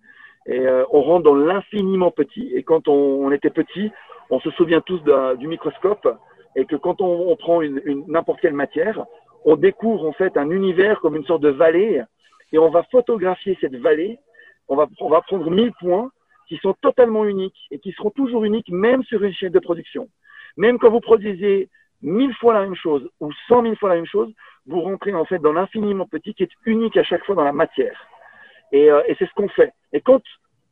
et 0.48 0.66
euh, 0.66 0.84
on 0.90 1.02
rentre 1.02 1.24
dans 1.24 1.34
l'infiniment 1.34 2.10
petit. 2.10 2.50
Et 2.54 2.62
quand 2.62 2.88
on, 2.88 2.92
on, 3.26 3.30
était 3.30 3.50
petit, 3.50 3.92
on 4.30 4.40
se 4.40 4.50
souvient 4.52 4.80
tous 4.80 5.00
du 5.38 5.46
microscope 5.46 6.08
et 6.56 6.64
que 6.64 6.76
quand 6.76 7.00
on, 7.00 7.30
on 7.30 7.36
prend 7.36 7.60
une, 7.60 7.80
une 7.84 8.04
n'importe 8.08 8.40
quelle 8.40 8.54
matière, 8.54 9.04
on 9.44 9.56
découvre 9.56 10.06
en 10.06 10.12
fait 10.12 10.36
un 10.36 10.50
univers 10.50 11.00
comme 11.00 11.16
une 11.16 11.24
sorte 11.24 11.42
de 11.42 11.50
vallée 11.50 12.02
et 12.52 12.58
on 12.58 12.70
va 12.70 12.82
photographier 12.84 13.56
cette 13.60 13.76
vallée. 13.76 14.18
On 14.68 14.76
va, 14.76 14.86
on 15.00 15.08
va 15.08 15.20
prendre 15.20 15.50
1000 15.50 15.72
points 15.80 16.10
qui 16.48 16.56
sont 16.58 16.74
totalement 16.80 17.24
uniques 17.24 17.66
et 17.70 17.78
qui 17.78 17.92
seront 17.92 18.10
toujours 18.10 18.44
uniques 18.44 18.70
même 18.70 19.02
sur 19.04 19.22
une 19.22 19.32
chaîne 19.32 19.52
de 19.52 19.58
production. 19.58 20.08
Même 20.56 20.78
quand 20.78 20.90
vous 20.90 21.00
produisez 21.00 21.68
mille 22.00 22.34
fois 22.34 22.54
la 22.54 22.62
même 22.62 22.74
chose 22.74 23.08
ou 23.20 23.30
cent 23.48 23.62
mille 23.62 23.76
fois 23.76 23.90
la 23.90 23.96
même 23.96 24.06
chose, 24.06 24.32
vous 24.66 24.80
rentrez 24.80 25.12
en 25.14 25.24
fait 25.24 25.38
dans 25.38 25.52
l'infiniment 25.52 26.06
petit 26.06 26.34
qui 26.34 26.44
est 26.44 26.50
unique 26.64 26.96
à 26.96 27.02
chaque 27.02 27.24
fois 27.24 27.34
dans 27.34 27.44
la 27.44 27.52
matière. 27.52 28.07
Et, 28.72 28.90
euh, 28.90 29.02
et 29.06 29.14
c'est 29.18 29.26
ce 29.26 29.34
qu'on 29.34 29.48
fait. 29.48 29.72
Et 29.92 30.00
quand 30.00 30.22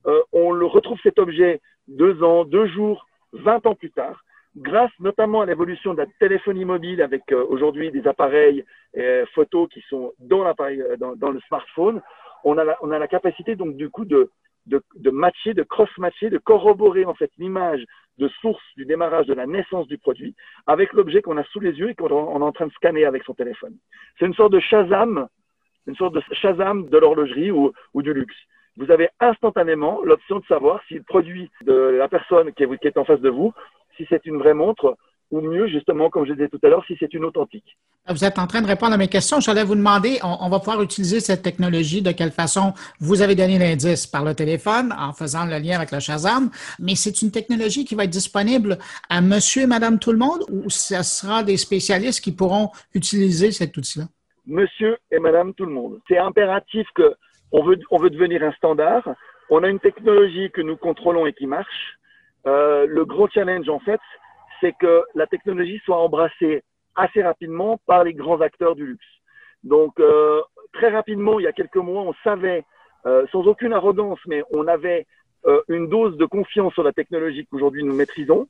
euh, 0.07 0.23
on 0.33 0.53
le 0.53 0.67
retrouve 0.67 0.99
cet 1.03 1.19
objet 1.19 1.61
deux 1.89 2.23
ans, 2.23 2.45
deux 2.45 2.67
jours, 2.67 3.07
vingt 3.33 3.65
ans 3.67 3.75
plus 3.75 3.91
tard, 3.91 4.23
grâce 4.57 4.91
notamment 5.01 5.43
à 5.43 5.47
l'évolution 5.47 5.93
de 5.95 5.99
la 5.99 6.07
téléphonie 6.19 6.65
mobile 6.65 7.03
avec 7.03 7.31
euh, 7.33 7.45
aujourd'hui 7.49 7.91
des 7.91 8.07
appareils 8.07 8.65
euh, 8.97 9.27
photos 9.35 9.69
qui 9.69 9.83
sont 9.89 10.13
dans 10.19 10.43
l'appareil, 10.43 10.83
dans, 10.99 11.15
dans, 11.17 11.31
le 11.31 11.41
smartphone, 11.41 12.01
on 12.45 12.57
a, 12.59 12.65
la, 12.65 12.77
on 12.83 12.91
a 12.91 12.99
la 12.99 13.09
capacité 13.09 13.57
donc 13.57 13.77
du 13.77 13.91
coup 13.91 14.05
de 14.05 14.31
de, 14.67 14.83
de 14.97 15.11
matcher, 15.11 15.55
de 15.55 15.63
cross-matcher, 15.63 16.31
de 16.31 16.39
corroborer 16.39 17.05
en 17.05 17.15
fait 17.15 17.31
l'image 17.39 17.85
de 18.19 18.29
source 18.41 18.63
du 18.77 18.85
démarrage 18.85 19.27
de 19.27 19.35
la 19.35 19.47
naissance 19.47 19.87
du 19.87 19.99
produit 19.99 20.35
avec 20.67 20.93
l'objet 20.93 21.23
qu'on 21.23 21.37
a 21.37 21.45
sous 21.45 21.61
les 21.61 21.73
yeux 21.79 21.91
et 21.91 21.95
qu'on 21.95 22.09
est 22.09 22.45
en 22.45 22.53
train 22.53 22.67
de 22.67 22.73
scanner 22.73 23.05
avec 23.05 23.23
son 23.25 23.35
téléphone. 23.35 23.77
C'est 24.19 24.27
une 24.27 24.35
sorte 24.35 24.53
de 24.53 24.61
Shazam, 24.61 25.29
une 25.87 25.97
sorte 25.97 26.15
de 26.15 26.23
Shazam 26.33 26.89
de 26.89 26.99
l'horlogerie 26.99 27.51
ou, 27.51 27.73
du 27.97 28.13
luxe. 28.13 28.35
Vous 28.77 28.91
avez 28.91 29.09
instantanément 29.21 30.03
l'option 30.03 30.39
de 30.39 30.45
savoir 30.47 30.81
si 30.87 30.95
le 30.95 31.03
produit 31.03 31.51
de 31.65 31.73
la 31.73 32.09
personne 32.09 32.53
qui 32.53 32.63
est, 32.63 32.99
en 32.99 33.05
face 33.05 33.21
de 33.21 33.31
vous, 33.31 33.53
si 33.97 34.07
c'est 34.09 34.27
une 34.27 34.39
vraie 34.39 34.55
montre 34.55 34.97
ou 35.31 35.41
mieux, 35.41 35.67
justement, 35.67 36.09
comme 36.09 36.27
je 36.27 36.35
disais 36.35 36.49
tout 36.49 36.61
à 36.63 36.69
l'heure, 36.69 36.85
si 36.87 36.97
c'est 37.01 37.13
une 37.13 37.25
authentique. 37.25 37.77
Vous 38.09 38.25
êtes 38.25 38.39
en 38.39 38.47
train 38.47 38.63
de 38.63 38.67
répondre 38.69 38.93
à 38.93 38.97
mes 38.97 39.09
questions. 39.09 39.41
J'allais 39.41 39.65
vous 39.65 39.75
demander, 39.75 40.21
on, 40.23 40.49
va 40.49 40.61
pouvoir 40.61 40.81
utiliser 40.83 41.19
cette 41.19 41.43
technologie, 41.43 42.03
de 42.03 42.13
quelle 42.13 42.31
façon 42.31 42.75
vous 43.01 43.23
avez 43.23 43.35
donné 43.35 43.59
l'indice 43.59 44.07
par 44.07 44.25
le 44.25 44.35
téléphone 44.35 44.95
en 44.97 45.13
faisant 45.13 45.45
le 45.45 45.59
lien 45.59 45.77
avec 45.77 45.91
le 45.91 45.99
Shazam, 45.99 46.51
mais 46.79 46.95
c'est 46.95 47.23
une 47.23 47.33
technologie 47.33 47.85
qui 47.85 47.97
va 47.97 48.05
être 48.05 48.11
disponible 48.11 48.79
à 49.09 49.21
monsieur 49.21 49.63
et 49.63 49.67
madame 49.67 49.99
tout 49.99 50.13
le 50.13 50.19
monde 50.19 50.45
ou 50.49 50.71
ce 50.71 51.03
sera 51.03 51.43
des 51.43 51.57
spécialistes 51.57 52.23
qui 52.23 52.31
pourront 52.31 52.71
utiliser 52.95 53.51
cet 53.51 53.77
outil-là? 53.77 54.05
Monsieur 54.47 54.99
et 55.11 55.19
madame 55.19 55.55
tout 55.55 55.67
le 55.67 55.73
monde. 55.73 56.01
C'est 56.09 56.19
impératif 56.19 56.87
que 56.95 57.15
on 57.53 57.63
veut, 57.63 57.79
on 57.91 57.99
veut 57.99 58.11
devenir 58.11 58.43
un 58.43 58.53
standard. 58.53 59.09
On 59.51 59.63
a 59.63 59.69
une 59.69 59.81
technologie 59.81 60.51
que 60.51 60.61
nous 60.61 60.77
contrôlons 60.77 61.27
et 61.27 61.33
qui 61.33 61.47
marche. 61.47 61.99
Euh, 62.47 62.87
le 62.87 63.05
gros 63.05 63.29
challenge, 63.29 63.69
en 63.69 63.79
fait, 63.81 64.01
c'est 64.61 64.75
que 64.79 65.03
la 65.15 65.27
technologie 65.27 65.81
soit 65.85 65.99
embrassée 65.99 66.63
assez 66.95 67.23
rapidement 67.23 67.79
par 67.87 68.05
les 68.05 68.15
grands 68.15 68.41
acteurs 68.41 68.75
du 68.75 68.87
luxe. 68.87 69.07
Donc, 69.65 69.99
euh, 70.01 70.41
très 70.73 70.91
rapidement, 70.91 71.39
il 71.39 71.45
y 71.45 71.49
a 71.49 71.53
quelques 71.53 71.77
mois, 71.77 72.03
on 72.03 72.15
savait, 72.25 72.65
euh, 73.07 73.27
sans 73.33 73.47
aucune 73.47 73.73
arrogance, 73.73 74.21
mais 74.27 74.43
on 74.51 74.67
avait 74.67 75.07
euh, 75.47 75.61
une 75.69 75.89
dose 75.89 76.17
de 76.17 76.25
confiance 76.25 76.73
sur 76.75 76.83
la 76.83 76.93
technologie 76.93 77.47
qu'aujourd'hui 77.47 77.85
nous 77.85 77.95
maîtrisons. 77.95 78.49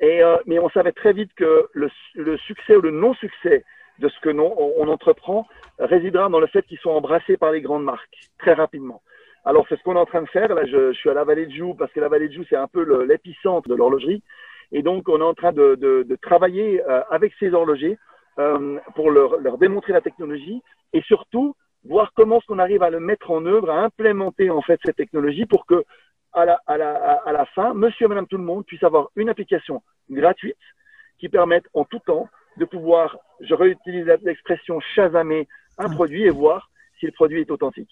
Et, 0.00 0.22
euh, 0.22 0.36
mais 0.46 0.58
on 0.58 0.68
savait 0.70 0.92
très 0.92 1.12
vite 1.12 1.30
que 1.36 1.68
le, 1.72 1.88
le 2.14 2.36
succès 2.38 2.76
ou 2.76 2.80
le 2.80 2.90
non-succès 2.90 3.64
de 3.98 4.08
ce 4.08 4.20
que 4.20 4.30
non, 4.30 4.54
on, 4.58 4.88
entreprend 4.88 5.46
résidera 5.78 6.28
dans 6.28 6.40
le 6.40 6.46
fait 6.46 6.62
qu'ils 6.62 6.78
soient 6.78 6.94
embrassés 6.94 7.36
par 7.36 7.52
les 7.52 7.60
grandes 7.60 7.84
marques 7.84 8.30
très 8.38 8.52
rapidement. 8.54 9.02
Alors, 9.44 9.66
c'est 9.68 9.76
ce 9.76 9.82
qu'on 9.82 9.96
est 9.96 10.00
en 10.00 10.06
train 10.06 10.22
de 10.22 10.28
faire. 10.28 10.54
Là, 10.54 10.64
je, 10.64 10.92
je, 10.92 10.98
suis 10.98 11.10
à 11.10 11.14
la 11.14 11.24
vallée 11.24 11.46
de 11.46 11.52
Joux 11.52 11.74
parce 11.74 11.92
que 11.92 12.00
la 12.00 12.08
vallée 12.08 12.28
de 12.28 12.32
Joux, 12.32 12.44
c'est 12.48 12.56
un 12.56 12.68
peu 12.68 13.04
l'épicentre 13.04 13.68
de 13.68 13.74
l'horlogerie. 13.74 14.22
Et 14.70 14.82
donc, 14.82 15.08
on 15.08 15.20
est 15.20 15.24
en 15.24 15.34
train 15.34 15.52
de, 15.52 15.74
de, 15.74 16.04
de 16.04 16.16
travailler 16.16 16.82
euh, 16.88 17.02
avec 17.10 17.32
ces 17.38 17.52
horlogers 17.52 17.98
euh, 18.38 18.78
pour 18.94 19.10
leur, 19.10 19.38
leur, 19.38 19.58
démontrer 19.58 19.92
la 19.92 20.00
technologie 20.00 20.62
et 20.92 21.02
surtout 21.02 21.54
voir 21.84 22.12
comment 22.14 22.38
est-ce 22.38 22.46
qu'on 22.46 22.58
arrive 22.58 22.82
à 22.82 22.90
le 22.90 23.00
mettre 23.00 23.30
en 23.30 23.44
œuvre, 23.44 23.70
à 23.70 23.80
implémenter 23.80 24.48
en 24.48 24.62
fait 24.62 24.80
cette 24.84 24.96
technologie 24.96 25.46
pour 25.46 25.66
que 25.66 25.84
à 26.32 26.46
la, 26.46 26.60
à 26.66 26.78
la, 26.78 26.94
à 26.94 27.32
la 27.32 27.44
fin, 27.46 27.74
monsieur 27.74 28.06
et 28.06 28.08
madame 28.08 28.26
tout 28.26 28.38
le 28.38 28.44
monde 28.44 28.64
puisse 28.64 28.82
avoir 28.82 29.10
une 29.16 29.28
application 29.28 29.82
gratuite 30.08 30.56
qui 31.18 31.28
permette 31.28 31.66
en 31.74 31.84
tout 31.84 31.98
temps 31.98 32.28
de 32.58 32.64
pouvoir, 32.64 33.16
je 33.40 33.54
réutilise 33.54 34.06
l'expression 34.22 34.80
chasamer 34.94 35.48
un 35.78 35.88
mmh. 35.88 35.94
produit 35.94 36.22
et 36.24 36.30
voir 36.30 36.70
si 36.98 37.06
le 37.06 37.12
produit 37.12 37.40
est 37.40 37.50
authentique. 37.50 37.90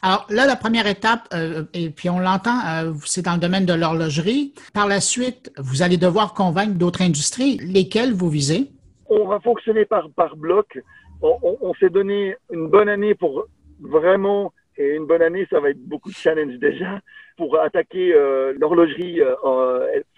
Alors 0.00 0.26
là, 0.30 0.46
la 0.46 0.56
première 0.56 0.86
étape, 0.86 1.28
euh, 1.34 1.64
et 1.74 1.90
puis 1.90 2.08
on 2.08 2.18
l'entend, 2.18 2.58
euh, 2.66 2.92
c'est 3.04 3.22
dans 3.22 3.34
le 3.34 3.40
domaine 3.40 3.66
de 3.66 3.74
l'horlogerie. 3.74 4.54
Par 4.72 4.86
la 4.86 5.00
suite, 5.00 5.52
vous 5.58 5.82
allez 5.82 5.98
devoir 5.98 6.32
convaincre 6.32 6.74
d'autres 6.74 7.02
industries. 7.02 7.58
Lesquelles 7.58 8.14
vous 8.14 8.30
visez? 8.30 8.70
On 9.08 9.26
va 9.26 9.38
fonctionner 9.40 9.84
par, 9.84 10.08
par 10.10 10.36
bloc. 10.36 10.78
On, 11.20 11.36
on, 11.42 11.58
on 11.60 11.74
s'est 11.74 11.90
donné 11.90 12.36
une 12.50 12.68
bonne 12.68 12.88
année 12.88 13.14
pour 13.14 13.46
vraiment, 13.80 14.52
et 14.78 14.94
une 14.94 15.06
bonne 15.06 15.22
année, 15.22 15.46
ça 15.50 15.60
va 15.60 15.70
être 15.70 15.84
beaucoup 15.86 16.10
de 16.10 16.14
challenges 16.14 16.58
déjà, 16.58 17.00
pour 17.36 17.58
attaquer 17.58 18.14
euh, 18.14 18.54
l'horlogerie 18.58 19.20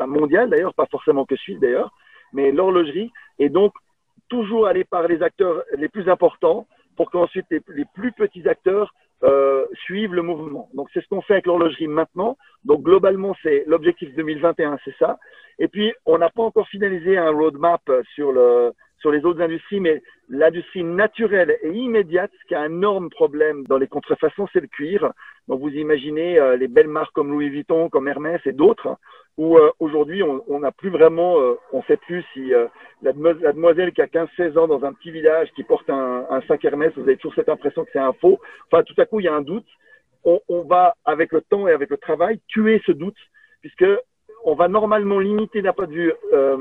mondiale 0.07 0.51
d'ailleurs, 0.51 0.75
pas 0.75 0.87
forcément 0.91 1.25
que 1.25 1.35
suisse 1.35 1.59
d'ailleurs, 1.59 1.93
mais 2.33 2.53
l'horlogerie. 2.53 3.11
Et 3.39 3.49
donc, 3.49 3.73
toujours 4.29 4.67
aller 4.67 4.85
par 4.85 5.09
les 5.09 5.23
acteurs 5.23 5.63
les 5.77 5.89
plus 5.89 6.09
importants 6.09 6.67
pour 6.97 7.11
qu'ensuite 7.11 7.47
les, 7.51 7.63
les, 7.69 7.85
plus 7.95 8.13
petits 8.13 8.49
acteurs 8.49 8.93
euh, 9.25 9.65
suivent 9.85 10.15
le 10.15 10.23
mouvement. 10.23 10.69
Donc 10.75 10.89
c'est 10.93 11.03
ce 11.03 11.09
qu'on 11.09 11.23
fait 11.23 11.35
avec 11.35 11.47
l'horlogerie 11.47 11.89
maintenant. 11.89 12.37
Donc 12.65 12.83
globalement, 12.83 13.35
c'est 13.43 13.65
l'objectif 13.67 14.15
2021, 14.15 14.79
c'est 14.85 14.95
ça. 14.99 15.19
Et 15.59 15.69
puis 15.69 15.93
on 16.07 16.19
n'a 16.19 16.31
pas 16.31 16.43
encore 16.43 16.69
finalisé 16.69 17.17
un 17.17 17.31
roadmap 17.31 17.83
sur 18.15 18.33
le 18.33 18.73
sur 19.01 19.13
les 19.13 19.25
autres 19.25 19.41
industries, 19.41 19.81
mais 19.81 20.03
l'industrie 20.29 20.83
naturelle 20.83 21.57
et 21.63 21.71
immédiate, 21.71 22.33
qui 22.49 22.55
a 22.55 22.63
un 22.63 22.67
énorme 22.67 23.11
problème 23.11 23.65
dans 23.67 23.79
les 23.79 23.87
contrefaçons, 23.87 24.49
c'est 24.53 24.61
le 24.61 24.67
cuir. 24.67 25.13
Donc 25.49 25.61
vous 25.61 25.71
imaginez 25.71 26.39
euh, 26.39 26.57
les 26.57 26.69
belles 26.69 26.89
marques 26.89 27.15
comme 27.15 27.33
Louis 27.33 27.49
Vuitton, 27.49 27.89
comme 27.89 28.07
Hermès 28.07 28.41
et 28.45 28.53
d'autres, 28.53 28.97
où 29.39 29.57
euh, 29.57 29.71
aujourd'hui 29.79 30.23
on 30.23 30.61
n'a 30.61 30.73
plus 30.73 30.91
vraiment, 30.91 31.41
euh, 31.41 31.55
on 31.73 31.83
sait 31.85 31.97
plus 31.97 32.25
si 32.35 32.53
euh, 32.53 32.67
la, 33.03 33.13
la, 33.41 33.53
demoiselle 33.53 33.93
qui 33.93 34.03
a 34.03 34.07
15-16 34.07 34.59
ans 34.59 34.69
dans 34.69 34.85
un 34.85 34.93
petit 34.93 35.11
village 35.11 35.49
qui 35.55 35.63
porte 35.63 35.89
un, 35.89 36.27
un, 36.29 36.43
sac 36.43 36.65
Hermès, 36.65 36.93
vous 36.97 37.03
avez 37.03 37.17
toujours 37.17 37.35
cette 37.35 37.49
impression 37.49 37.85
que 37.85 37.91
c'est 37.93 37.99
un 37.99 38.13
faux. 38.15 38.39
Enfin, 38.71 38.83
tout 38.83 39.01
à 39.01 39.07
coup, 39.07 39.21
il 39.21 39.25
y 39.25 39.29
a 39.29 39.35
un 39.35 39.43
doute. 39.43 39.67
On, 40.25 40.41
on, 40.49 40.63
va, 40.63 40.97
avec 41.05 41.33
le 41.33 41.41
temps 41.41 41.69
et 41.69 41.73
avec 41.73 41.91
le 41.91 41.97
travail, 41.97 42.41
tuer 42.49 42.83
ce 42.85 42.93
doute, 42.93 43.17
puisque 43.61 43.87
on 44.45 44.55
va 44.55 44.69
normalement 44.69 45.21
limiter 45.21 45.63
d'un 45.63 45.73
point 45.73 45.87
de 45.87 45.93
vue 45.93 46.13
euh, 46.33 46.59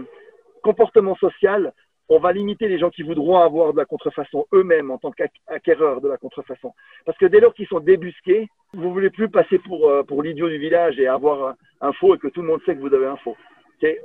comportement 0.62 1.16
social 1.16 1.74
on 2.10 2.20
va 2.20 2.32
limiter 2.32 2.68
les 2.68 2.80
gens 2.80 2.90
qui 2.90 3.04
voudront 3.04 3.38
avoir 3.38 3.74
de 3.74 3.78
la 3.78 3.86
contrefaçon 3.86 4.46
eux-mêmes 4.54 4.92
en 4.92 4.98
tant 4.98 5.12
qu'acquéreurs 5.12 6.02
de 6.02 6.08
la 6.08 6.18
contrefaçon. 6.18 6.74
Parce 7.06 7.18
que 7.18 7.26
dès 7.26 7.40
lors 7.40 7.54
qu'ils 7.54 7.68
sont 7.68 7.80
débusqués, 7.80 8.48
vous 8.74 8.92
voulez 8.94 9.10
plus 9.10 9.30
passer 9.30 9.60
pour, 9.60 9.90
euh, 9.90 10.04
pour 10.04 10.24
l'idiot 10.24 10.50
du 10.50 10.58
village 10.58 11.00
et 11.00 11.08
avoir 11.08 11.56
un, 11.82 11.94
faux 11.94 12.16
et 12.16 12.18
que 12.18 12.28
tout 12.28 12.42
le 12.42 12.48
monde 12.48 12.62
sait 12.66 12.76
que 12.76 12.82
vous 12.82 12.94
avez 12.94 13.08
un 13.08 13.18
faux. 13.18 13.36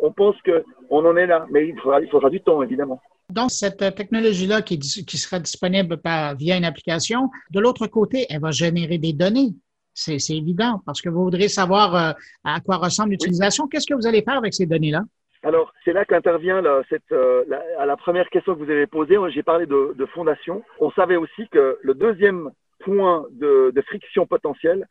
On 0.03 0.13
pense 0.13 0.37
qu'on 0.43 1.07
en 1.07 1.17
est 1.17 1.27
là, 1.27 1.47
mais 1.51 1.69
il 1.69 1.79
faudra, 1.81 2.01
il 2.01 2.09
faudra 2.09 2.29
du 2.29 2.41
temps, 2.41 2.63
évidemment. 2.63 3.01
Donc, 3.31 3.51
cette 3.51 3.79
technologie-là 3.95 4.61
qui, 4.61 4.79
qui, 4.79 5.17
sera 5.17 5.39
disponible 5.39 5.97
par, 5.97 6.37
via 6.37 6.59
une 6.59 6.67
application, 6.67 7.31
de 7.51 7.61
l'autre 7.61 7.87
côté, 7.87 8.27
elle 8.29 8.41
va 8.41 8.51
générer 8.51 8.99
des 8.99 9.15
données. 9.15 9.55
C'est 9.95 10.19
évident, 10.31 10.83
parce 10.85 11.01
que 11.01 11.09
vous 11.09 11.25
voudrez 11.25 11.49
savoir 11.49 11.95
euh, 11.95 12.13
à 12.45 12.61
quoi 12.61 12.77
ressemble 12.77 13.11
l'utilisation. 13.11 13.65
Oui. 13.65 13.71
Qu'est-ce 13.71 13.87
que 13.87 13.95
vous 13.95 14.07
allez 14.07 14.23
faire 14.23 14.37
avec 14.37 14.53
ces 14.53 14.67
données-là? 14.67 15.03
Alors, 15.45 15.73
c'est 15.85 15.93
là 15.93 16.05
qu'intervient 16.05 16.63
cette, 16.89 17.11
euh, 17.11 17.45
la, 17.49 17.63
à 17.79 17.87
la 17.87 17.97
première 17.97 18.31
question 18.31 18.55
que 18.55 18.61
vous 18.61 18.71
avez 18.71 18.87
posée. 18.87 19.17
J'ai 19.31 19.43
parlé 19.43 19.67
de, 19.67 19.93
de, 19.95 20.07
fondation. 20.07 20.63
On 20.79 20.93
savait 20.93 21.17
aussi 21.17 21.49
que 21.49 21.79
le 21.83 21.95
deuxième 21.95 22.51
point 22.81 23.27
de, 23.33 23.73
de 23.75 23.83
friction 23.83 24.27
potentielle, 24.27 24.87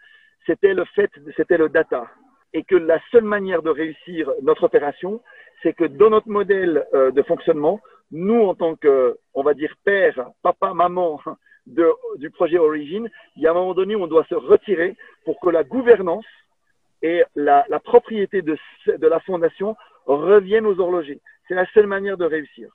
c'était 0.46 0.74
le 0.74 0.84
fait, 0.94 1.10
c'était 1.38 1.58
le 1.58 1.70
data. 1.70 2.08
Et 2.54 2.64
que 2.64 2.76
la 2.76 3.00
seule 3.12 3.24
manière 3.24 3.62
de 3.62 3.70
réussir 3.70 4.30
notre 4.42 4.64
opération, 4.66 5.22
c'est 5.64 5.74
que 5.74 5.86
dans 5.86 6.10
notre 6.10 6.28
modèle 6.28 6.86
euh, 6.94 7.12
de 7.12 7.22
fonctionnement, 7.22 7.80
nous, 8.12 8.42
en 8.42 8.56
tant 8.56 8.76
que, 8.76 9.18
on 9.34 9.44
va 9.44 9.54
dire, 9.54 9.74
père, 9.86 10.32
papa, 10.44 10.74
maman 10.74 11.22
de, 11.66 11.88
du 12.18 12.30
projet 12.30 12.58
Origin, 12.58 13.10
il 13.38 13.44
y 13.44 13.48
a 13.48 13.52
un 13.52 13.54
moment 13.54 13.74
donné 13.74 13.96
où 13.96 14.04
on 14.04 14.08
doit 14.08 14.26
se 14.26 14.36
retirer 14.36 14.98
pour 15.24 15.40
que 15.40 15.50
la 15.50 15.64
gouvernance 15.64 16.26
et 17.02 17.24
la, 17.36 17.66
la 17.70 17.80
propriété 17.80 18.42
de, 18.42 18.58
de 18.88 19.08
la 19.08 19.22
fondation 19.22 19.78
reviennent 20.06 20.66
aux 20.66 20.80
horlogers. 20.80 21.20
C'est 21.48 21.56
la 21.56 21.66
seule 21.74 21.88
manière 21.88 22.18
de 22.18 22.26
réussir. 22.26 22.70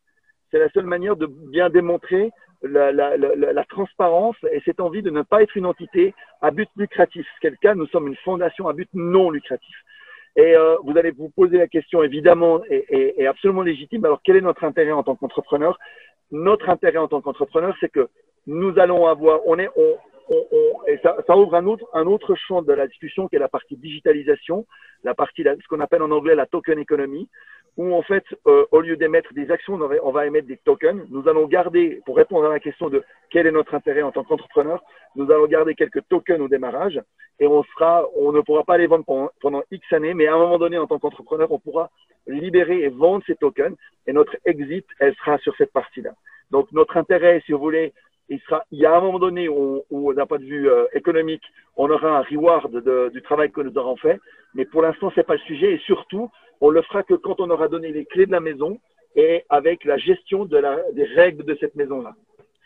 C'est 0.50 0.58
la 0.58 0.68
seule 0.70 0.86
manière 0.86 1.16
de 1.16 1.26
bien 1.26 1.70
démontrer 1.70 2.30
la, 2.62 3.64
transparence 3.68 4.36
et 4.50 4.60
cette 4.64 4.80
envie 4.80 5.02
de 5.02 5.10
ne 5.10 5.22
pas 5.22 5.42
être 5.42 5.56
une 5.56 5.66
entité 5.66 6.14
à 6.40 6.50
but 6.50 6.68
lucratif. 6.76 7.26
Quel 7.40 7.56
cas, 7.58 7.74
nous 7.74 7.86
sommes 7.88 8.08
une 8.08 8.16
fondation 8.16 8.68
à 8.68 8.72
but 8.72 8.88
non 8.94 9.30
lucratif. 9.30 9.76
Et 10.36 10.54
euh, 10.54 10.76
vous 10.84 10.96
allez 10.98 11.12
vous 11.12 11.30
poser 11.30 11.58
la 11.58 11.66
question 11.66 12.02
évidemment 12.02 12.62
et, 12.68 12.84
et, 12.90 13.22
et, 13.22 13.26
absolument 13.26 13.62
légitime. 13.62 14.04
Alors 14.04 14.20
quel 14.22 14.36
est 14.36 14.42
notre 14.42 14.64
intérêt 14.64 14.92
en 14.92 15.02
tant 15.02 15.16
qu'entrepreneur? 15.16 15.78
Notre 16.30 16.68
intérêt 16.68 16.98
en 16.98 17.08
tant 17.08 17.22
qu'entrepreneur, 17.22 17.74
c'est 17.80 17.88
que 17.88 18.08
nous 18.46 18.78
allons 18.78 19.06
avoir, 19.06 19.40
on 19.46 19.58
est, 19.58 19.68
on, 19.76 19.96
on, 20.28 20.46
on, 20.52 20.86
et 20.86 20.98
ça, 21.02 21.16
ça, 21.26 21.36
ouvre 21.36 21.54
un 21.54 21.66
autre, 21.66 21.86
un 21.92 22.06
autre 22.06 22.34
champ 22.34 22.62
de 22.62 22.72
la 22.72 22.86
discussion 22.86 23.28
qui 23.28 23.36
est 23.36 23.40
la 23.40 23.48
partie 23.48 23.76
digitalisation, 23.76 24.66
la 25.04 25.14
partie, 25.14 25.42
ce 25.42 25.68
qu'on 25.68 25.80
appelle 25.80 26.02
en 26.02 26.10
anglais 26.10 26.34
la 26.34 26.46
token 26.46 26.78
economy, 26.78 27.28
où 27.76 27.94
en 27.94 28.02
fait, 28.02 28.24
euh, 28.46 28.64
au 28.70 28.80
lieu 28.80 28.96
d'émettre 28.96 29.34
des 29.34 29.50
actions, 29.50 29.74
on 29.74 29.78
va, 29.78 29.96
on 30.02 30.10
va, 30.10 30.26
émettre 30.26 30.48
des 30.48 30.56
tokens. 30.56 31.02
Nous 31.10 31.28
allons 31.28 31.46
garder, 31.46 32.00
pour 32.06 32.16
répondre 32.16 32.46
à 32.46 32.50
la 32.50 32.60
question 32.60 32.88
de 32.88 33.02
quel 33.30 33.46
est 33.46 33.52
notre 33.52 33.74
intérêt 33.74 34.02
en 34.02 34.12
tant 34.12 34.24
qu'entrepreneur, 34.24 34.82
nous 35.14 35.30
allons 35.30 35.46
garder 35.46 35.74
quelques 35.74 36.06
tokens 36.08 36.40
au 36.40 36.48
démarrage 36.48 37.00
et 37.38 37.46
on 37.46 37.62
sera, 37.64 38.06
on 38.16 38.32
ne 38.32 38.40
pourra 38.40 38.64
pas 38.64 38.78
les 38.78 38.86
vendre 38.86 39.04
pendant, 39.04 39.30
pendant 39.40 39.62
X 39.70 39.92
années, 39.92 40.14
mais 40.14 40.26
à 40.26 40.34
un 40.34 40.38
moment 40.38 40.58
donné, 40.58 40.78
en 40.78 40.86
tant 40.86 40.98
qu'entrepreneur, 40.98 41.52
on 41.52 41.58
pourra 41.58 41.90
libérer 42.26 42.80
et 42.80 42.88
vendre 42.88 43.22
ces 43.26 43.36
tokens 43.36 43.76
et 44.06 44.12
notre 44.12 44.36
exit, 44.46 44.86
elle 44.98 45.14
sera 45.16 45.36
sur 45.38 45.54
cette 45.56 45.72
partie-là. 45.72 46.12
Donc 46.50 46.70
notre 46.72 46.96
intérêt, 46.96 47.42
si 47.44 47.52
vous 47.52 47.58
voulez, 47.58 47.92
il, 48.28 48.40
sera, 48.40 48.64
il 48.70 48.78
y 48.78 48.86
a 48.86 48.96
un 48.96 49.00
moment 49.00 49.18
donné 49.18 49.48
où, 49.48 49.82
où 49.90 50.12
d'un 50.14 50.26
point 50.26 50.38
de 50.38 50.44
vue 50.44 50.68
euh, 50.68 50.86
économique, 50.94 51.42
on 51.76 51.90
aura 51.90 52.18
un 52.18 52.22
reward 52.22 52.72
de, 52.72 53.10
du 53.12 53.22
travail 53.22 53.50
que 53.50 53.60
nous 53.60 53.76
aurons 53.78 53.96
fait, 53.96 54.20
mais 54.54 54.64
pour 54.64 54.82
l'instant, 54.82 55.12
c'est 55.14 55.26
pas 55.26 55.34
le 55.34 55.40
sujet. 55.40 55.74
Et 55.74 55.78
surtout, 55.78 56.30
on 56.60 56.70
le 56.70 56.82
fera 56.82 57.02
que 57.02 57.14
quand 57.14 57.40
on 57.40 57.50
aura 57.50 57.68
donné 57.68 57.92
les 57.92 58.04
clés 58.04 58.26
de 58.26 58.32
la 58.32 58.40
maison 58.40 58.78
et 59.14 59.44
avec 59.48 59.84
la 59.84 59.96
gestion 59.96 60.44
de 60.44 60.56
la, 60.58 60.78
des 60.92 61.04
règles 61.04 61.44
de 61.44 61.56
cette 61.60 61.74
maison-là. 61.74 62.14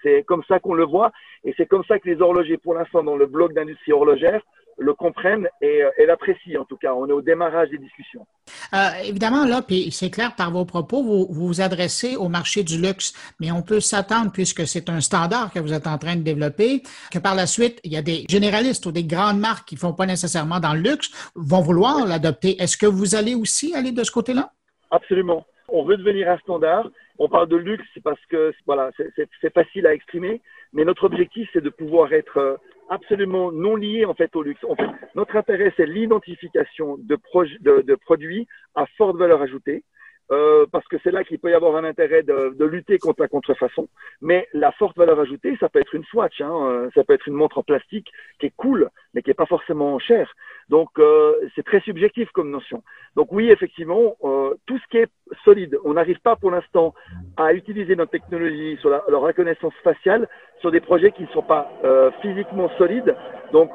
C'est 0.03 0.23
comme 0.25 0.43
ça 0.45 0.59
qu'on 0.59 0.75
le 0.75 0.85
voit. 0.85 1.13
Et 1.45 1.55
c'est 1.57 1.67
comme 1.67 1.85
ça 1.85 1.99
que 1.99 2.09
les 2.09 2.21
horlogers, 2.21 2.57
pour 2.57 2.75
l'instant, 2.75 3.03
dans 3.03 3.17
le 3.17 3.27
bloc 3.27 3.53
d'industrie 3.53 3.93
horlogère, 3.93 4.43
le 4.81 4.95
comprennent 4.95 5.49
et, 5.61 5.83
et 5.99 6.07
l'apprécient 6.07 6.63
en 6.63 6.65
tout 6.65 6.77
cas. 6.77 6.95
On 6.95 7.07
est 7.07 7.13
au 7.13 7.23
démarrage 7.23 7.69
des 7.71 7.79
discussions. 7.79 8.27
Euh, 8.75 8.77
évidemment, 9.05 9.45
là, 9.45 9.63
puis 9.63 9.91
c'est 9.93 10.11
clair 10.11 10.35
par 10.35 10.51
vos 10.51 10.65
propos, 10.65 11.03
vous, 11.03 11.27
vous 11.31 11.61
adressez 11.61 12.17
au 12.17 12.29
marché 12.29 12.65
du 12.65 12.81
luxe, 12.81 13.13
mais 13.41 13.53
on 13.53 13.63
peut 13.63 13.81
s'attendre, 13.81 14.33
puisque 14.33 14.67
c'est 14.67 14.89
un 14.89 15.01
standard 15.01 15.53
que 15.53 15.61
vous 15.61 15.73
êtes 15.73 15.87
en 15.87 15.99
train 15.99 16.17
de 16.17 16.23
développer, 16.23 16.83
que 17.13 17.19
par 17.19 17.35
la 17.35 17.47
suite, 17.47 17.81
il 17.85 17.93
y 17.93 17.97
a 17.97 18.03
des 18.03 18.25
généralistes 18.29 18.87
ou 18.87 18.93
des 18.93 19.05
grandes 19.05 19.39
marques 19.39 19.69
qui 19.69 19.75
ne 19.75 19.81
font 19.81 19.93
pas 19.93 20.07
nécessairement 20.07 20.61
dans 20.61 20.75
le 20.75 20.81
luxe, 20.81 21.11
vont 21.35 21.61
vouloir 21.61 22.07
l'adopter. 22.07 22.61
Est-ce 22.61 22.77
que 22.77 22.87
vous 22.87 23.15
allez 23.15 23.35
aussi 23.35 23.75
aller 23.75 23.93
de 23.93 24.03
ce 24.03 24.11
côté-là? 24.11 24.51
Absolument. 24.91 25.47
On 25.69 25.85
veut 25.85 25.97
devenir 25.97 26.29
un 26.29 26.39
standard. 26.39 26.89
On 27.19 27.29
parle 27.29 27.49
de 27.49 27.57
luxe 27.57 27.87
parce 28.03 28.25
que 28.31 28.53
voilà, 28.67 28.91
c'est 28.97 29.55
facile 29.55 29.87
à 29.87 29.95
exprimer, 29.95 30.41
mais 30.73 30.85
notre 30.85 31.05
objectif, 31.05 31.49
c'est 31.53 31.63
de 31.63 31.71
pouvoir 31.71 32.13
être 32.13 32.39
euh, 32.39 32.57
absolument 32.91 33.53
non 33.53 33.77
lié 33.77 34.05
en 34.05 34.15
fait 34.15 34.35
au 34.37 34.43
luxe. 34.43 34.63
En 34.69 34.75
fait, 34.75 34.89
notre 35.15 35.37
intérêt, 35.37 35.73
c'est 35.77 35.87
l'identification 35.87 36.99
de, 36.99 37.17
de, 37.61 37.83
de, 37.83 37.95
produits 37.95 38.47
à 38.75 38.85
forte 38.99 39.17
valeur 39.17 39.41
ajoutée. 39.41 39.85
Euh, 40.31 40.65
parce 40.71 40.87
que 40.87 40.97
c'est 41.03 41.11
là 41.11 41.25
qu'il 41.25 41.41
peut 41.41 41.51
y 41.51 41.55
avoir 41.55 41.75
un 41.75 41.83
intérêt 41.83 42.23
de, 42.23 42.55
de, 42.57 42.65
lutter 42.65 42.99
contre 42.99 43.21
la 43.21 43.29
contrefaçon. 43.29 43.89
Mais 44.21 44.47
la 44.53 44.71
forte 44.73 44.97
valeur 44.97 45.19
ajoutée, 45.19 45.57
ça 45.59 45.69
peut 45.69 45.81
être 45.81 45.95
une 45.95 46.05
Swatch, 46.05 46.41
hein, 46.41 46.69
euh, 46.69 46.89
ça 46.95 47.03
peut 47.03 47.15
être 47.15 47.27
une 47.27 47.35
montre 47.35 47.59
en 47.59 47.65
plastique 47.65 48.13
qui 48.39 48.47
est 48.47 48.53
cool, 48.57 48.91
mais 49.13 49.23
qui 49.23 49.31
est 49.31 49.35
pas 49.35 49.47
forcément 49.47 49.99
chère. 49.99 50.33
Donc 50.71 50.91
euh, 51.01 51.35
c'est 51.57 51.65
très 51.65 51.81
subjectif 51.81 52.31
comme 52.31 52.51
notion. 52.51 52.85
Donc 53.17 53.33
oui, 53.33 53.51
effectivement, 53.51 54.15
euh, 54.23 54.55
tout 54.67 54.79
ce 54.79 54.87
qui 54.89 54.99
est 54.99 55.09
solide, 55.45 55.77
on 55.85 55.95
n'arrive 55.95 56.21
pas 56.21 56.37
pour 56.37 56.53
l'instant 56.53 56.95
à 57.37 57.53
utiliser 57.53 57.97
notre 57.97 58.13
technologie 58.13 58.79
sur 58.81 58.89
la, 58.89 59.03
reconnaissance 59.09 59.75
faciale 59.83 60.29
sur 60.61 60.71
des 60.71 60.81
projets 60.81 61.11
qui 61.11 61.23
ne 61.23 61.29
sont 61.29 61.43
pas 61.43 61.73
euh, 61.85 62.13
physiquement 62.23 62.71
solides. 62.79 63.17
Donc 63.53 63.73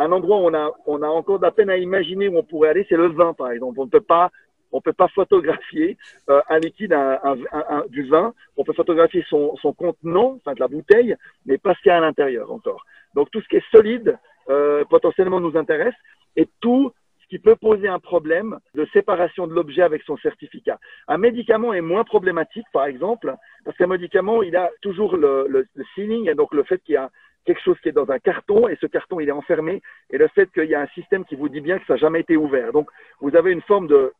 un 0.00 0.10
endroit 0.10 0.38
où 0.38 0.46
on 0.46 0.54
a, 0.54 0.72
on 0.86 1.00
a 1.02 1.06
encore 1.06 1.38
de 1.38 1.44
la 1.44 1.52
peine 1.52 1.70
à 1.70 1.76
imaginer 1.76 2.26
où 2.26 2.36
on 2.36 2.42
pourrait 2.42 2.70
aller, 2.70 2.84
c'est 2.88 2.96
le 2.96 3.06
vin 3.06 3.32
par 3.32 3.52
exemple. 3.52 3.78
On 3.78 3.84
ne 3.84 3.90
peut 3.90 4.00
pas 4.00 4.32
on 4.76 4.80
peut 4.82 4.92
pas 4.92 5.08
photographier 5.08 5.96
euh, 6.28 6.42
un 6.50 6.58
liquide, 6.58 6.92
un, 6.92 7.18
un, 7.24 7.84
du 7.88 8.04
vin. 8.04 8.34
On 8.58 8.64
peut 8.64 8.74
photographier 8.74 9.24
son, 9.28 9.56
son, 9.56 9.72
contenant, 9.72 10.36
enfin 10.36 10.52
de 10.52 10.60
la 10.60 10.68
bouteille, 10.68 11.16
mais 11.46 11.56
pas 11.56 11.74
ce 11.74 11.80
qu'il 11.80 11.88
y 11.88 11.92
a 11.92 11.96
à 11.96 12.00
l'intérieur 12.00 12.52
encore. 12.52 12.84
Donc 13.14 13.30
tout 13.30 13.40
ce 13.40 13.48
qui 13.48 13.56
est 13.56 13.70
solide 13.70 14.18
euh, 14.50 14.84
potentiellement 14.84 15.40
nous 15.40 15.56
intéresse 15.56 15.94
et 16.36 16.46
tout 16.60 16.92
ce 17.22 17.28
qui 17.28 17.38
peut 17.38 17.56
poser 17.56 17.88
un 17.88 17.98
problème 17.98 18.58
de 18.74 18.86
séparation 18.92 19.46
de 19.46 19.54
l'objet 19.54 19.82
avec 19.82 20.02
son 20.02 20.18
certificat. 20.18 20.78
Un 21.08 21.16
médicament 21.16 21.72
est 21.72 21.80
moins 21.80 22.04
problématique, 22.04 22.66
par 22.72 22.84
exemple, 22.84 23.34
parce 23.64 23.76
qu'un 23.78 23.88
médicament, 23.88 24.42
il 24.42 24.54
a 24.56 24.70
toujours 24.82 25.16
le, 25.16 25.46
le, 25.48 25.66
et 25.98 26.34
donc 26.34 26.52
le 26.52 26.62
fait 26.64 26.78
qu'il 26.84 26.94
y 26.94 26.98
a 26.98 27.10
quelque 27.46 27.62
chose 27.62 27.78
qui 27.80 27.88
est 27.88 27.92
dans 27.92 28.10
un 28.10 28.18
carton 28.18 28.68
et 28.68 28.76
ce 28.80 28.86
carton 28.86 29.20
il 29.20 29.28
est 29.28 29.32
enfermé 29.32 29.80
et 30.10 30.18
le 30.18 30.28
fait 30.28 30.50
qu'il 30.52 30.68
y 30.68 30.74
a 30.74 30.80
un 30.80 30.86
système 30.88 31.24
qui 31.24 31.36
vous 31.36 31.48
dit 31.48 31.60
bien 31.60 31.78
que 31.78 31.86
ça 31.86 31.94
n'a 31.94 31.98
jamais 31.98 32.20
été 32.20 32.36
ouvert. 32.36 32.72
Donc 32.72 32.90
vous 33.20 33.34
avez 33.36 33.52
une 33.52 33.62
forme 33.62 33.86
de, 33.86 34.12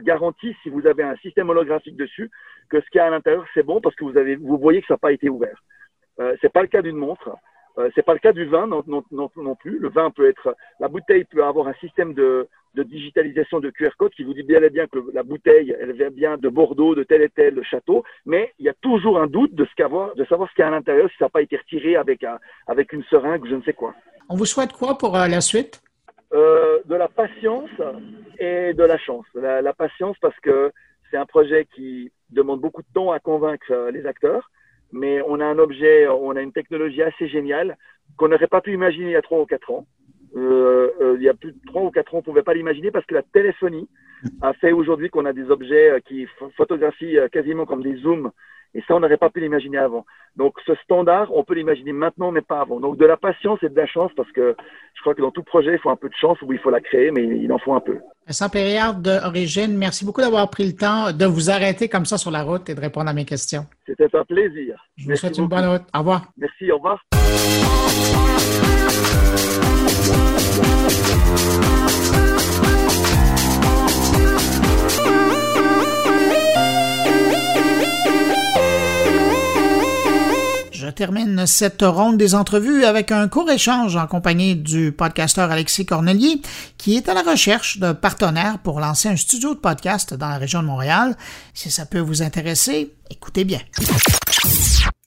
garantie 0.00 0.54
si 0.62 0.68
vous 0.68 0.86
avez 0.86 1.02
un 1.02 1.16
système 1.16 1.48
holographique 1.50 1.96
dessus 1.96 2.30
que 2.70 2.80
ce 2.80 2.90
qu'il 2.90 2.98
y 2.98 3.02
a 3.02 3.06
à 3.06 3.10
l'intérieur 3.10 3.44
c'est 3.54 3.64
bon 3.64 3.80
parce 3.80 3.96
que 3.96 4.04
vous 4.04 4.16
avez 4.16 4.36
vous 4.36 4.58
voyez 4.58 4.80
que 4.80 4.86
ça 4.86 4.94
n'a 4.94 4.98
pas 4.98 5.12
été 5.12 5.28
ouvert. 5.28 5.62
Euh, 6.20 6.36
c'est 6.40 6.52
pas 6.52 6.62
le 6.62 6.68
cas 6.68 6.82
d'une 6.82 6.96
montre. 6.96 7.36
Euh, 7.78 7.90
c'est 7.94 8.04
pas 8.04 8.14
le 8.14 8.20
cas 8.20 8.32
du 8.32 8.46
vin 8.46 8.66
non, 8.66 8.82
non, 8.86 9.04
non, 9.10 9.30
non, 9.36 9.54
plus. 9.54 9.78
Le 9.78 9.88
vin 9.88 10.10
peut 10.10 10.28
être, 10.28 10.56
la 10.80 10.88
bouteille 10.88 11.24
peut 11.24 11.44
avoir 11.44 11.68
un 11.68 11.74
système 11.74 12.14
de, 12.14 12.48
de 12.74 12.82
digitalisation 12.82 13.60
de 13.60 13.70
QR 13.70 13.90
code 13.98 14.12
qui 14.12 14.24
vous 14.24 14.34
dit 14.34 14.42
bien 14.42 14.62
et 14.62 14.70
bien 14.70 14.86
que 14.86 14.98
la 15.12 15.22
bouteille, 15.22 15.76
elle 15.78 15.92
vient 15.92 16.10
bien 16.10 16.36
de 16.38 16.48
Bordeaux, 16.48 16.94
de 16.94 17.02
tel 17.02 17.22
et 17.22 17.28
tel 17.28 17.62
château, 17.64 18.04
mais 18.24 18.52
il 18.58 18.64
y 18.64 18.68
a 18.68 18.74
toujours 18.80 19.18
un 19.20 19.26
doute 19.26 19.54
de, 19.54 19.64
ce 19.64 19.74
qu'avoir, 19.76 20.14
de 20.14 20.24
savoir 20.24 20.48
ce 20.48 20.54
qu'il 20.54 20.62
y 20.62 20.64
a 20.64 20.68
à 20.68 20.70
l'intérieur, 20.70 21.08
si 21.10 21.16
ça 21.18 21.26
n'a 21.26 21.30
pas 21.30 21.42
été 21.42 21.56
retiré 21.56 21.96
avec, 21.96 22.24
un, 22.24 22.38
avec 22.66 22.92
une 22.92 23.04
seringue 23.04 23.42
ou 23.42 23.46
je 23.48 23.56
ne 23.56 23.62
sais 23.62 23.74
quoi. 23.74 23.94
On 24.28 24.36
vous 24.36 24.46
souhaite 24.46 24.72
quoi 24.72 24.96
pour 24.96 25.16
euh, 25.16 25.28
la 25.28 25.40
suite? 25.40 25.82
Euh, 26.32 26.80
De 26.86 26.96
la 26.96 27.08
patience 27.08 27.70
et 28.38 28.72
de 28.74 28.82
la 28.82 28.98
chance. 28.98 29.26
La, 29.34 29.62
la 29.62 29.72
patience 29.72 30.16
parce 30.20 30.38
que 30.40 30.72
c'est 31.10 31.16
un 31.16 31.26
projet 31.26 31.66
qui 31.74 32.10
demande 32.30 32.60
beaucoup 32.60 32.82
de 32.82 32.92
temps 32.92 33.12
à 33.12 33.20
convaincre 33.20 33.66
euh, 33.70 33.90
les 33.90 34.06
acteurs, 34.06 34.50
mais 34.92 35.20
on 35.26 35.40
a 35.40 35.44
un 35.44 35.58
objet, 35.58 36.08
on 36.08 36.36
a 36.36 36.42
une 36.42 36.52
technologie 36.52 37.02
assez 37.02 37.28
géniale 37.28 37.76
qu'on 38.16 38.28
n'aurait 38.28 38.46
pas 38.46 38.60
pu 38.60 38.72
imaginer 38.72 39.06
il 39.06 39.12
y 39.12 39.16
a 39.16 39.22
trois 39.22 39.40
ou 39.40 39.46
quatre 39.46 39.70
ans. 39.70 39.86
Euh, 40.36 40.90
euh, 41.00 41.16
il 41.16 41.22
y 41.22 41.28
a 41.28 41.34
plus 41.34 41.52
de 41.52 41.58
trois 41.66 41.82
ou 41.82 41.90
quatre 41.90 42.14
ans, 42.14 42.18
on 42.18 42.20
ne 42.20 42.24
pouvait 42.24 42.42
pas 42.42 42.54
l'imaginer 42.54 42.90
parce 42.90 43.06
que 43.06 43.14
la 43.14 43.22
téléphonie 43.22 43.88
a 44.42 44.52
fait 44.52 44.72
aujourd'hui 44.72 45.08
qu'on 45.08 45.24
a 45.24 45.32
des 45.32 45.50
objets 45.50 45.90
euh, 45.90 46.00
qui 46.00 46.26
photographient 46.56 47.18
quasiment 47.32 47.64
comme 47.64 47.82
des 47.82 47.96
zooms. 47.96 48.30
Et 48.74 48.82
ça, 48.86 48.94
on 48.94 49.00
n'aurait 49.00 49.16
pas 49.16 49.30
pu 49.30 49.40
l'imaginer 49.40 49.78
avant. 49.78 50.04
Donc, 50.36 50.54
ce 50.66 50.74
standard, 50.84 51.28
on 51.34 51.44
peut 51.44 51.54
l'imaginer 51.54 51.92
maintenant, 51.92 52.30
mais 52.30 52.42
pas 52.42 52.60
avant. 52.60 52.78
Donc, 52.78 52.98
de 52.98 53.06
la 53.06 53.16
patience 53.16 53.62
et 53.62 53.68
de 53.68 53.76
la 53.76 53.86
chance, 53.86 54.12
parce 54.16 54.30
que 54.32 54.54
je 54.94 55.00
crois 55.00 55.14
que 55.14 55.22
dans 55.22 55.30
tout 55.30 55.42
projet, 55.42 55.72
il 55.72 55.78
faut 55.78 55.90
un 55.90 55.96
peu 55.96 56.08
de 56.08 56.14
chance 56.14 56.40
ou 56.42 56.52
il 56.52 56.58
faut 56.58 56.70
la 56.70 56.80
créer, 56.80 57.10
mais 57.10 57.24
il 57.24 57.50
en 57.52 57.58
faut 57.58 57.74
un 57.74 57.80
peu. 57.80 57.98
Vincent 58.26 58.50
Périard 58.50 58.94
d'Origine, 58.94 59.76
merci 59.76 60.04
beaucoup 60.04 60.20
d'avoir 60.20 60.50
pris 60.50 60.66
le 60.66 60.74
temps 60.74 61.12
de 61.12 61.24
vous 61.24 61.48
arrêter 61.50 61.88
comme 61.88 62.04
ça 62.04 62.18
sur 62.18 62.30
la 62.30 62.42
route 62.42 62.68
et 62.68 62.74
de 62.74 62.80
répondre 62.80 63.08
à 63.08 63.12
mes 63.14 63.24
questions. 63.24 63.66
C'était 63.86 64.14
un 64.14 64.24
plaisir. 64.24 64.84
Je 64.96 65.08
vous 65.08 65.16
souhaite 65.16 65.38
une 65.38 65.48
bonne 65.48 65.66
route. 65.66 65.84
Au 65.94 65.98
revoir. 66.00 66.26
Merci, 66.36 66.70
au 66.70 66.76
revoir. 66.76 67.00
Je 80.86 80.92
termine 80.92 81.48
cette 81.48 81.82
ronde 81.82 82.16
des 82.16 82.36
entrevues 82.36 82.84
avec 82.84 83.10
un 83.10 83.26
court 83.26 83.50
échange 83.50 83.96
en 83.96 84.06
compagnie 84.06 84.54
du 84.54 84.92
podcasteur 84.92 85.50
Alexis 85.50 85.84
Cornelier, 85.84 86.40
qui 86.78 86.96
est 86.96 87.08
à 87.08 87.14
la 87.14 87.22
recherche 87.22 87.78
de 87.78 87.90
partenaires 87.90 88.60
pour 88.60 88.78
lancer 88.78 89.08
un 89.08 89.16
studio 89.16 89.54
de 89.56 89.58
podcast 89.58 90.14
dans 90.14 90.28
la 90.28 90.38
région 90.38 90.62
de 90.62 90.68
Montréal. 90.68 91.16
Si 91.54 91.72
ça 91.72 91.86
peut 91.86 91.98
vous 91.98 92.22
intéresser, 92.22 92.94
écoutez 93.10 93.42
bien. 93.42 93.58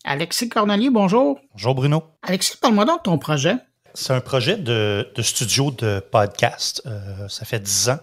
Alexis 0.03 0.49
Cornelier, 0.49 0.89
bonjour. 0.89 1.39
Bonjour 1.53 1.75
Bruno. 1.75 2.03
Alexis, 2.23 2.57
parle-moi 2.57 2.83
donc 2.83 2.97
de 2.97 3.03
ton 3.03 3.17
projet. 3.17 3.55
C'est 3.93 4.11
un 4.11 4.19
projet 4.19 4.57
de, 4.57 5.07
studio 5.21 5.71
de 5.71 6.01
podcast. 6.11 6.81
Euh, 6.87 7.29
ça 7.29 7.45
fait 7.45 7.59
dix 7.59 7.87
ans 7.87 7.99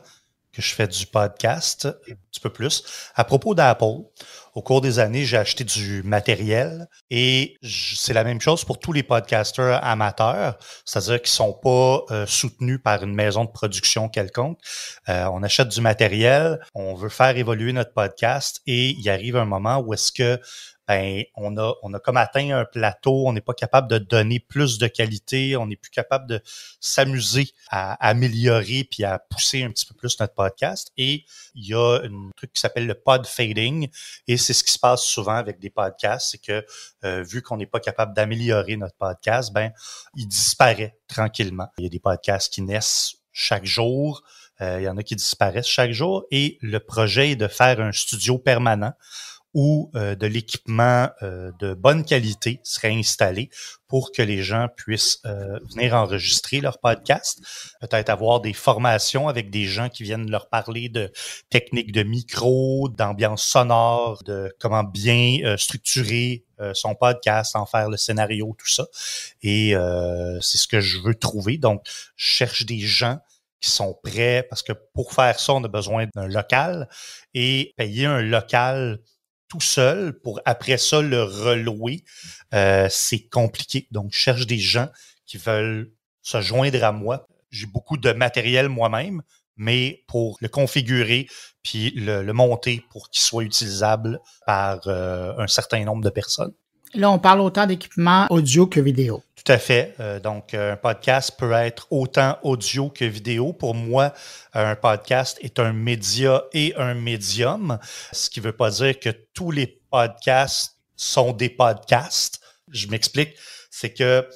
je 0.62 0.74
fais 0.74 0.86
du 0.86 1.06
podcast, 1.06 1.86
un 1.86 2.14
petit 2.30 2.40
peu 2.40 2.50
plus. 2.50 2.84
À 3.14 3.24
propos 3.24 3.54
d'Apple, 3.54 4.02
au 4.54 4.62
cours 4.62 4.80
des 4.80 4.98
années, 4.98 5.24
j'ai 5.24 5.36
acheté 5.36 5.64
du 5.64 6.02
matériel 6.02 6.88
et 7.10 7.56
c'est 7.62 8.14
la 8.14 8.24
même 8.24 8.40
chose 8.40 8.64
pour 8.64 8.78
tous 8.78 8.92
les 8.92 9.02
podcasters 9.02 9.84
amateurs, 9.84 10.56
c'est-à-dire 10.86 11.20
qui 11.20 11.30
sont 11.30 11.52
pas 11.52 12.00
euh, 12.10 12.26
soutenus 12.26 12.80
par 12.82 13.02
une 13.02 13.14
maison 13.14 13.44
de 13.44 13.50
production 13.50 14.08
quelconque. 14.08 14.58
Euh, 15.10 15.28
on 15.32 15.42
achète 15.42 15.68
du 15.68 15.82
matériel, 15.82 16.58
on 16.74 16.94
veut 16.94 17.10
faire 17.10 17.36
évoluer 17.36 17.74
notre 17.74 17.92
podcast 17.92 18.62
et 18.66 18.90
il 18.98 19.10
arrive 19.10 19.36
un 19.36 19.44
moment 19.44 19.78
où 19.78 19.92
est-ce 19.92 20.10
que 20.10 20.40
ben, 20.88 21.24
on 21.34 21.56
a, 21.56 21.74
on 21.82 21.92
a 21.94 21.98
comme 21.98 22.16
atteint 22.16 22.50
un 22.50 22.64
plateau, 22.64 23.26
on 23.26 23.32
n'est 23.32 23.40
pas 23.40 23.54
capable 23.54 23.88
de 23.88 23.98
donner 23.98 24.40
plus 24.40 24.78
de 24.78 24.86
qualité, 24.86 25.56
on 25.56 25.66
n'est 25.66 25.76
plus 25.76 25.90
capable 25.90 26.26
de 26.26 26.40
s'amuser 26.80 27.48
à, 27.70 27.94
améliorer 28.06 28.86
puis 28.90 29.04
à 29.04 29.18
pousser 29.18 29.64
un 29.64 29.70
petit 29.70 29.86
peu 29.86 29.94
plus 29.94 30.18
notre 30.20 30.34
podcast. 30.34 30.92
Et 30.96 31.24
il 31.54 31.66
y 31.66 31.74
a 31.74 32.00
un 32.04 32.30
truc 32.36 32.52
qui 32.52 32.60
s'appelle 32.60 32.86
le 32.86 32.94
pod 32.94 33.26
fading 33.26 33.88
et 34.28 34.36
c'est 34.36 34.52
ce 34.52 34.62
qui 34.62 34.72
se 34.72 34.78
passe 34.78 35.02
souvent 35.02 35.36
avec 35.36 35.58
des 35.58 35.70
podcasts, 35.70 36.30
c'est 36.32 36.42
que 36.42 36.64
euh, 37.04 37.22
vu 37.22 37.42
qu'on 37.42 37.56
n'est 37.56 37.66
pas 37.66 37.80
capable 37.80 38.14
d'améliorer 38.14 38.76
notre 38.76 38.96
podcast, 38.96 39.52
ben, 39.52 39.72
il 40.14 40.28
disparaît 40.28 40.98
tranquillement. 41.08 41.68
Il 41.78 41.84
y 41.84 41.86
a 41.86 41.90
des 41.90 42.00
podcasts 42.00 42.52
qui 42.52 42.62
naissent 42.62 43.16
chaque 43.32 43.64
jour. 43.64 44.22
Euh, 44.62 44.80
il 44.80 44.84
y 44.84 44.88
en 44.88 44.96
a 44.96 45.02
qui 45.02 45.16
disparaissent 45.16 45.66
chaque 45.66 45.92
jour 45.92 46.24
et 46.30 46.56
le 46.62 46.80
projet 46.80 47.32
est 47.32 47.36
de 47.36 47.46
faire 47.46 47.78
un 47.78 47.92
studio 47.92 48.38
permanent 48.38 48.94
où 49.56 49.90
euh, 49.96 50.14
de 50.14 50.26
l'équipement 50.26 51.08
euh, 51.22 51.50
de 51.60 51.72
bonne 51.72 52.04
qualité 52.04 52.60
serait 52.62 52.92
installé 52.92 53.48
pour 53.88 54.12
que 54.12 54.20
les 54.20 54.42
gens 54.42 54.68
puissent 54.76 55.18
euh, 55.24 55.58
venir 55.72 55.94
enregistrer 55.94 56.60
leur 56.60 56.78
podcast, 56.78 57.40
peut-être 57.80 58.10
avoir 58.10 58.42
des 58.42 58.52
formations 58.52 59.28
avec 59.28 59.48
des 59.48 59.64
gens 59.64 59.88
qui 59.88 60.02
viennent 60.02 60.30
leur 60.30 60.50
parler 60.50 60.90
de 60.90 61.10
techniques 61.48 61.92
de 61.92 62.02
micro, 62.02 62.90
d'ambiance 62.90 63.44
sonore, 63.44 64.22
de 64.24 64.54
comment 64.60 64.84
bien 64.84 65.56
structurer 65.56 66.44
son 66.74 66.94
podcast, 66.94 67.56
en 67.56 67.64
faire 67.64 67.88
le 67.88 67.96
scénario, 67.96 68.54
tout 68.58 68.68
ça. 68.68 68.86
Et 69.42 69.74
c'est 70.40 70.58
ce 70.58 70.66
que 70.66 70.80
je 70.80 70.98
veux 70.98 71.14
trouver. 71.14 71.58
Donc, 71.58 71.82
je 72.16 72.26
cherche 72.26 72.66
des 72.66 72.80
gens 72.80 73.18
qui 73.60 73.70
sont 73.70 73.98
prêts 74.02 74.44
parce 74.48 74.62
que 74.62 74.72
pour 74.94 75.12
faire 75.12 75.38
ça, 75.38 75.54
on 75.54 75.64
a 75.64 75.68
besoin 75.68 76.06
d'un 76.14 76.26
local 76.26 76.88
et 77.34 77.74
payer 77.76 78.06
un 78.06 78.22
local 78.22 79.00
tout 79.48 79.60
seul 79.60 80.18
pour 80.20 80.40
après 80.44 80.78
ça 80.78 81.00
le 81.00 81.22
relouer, 81.22 82.04
euh, 82.54 82.88
c'est 82.90 83.28
compliqué. 83.28 83.86
Donc, 83.90 84.12
je 84.12 84.18
cherche 84.18 84.46
des 84.46 84.58
gens 84.58 84.88
qui 85.26 85.38
veulent 85.38 85.92
se 86.22 86.40
joindre 86.40 86.82
à 86.82 86.92
moi. 86.92 87.26
J'ai 87.50 87.66
beaucoup 87.66 87.96
de 87.96 88.12
matériel 88.12 88.68
moi-même, 88.68 89.22
mais 89.56 90.04
pour 90.08 90.38
le 90.40 90.48
configurer 90.48 91.28
puis 91.62 91.90
le, 91.90 92.22
monter 92.32 92.84
pour 92.90 93.10
qu'il 93.10 93.22
soit 93.22 93.42
utilisable 93.42 94.20
par 94.46 94.80
euh, 94.86 95.32
un 95.38 95.46
certain 95.46 95.84
nombre 95.84 96.04
de 96.04 96.10
personnes. 96.10 96.52
Là, 96.94 97.10
on 97.10 97.18
parle 97.18 97.40
autant 97.40 97.66
d'équipement 97.66 98.26
audio 98.30 98.66
que 98.66 98.80
vidéo. 98.80 99.22
Tout 99.46 99.52
à 99.52 99.58
fait. 99.58 99.94
Euh, 100.00 100.18
donc, 100.18 100.54
un 100.54 100.74
podcast 100.74 101.34
peut 101.38 101.52
être 101.52 101.86
autant 101.90 102.36
audio 102.42 102.90
que 102.90 103.04
vidéo. 103.04 103.52
Pour 103.52 103.76
moi, 103.76 104.12
un 104.54 104.74
podcast 104.74 105.38
est 105.40 105.60
un 105.60 105.72
média 105.72 106.42
et 106.52 106.74
un 106.74 106.94
médium, 106.94 107.78
ce 108.10 108.28
qui 108.28 108.40
ne 108.40 108.46
veut 108.46 108.56
pas 108.56 108.70
dire 108.70 108.98
que 108.98 109.10
tous 109.34 109.52
les 109.52 109.68
podcasts 109.88 110.78
sont 110.96 111.32
des 111.32 111.48
podcasts. 111.48 112.40
Je 112.72 112.88
m'explique. 112.88 113.36
C'est 113.70 113.94
que 113.94 114.28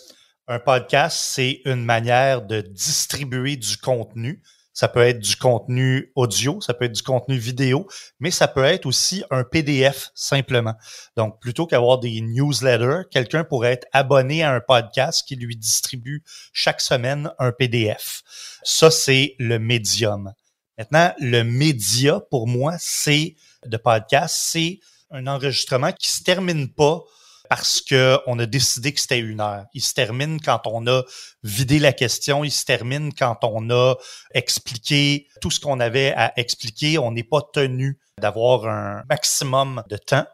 un 0.47 0.61
podcast, 0.61 1.19
c'est 1.19 1.61
une 1.65 1.85
manière 1.85 2.43
de 2.43 2.61
distribuer 2.61 3.57
du 3.57 3.79
contenu. 3.79 4.41
Ça 4.81 4.89
peut 4.89 5.07
être 5.07 5.19
du 5.19 5.37
contenu 5.37 6.11
audio, 6.15 6.59
ça 6.63 6.73
peut 6.73 6.87
être 6.87 6.95
du 6.95 7.03
contenu 7.03 7.37
vidéo, 7.37 7.87
mais 8.19 8.31
ça 8.31 8.49
peut 8.49 8.65
être 8.65 8.87
aussi 8.87 9.23
un 9.31 9.45
PDF 9.45 10.11
simplement. 10.15 10.73
Donc, 11.19 11.39
plutôt 11.39 11.67
qu'avoir 11.67 11.99
des 11.99 12.23
newsletters, 12.23 13.03
quelqu'un 13.11 13.45
pourrait 13.45 13.73
être 13.73 13.87
abonné 13.93 14.43
à 14.43 14.55
un 14.55 14.61
podcast 14.61 15.29
qui 15.29 15.37
lui 15.37 15.55
distribue 15.55 16.25
chaque 16.55 16.81
semaine 16.81 17.31
un 17.39 17.53
PDF. 17.53 18.23
Ça, 18.63 18.91
c'est 18.91 19.35
le 19.39 19.59
médium. 19.59 20.33
Maintenant, 20.79 21.13
le 21.19 21.43
média, 21.43 22.19
pour 22.31 22.49
moi, 22.49 22.77
c'est 22.79 23.37
de 23.67 23.77
podcast, 23.77 24.35
c'est 24.39 24.81
un 25.11 25.27
enregistrement 25.27 25.93
qui 25.93 26.09
se 26.09 26.23
termine 26.23 26.73
pas 26.73 27.05
parce 27.51 27.81
qu'on 27.81 28.39
a 28.39 28.47
décidé 28.47 28.95
que 28.95 29.01
c'était 29.01 29.19
une 29.19 29.41
heure. 29.41 29.65
Il 29.75 29.83
se 29.83 29.93
termine 29.93 30.41
quand 30.41 30.61
on 30.67 30.87
a 30.87 31.03
vidé 31.43 31.81
la 31.81 31.93
question, 31.93 32.45
il 32.45 32.53
se 32.53 32.65
termine 32.65 33.13
quand 33.13 33.39
on 33.43 33.71
a 33.71 33.97
expliqué 34.33 35.27
tout 35.41 35.51
ce 35.51 35.59
qu'on 35.59 35.81
avait 35.81 36.15
à 36.15 36.33
expliquer. 36.37 36.97
On 36.99 37.11
n'est 37.11 37.25
pas 37.25 37.43
tenu 37.53 37.99
d'avoir 38.19 38.69
un 38.69 39.03
maximum 39.11 39.83
de 39.89 39.97
temps. 39.97 40.27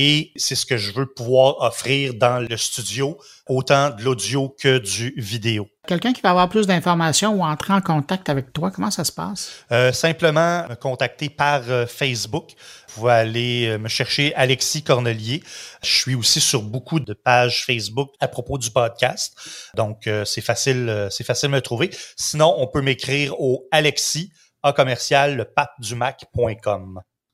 Et 0.00 0.30
c'est 0.36 0.54
ce 0.54 0.64
que 0.64 0.76
je 0.76 0.92
veux 0.92 1.06
pouvoir 1.06 1.60
offrir 1.60 2.14
dans 2.14 2.38
le 2.38 2.56
studio, 2.56 3.18
autant 3.48 3.90
de 3.90 4.04
l'audio 4.04 4.54
que 4.56 4.78
du 4.78 5.12
vidéo. 5.16 5.66
Quelqu'un 5.88 6.12
qui 6.12 6.20
va 6.20 6.30
avoir 6.30 6.48
plus 6.48 6.68
d'informations 6.68 7.34
ou 7.34 7.42
entrer 7.42 7.72
en 7.72 7.80
contact 7.80 8.28
avec 8.28 8.52
toi, 8.52 8.70
comment 8.70 8.92
ça 8.92 9.02
se 9.02 9.10
passe? 9.10 9.50
Euh, 9.72 9.90
simplement 9.90 10.68
me 10.68 10.76
contacter 10.76 11.28
par 11.28 11.62
euh, 11.68 11.84
Facebook. 11.84 12.52
Vous 12.86 13.00
pouvez 13.00 13.12
aller 13.12 13.66
euh, 13.66 13.78
me 13.78 13.88
chercher 13.88 14.32
Alexis 14.36 14.84
Cornelier. 14.84 15.42
Je 15.82 15.90
suis 15.90 16.14
aussi 16.14 16.40
sur 16.40 16.62
beaucoup 16.62 17.00
de 17.00 17.12
pages 17.12 17.64
Facebook 17.66 18.10
à 18.20 18.28
propos 18.28 18.56
du 18.56 18.70
podcast. 18.70 19.36
Donc, 19.74 20.08
c'est 20.24 20.42
facile, 20.42 21.08
c'est 21.10 21.24
facile 21.24 21.48
de 21.48 21.54
me 21.54 21.60
trouver. 21.60 21.90
Sinon, 22.16 22.54
on 22.58 22.68
peut 22.68 22.82
m'écrire 22.82 23.34
au 23.40 23.66
Alexis 23.72 24.30
à 24.62 24.72
commercial 24.72 25.50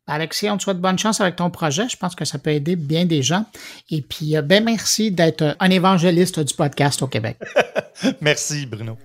Alexis, 0.06 0.50
on 0.50 0.58
te 0.58 0.64
souhaite 0.64 0.80
bonne 0.80 0.98
chance 0.98 1.20
avec 1.20 1.36
ton 1.36 1.48
projet. 1.50 1.88
Je 1.88 1.96
pense 1.96 2.14
que 2.14 2.26
ça 2.26 2.38
peut 2.38 2.50
aider 2.50 2.76
bien 2.76 3.06
des 3.06 3.22
gens. 3.22 3.46
Et 3.90 4.02
puis, 4.02 4.36
euh, 4.36 4.42
ben 4.42 4.62
merci 4.62 5.10
d'être 5.10 5.56
un 5.58 5.70
évangéliste 5.70 6.40
du 6.40 6.54
podcast 6.54 7.00
au 7.02 7.06
Québec. 7.06 7.38
merci, 8.20 8.66
Bruno. 8.66 8.98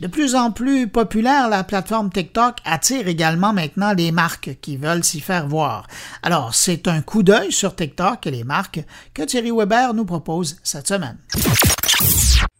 De 0.00 0.06
plus 0.06 0.36
en 0.36 0.52
plus 0.52 0.86
populaire, 0.86 1.48
la 1.48 1.64
plateforme 1.64 2.10
TikTok 2.10 2.58
attire 2.64 3.08
également 3.08 3.52
maintenant 3.52 3.92
les 3.94 4.12
marques 4.12 4.58
qui 4.60 4.76
veulent 4.76 5.02
s'y 5.02 5.20
faire 5.20 5.48
voir. 5.48 5.88
Alors, 6.22 6.54
c'est 6.54 6.86
un 6.86 7.02
coup 7.02 7.24
d'œil 7.24 7.50
sur 7.50 7.74
TikTok 7.74 8.24
et 8.28 8.30
les 8.30 8.44
marques 8.44 8.84
que 9.12 9.22
Thierry 9.24 9.50
Weber 9.50 9.94
nous 9.94 10.04
propose 10.04 10.60
cette 10.62 10.86
semaine. 10.86 11.18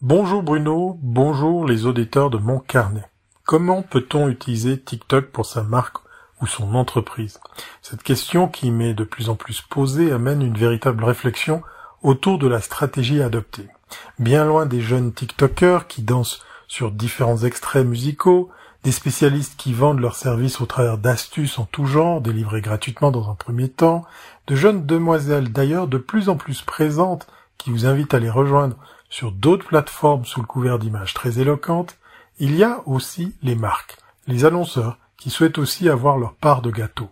Bonjour 0.03 0.42
Bruno, 0.42 0.98
bonjour 1.01 1.64
les 1.64 1.87
auditeurs 1.87 2.31
de 2.31 2.38
mon 2.38 2.59
carnet. 2.59 3.05
Comment 3.44 3.83
peut-on 3.83 4.29
utiliser 4.29 4.81
TikTok 4.81 5.27
pour 5.27 5.46
sa 5.46 5.62
marque 5.62 5.98
ou 6.42 6.46
son 6.48 6.74
entreprise? 6.74 7.38
Cette 7.83 8.03
question 8.03 8.48
qui 8.48 8.72
m'est 8.72 8.94
de 8.94 9.05
plus 9.05 9.29
en 9.29 9.37
plus 9.37 9.62
posée 9.62 10.11
amène 10.11 10.42
une 10.42 10.59
véritable 10.59 11.05
réflexion 11.05 11.62
autour 12.03 12.38
de 12.38 12.48
la 12.48 12.61
stratégie 12.61 13.22
adoptée. 13.22 13.68
Bien 14.18 14.44
loin 14.44 14.66
des 14.66 14.81
jeunes 14.81 15.12
TikTokers 15.12 15.87
qui 15.87 16.03
dansent 16.03 16.42
sur 16.68 16.92
différents 16.92 17.38
extraits 17.38 17.87
musicaux, 17.87 18.50
des 18.85 18.92
spécialistes 18.92 19.57
qui 19.57 19.72
vendent 19.72 20.00
leurs 20.00 20.14
services 20.14 20.61
au 20.61 20.66
travers 20.66 20.98
d'astuces 20.98 21.59
en 21.59 21.64
tout 21.64 21.87
genre, 21.87 22.20
délivrées 22.20 22.61
gratuitement 22.61 23.11
dans 23.11 23.28
un 23.31 23.35
premier 23.35 23.68
temps, 23.68 24.04
de 24.46 24.54
jeunes 24.54 24.87
demoiselles 24.87 25.50
d'ailleurs 25.50 25.88
de 25.88 25.98
plus 25.98 26.28
en 26.28 26.37
plus 26.37 26.62
présentes 26.62 27.26
qui 27.57 27.70
vous 27.70 27.87
invitent 27.87 28.14
à 28.14 28.20
les 28.20 28.31
rejoindre 28.31 28.76
sur 29.11 29.33
d'autres 29.33 29.66
plateformes 29.66 30.24
sous 30.24 30.40
le 30.40 30.46
couvert 30.46 30.78
d'images 30.78 31.14
très 31.14 31.40
éloquentes, 31.40 31.96
il 32.38 32.54
y 32.54 32.62
a 32.62 32.83
aussi 32.87 33.35
les 33.42 33.57
marques, 33.57 33.96
les 34.26 34.44
annonceurs, 34.44 34.98
qui 35.16 35.31
souhaitent 35.31 35.59
aussi 35.59 35.88
avoir 35.88 36.18
leur 36.18 36.35
part 36.35 36.62
de 36.62 36.70
gâteau. 36.70 37.09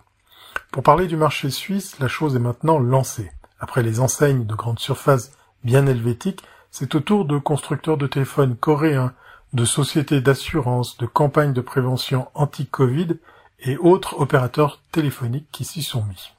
Pour 0.70 0.82
parler 0.82 1.06
du 1.06 1.16
marché 1.16 1.50
suisse, 1.50 1.98
la 1.98 2.08
chose 2.08 2.36
est 2.36 2.40
maintenant 2.40 2.78
lancée. 2.78 3.32
Après 3.58 3.82
les 3.82 4.00
enseignes 4.00 4.46
de 4.46 4.54
grandes 4.54 4.78
surfaces 4.78 5.32
bien 5.64 5.86
helvétiques, 5.86 6.44
c'est 6.70 6.94
au 6.94 7.00
tour 7.00 7.24
de 7.24 7.38
constructeurs 7.38 7.96
de 7.96 8.06
téléphones 8.06 8.56
coréens, 8.56 9.12
de 9.52 9.64
sociétés 9.64 10.20
d'assurance, 10.20 10.98
de 10.98 11.06
campagnes 11.06 11.52
de 11.52 11.60
prévention 11.60 12.28
anti-Covid 12.34 13.16
et 13.60 13.76
autres 13.78 14.20
opérateurs 14.20 14.80
téléphoniques 14.92 15.48
qui 15.52 15.64
s'y 15.64 15.82
sont 15.82 16.04
mis. 16.04 16.32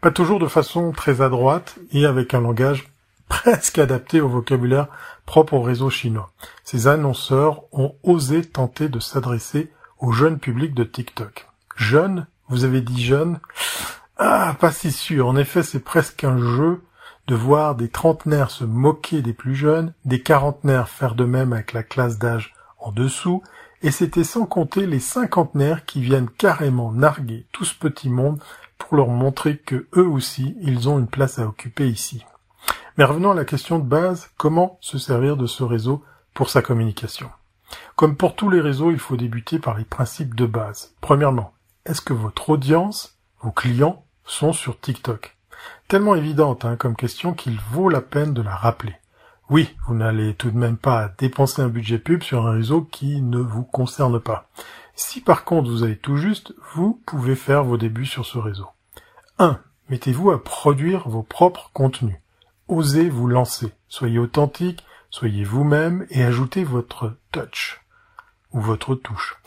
Pas 0.00 0.10
toujours 0.10 0.38
de 0.38 0.46
façon 0.46 0.92
très 0.92 1.20
adroite 1.20 1.78
et 1.92 2.06
avec 2.06 2.34
un 2.34 2.40
langage 2.40 2.88
presque 3.28 3.78
adapté 3.78 4.20
au 4.20 4.28
vocabulaire 4.28 4.88
propre 5.24 5.54
au 5.54 5.62
réseau 5.62 5.90
chinois. 5.90 6.30
Ces 6.64 6.88
annonceurs 6.88 7.62
ont 7.72 7.94
osé 8.02 8.44
tenter 8.44 8.88
de 8.88 8.98
s'adresser 8.98 9.72
au 9.98 10.12
jeune 10.12 10.38
public 10.38 10.74
de 10.74 10.84
TikTok. 10.84 11.46
Jeune? 11.76 12.26
Vous 12.48 12.64
avez 12.64 12.80
dit 12.80 13.04
jeune? 13.04 13.38
Ah, 14.18 14.56
pas 14.58 14.72
si 14.72 14.90
sûr. 14.90 15.28
En 15.28 15.36
effet, 15.36 15.62
c'est 15.62 15.84
presque 15.84 16.24
un 16.24 16.36
jeu 16.36 16.82
de 17.26 17.34
voir 17.34 17.74
des 17.74 17.88
trentenaires 17.88 18.50
se 18.50 18.64
moquer 18.64 19.22
des 19.22 19.32
plus 19.32 19.54
jeunes, 19.54 19.94
des 20.04 20.22
quarantenaires 20.22 20.88
faire 20.88 21.14
de 21.14 21.24
même 21.24 21.52
avec 21.52 21.72
la 21.72 21.82
classe 21.82 22.18
d'âge 22.18 22.54
en 22.78 22.92
dessous, 22.92 23.42
et 23.82 23.90
c'était 23.90 24.24
sans 24.24 24.46
compter 24.46 24.86
les 24.86 25.00
cinquantenaires 25.00 25.84
qui 25.84 26.00
viennent 26.00 26.28
carrément 26.28 26.92
narguer 26.92 27.46
tout 27.52 27.64
ce 27.64 27.74
petit 27.74 28.10
monde 28.10 28.42
pour 28.78 28.96
leur 28.96 29.08
montrer 29.08 29.58
que 29.58 29.86
eux 29.96 30.06
aussi, 30.06 30.56
ils 30.60 30.88
ont 30.88 30.98
une 30.98 31.06
place 31.06 31.38
à 31.38 31.46
occuper 31.46 31.88
ici. 31.88 32.24
Mais 32.96 33.04
revenons 33.04 33.30
à 33.30 33.34
la 33.34 33.44
question 33.44 33.78
de 33.78 33.84
base, 33.84 34.30
comment 34.36 34.78
se 34.80 34.98
servir 34.98 35.36
de 35.36 35.46
ce 35.46 35.62
réseau 35.62 36.04
pour 36.34 36.50
sa 36.50 36.62
communication? 36.62 37.30
Comme 37.96 38.16
pour 38.16 38.34
tous 38.34 38.50
les 38.50 38.60
réseaux, 38.60 38.90
il 38.90 38.98
faut 38.98 39.16
débuter 39.16 39.58
par 39.58 39.78
les 39.78 39.84
principes 39.84 40.34
de 40.34 40.46
base. 40.46 40.94
Premièrement, 41.00 41.52
est-ce 41.86 42.00
que 42.00 42.12
votre 42.12 42.50
audience, 42.50 43.18
vos 43.40 43.52
clients, 43.52 44.04
sont 44.24 44.52
sur 44.52 44.78
TikTok? 44.80 45.36
Tellement 45.90 46.14
évidente 46.14 46.64
hein, 46.64 46.76
comme 46.76 46.94
question 46.94 47.34
qu'il 47.34 47.58
vaut 47.72 47.88
la 47.88 48.00
peine 48.00 48.32
de 48.32 48.42
la 48.42 48.54
rappeler. 48.54 48.94
Oui, 49.48 49.74
vous 49.88 49.94
n'allez 49.96 50.34
tout 50.34 50.52
de 50.52 50.56
même 50.56 50.76
pas 50.76 51.12
dépenser 51.18 51.62
un 51.62 51.68
budget 51.68 51.98
pub 51.98 52.22
sur 52.22 52.46
un 52.46 52.52
réseau 52.52 52.82
qui 52.82 53.20
ne 53.20 53.38
vous 53.38 53.64
concerne 53.64 54.20
pas. 54.20 54.48
Si 54.94 55.20
par 55.20 55.42
contre 55.42 55.68
vous 55.68 55.82
avez 55.82 55.96
tout 55.96 56.16
juste, 56.16 56.54
vous 56.74 57.02
pouvez 57.06 57.34
faire 57.34 57.64
vos 57.64 57.76
débuts 57.76 58.06
sur 58.06 58.24
ce 58.24 58.38
réseau. 58.38 58.68
1. 59.40 59.58
Mettez-vous 59.88 60.30
à 60.30 60.44
produire 60.44 61.08
vos 61.08 61.24
propres 61.24 61.70
contenus. 61.72 62.20
Osez 62.68 63.08
vous 63.08 63.26
lancer. 63.26 63.72
Soyez 63.88 64.20
authentique, 64.20 64.84
soyez 65.10 65.42
vous-même 65.42 66.06
et 66.10 66.22
ajoutez 66.22 66.62
votre 66.62 67.16
touch 67.32 67.79
ou 68.52 68.60
votre 68.60 68.94
touche. 68.94 69.38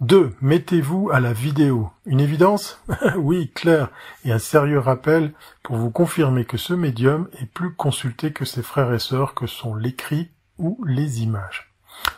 2. 0.00 0.34
Mettez-vous 0.40 1.10
à 1.12 1.20
la 1.20 1.32
vidéo. 1.32 1.90
Une 2.06 2.20
évidence 2.20 2.80
Oui, 3.16 3.52
clair, 3.54 3.88
et 4.24 4.32
un 4.32 4.38
sérieux 4.38 4.80
rappel 4.80 5.32
pour 5.62 5.76
vous 5.76 5.90
confirmer 5.90 6.44
que 6.44 6.56
ce 6.56 6.74
médium 6.74 7.28
est 7.40 7.46
plus 7.46 7.72
consulté 7.72 8.32
que 8.32 8.44
ses 8.44 8.62
frères 8.62 8.92
et 8.92 8.98
sœurs 8.98 9.34
que 9.34 9.46
sont 9.46 9.74
l'écrit 9.74 10.30
ou 10.58 10.82
les 10.84 11.22
images. 11.22 11.72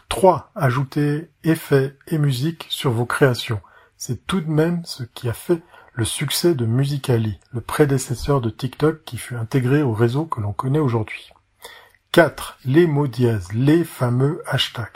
3. 0.08 0.50
Ajoutez 0.54 1.30
effets 1.42 1.96
et 2.06 2.18
musique 2.18 2.66
sur 2.70 2.90
vos 2.90 3.06
créations. 3.06 3.60
C'est 3.96 4.26
tout 4.26 4.40
de 4.40 4.50
même 4.50 4.82
ce 4.84 5.02
qui 5.02 5.28
a 5.28 5.34
fait 5.34 5.62
le 5.92 6.04
succès 6.04 6.54
de 6.54 6.66
Musicali, 6.66 7.38
le 7.52 7.60
prédécesseur 7.60 8.40
de 8.40 8.50
TikTok 8.50 9.04
qui 9.04 9.16
fut 9.16 9.36
intégré 9.36 9.82
au 9.82 9.92
réseau 9.92 10.24
que 10.24 10.40
l'on 10.40 10.52
connaît 10.52 10.80
aujourd'hui. 10.80 11.30
4. 12.12 12.58
Les 12.64 12.86
mots 12.86 13.06
dièses, 13.06 13.52
les 13.52 13.84
fameux 13.84 14.42
hashtags. 14.46 14.88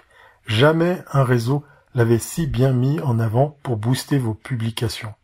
Jamais 0.48 1.04
un 1.12 1.24
réseau 1.24 1.62
l'avait 1.94 2.18
si 2.18 2.46
bien 2.46 2.72
mis 2.72 2.98
en 3.00 3.20
avant 3.20 3.58
pour 3.62 3.76
booster 3.76 4.18
vos 4.18 4.34
publications. 4.34 5.14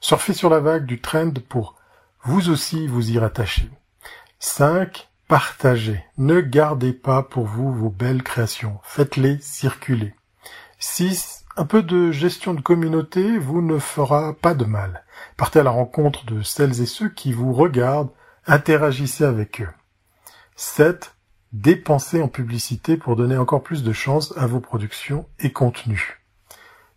Surfez 0.00 0.34
sur 0.34 0.50
la 0.50 0.60
vague 0.60 0.84
du 0.84 1.00
trend 1.00 1.32
pour 1.48 1.74
vous 2.22 2.50
aussi 2.50 2.86
vous 2.86 3.10
y 3.10 3.18
rattacher. 3.18 3.70
5. 4.40 5.08
Partagez. 5.26 6.04
Ne 6.18 6.42
gardez 6.42 6.92
pas 6.92 7.22
pour 7.22 7.46
vous 7.46 7.72
vos 7.72 7.88
belles 7.88 8.22
créations. 8.22 8.78
Faites-les 8.82 9.38
circuler. 9.40 10.14
6. 10.78 11.46
Un 11.56 11.64
peu 11.64 11.82
de 11.82 12.12
gestion 12.12 12.52
de 12.52 12.60
communauté 12.60 13.38
vous 13.38 13.62
ne 13.62 13.78
fera 13.78 14.34
pas 14.34 14.52
de 14.52 14.66
mal. 14.66 15.04
Partez 15.38 15.60
à 15.60 15.62
la 15.62 15.70
rencontre 15.70 16.26
de 16.26 16.42
celles 16.42 16.82
et 16.82 16.86
ceux 16.86 17.08
qui 17.08 17.32
vous 17.32 17.54
regardent 17.54 18.12
Interagissez 18.46 19.24
avec 19.24 19.62
eux. 19.62 19.70
7. 20.56 21.13
Dépensez 21.54 22.20
en 22.20 22.26
publicité 22.26 22.96
pour 22.96 23.14
donner 23.14 23.36
encore 23.36 23.62
plus 23.62 23.84
de 23.84 23.92
chance 23.92 24.36
à 24.36 24.48
vos 24.48 24.58
productions 24.58 25.28
et 25.38 25.52
contenus. 25.52 26.18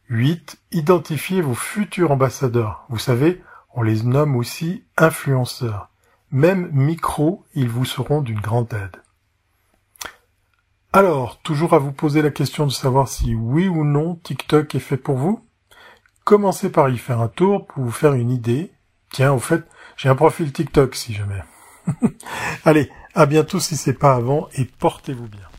8. 0.09 0.57
Identifiez 0.71 1.41
vos 1.41 1.53
futurs 1.53 2.09
ambassadeurs. 2.09 2.83
Vous 2.89 2.97
savez, 2.97 3.43
on 3.75 3.83
les 3.83 4.01
nomme 4.01 4.35
aussi 4.35 4.83
influenceurs. 4.97 5.91
Même 6.31 6.71
micro, 6.71 7.45
ils 7.53 7.69
vous 7.69 7.85
seront 7.85 8.23
d'une 8.23 8.39
grande 8.39 8.73
aide. 8.73 8.99
Alors, 10.91 11.39
toujours 11.41 11.75
à 11.75 11.79
vous 11.79 11.91
poser 11.91 12.23
la 12.23 12.31
question 12.31 12.65
de 12.65 12.71
savoir 12.71 13.07
si 13.09 13.35
oui 13.35 13.67
ou 13.67 13.85
non 13.85 14.15
TikTok 14.15 14.73
est 14.73 14.79
fait 14.79 14.97
pour 14.97 15.17
vous 15.17 15.45
Commencez 16.23 16.71
par 16.71 16.89
y 16.89 16.97
faire 16.97 17.21
un 17.21 17.27
tour 17.27 17.67
pour 17.67 17.83
vous 17.83 17.91
faire 17.91 18.13
une 18.13 18.31
idée. 18.31 18.71
Tiens, 19.11 19.33
au 19.33 19.39
fait, 19.39 19.63
j'ai 19.97 20.09
un 20.09 20.15
profil 20.15 20.51
TikTok 20.51 20.95
si 20.95 21.13
jamais. 21.13 21.43
Allez, 22.65 22.89
à 23.17 23.25
bientôt 23.25 23.59
si 23.59 23.75
c'est 23.75 23.93
pas 23.93 24.13
avant 24.13 24.47
et 24.53 24.65
portez-vous 24.65 25.27
bien. 25.27 25.56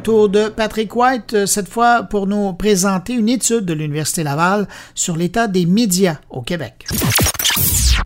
Autour 0.00 0.30
de 0.30 0.48
Patrick 0.48 0.96
White, 0.96 1.34
euh, 1.34 1.44
cette 1.44 1.68
fois 1.68 2.04
pour 2.04 2.26
nous 2.26 2.54
présenter 2.54 3.12
une 3.12 3.28
étude 3.28 3.66
de 3.66 3.74
l'Université 3.74 4.22
Laval 4.22 4.66
sur 4.94 5.14
l'état 5.14 5.46
des 5.46 5.66
médias 5.66 6.16
au 6.30 6.40
Québec. 6.40 6.86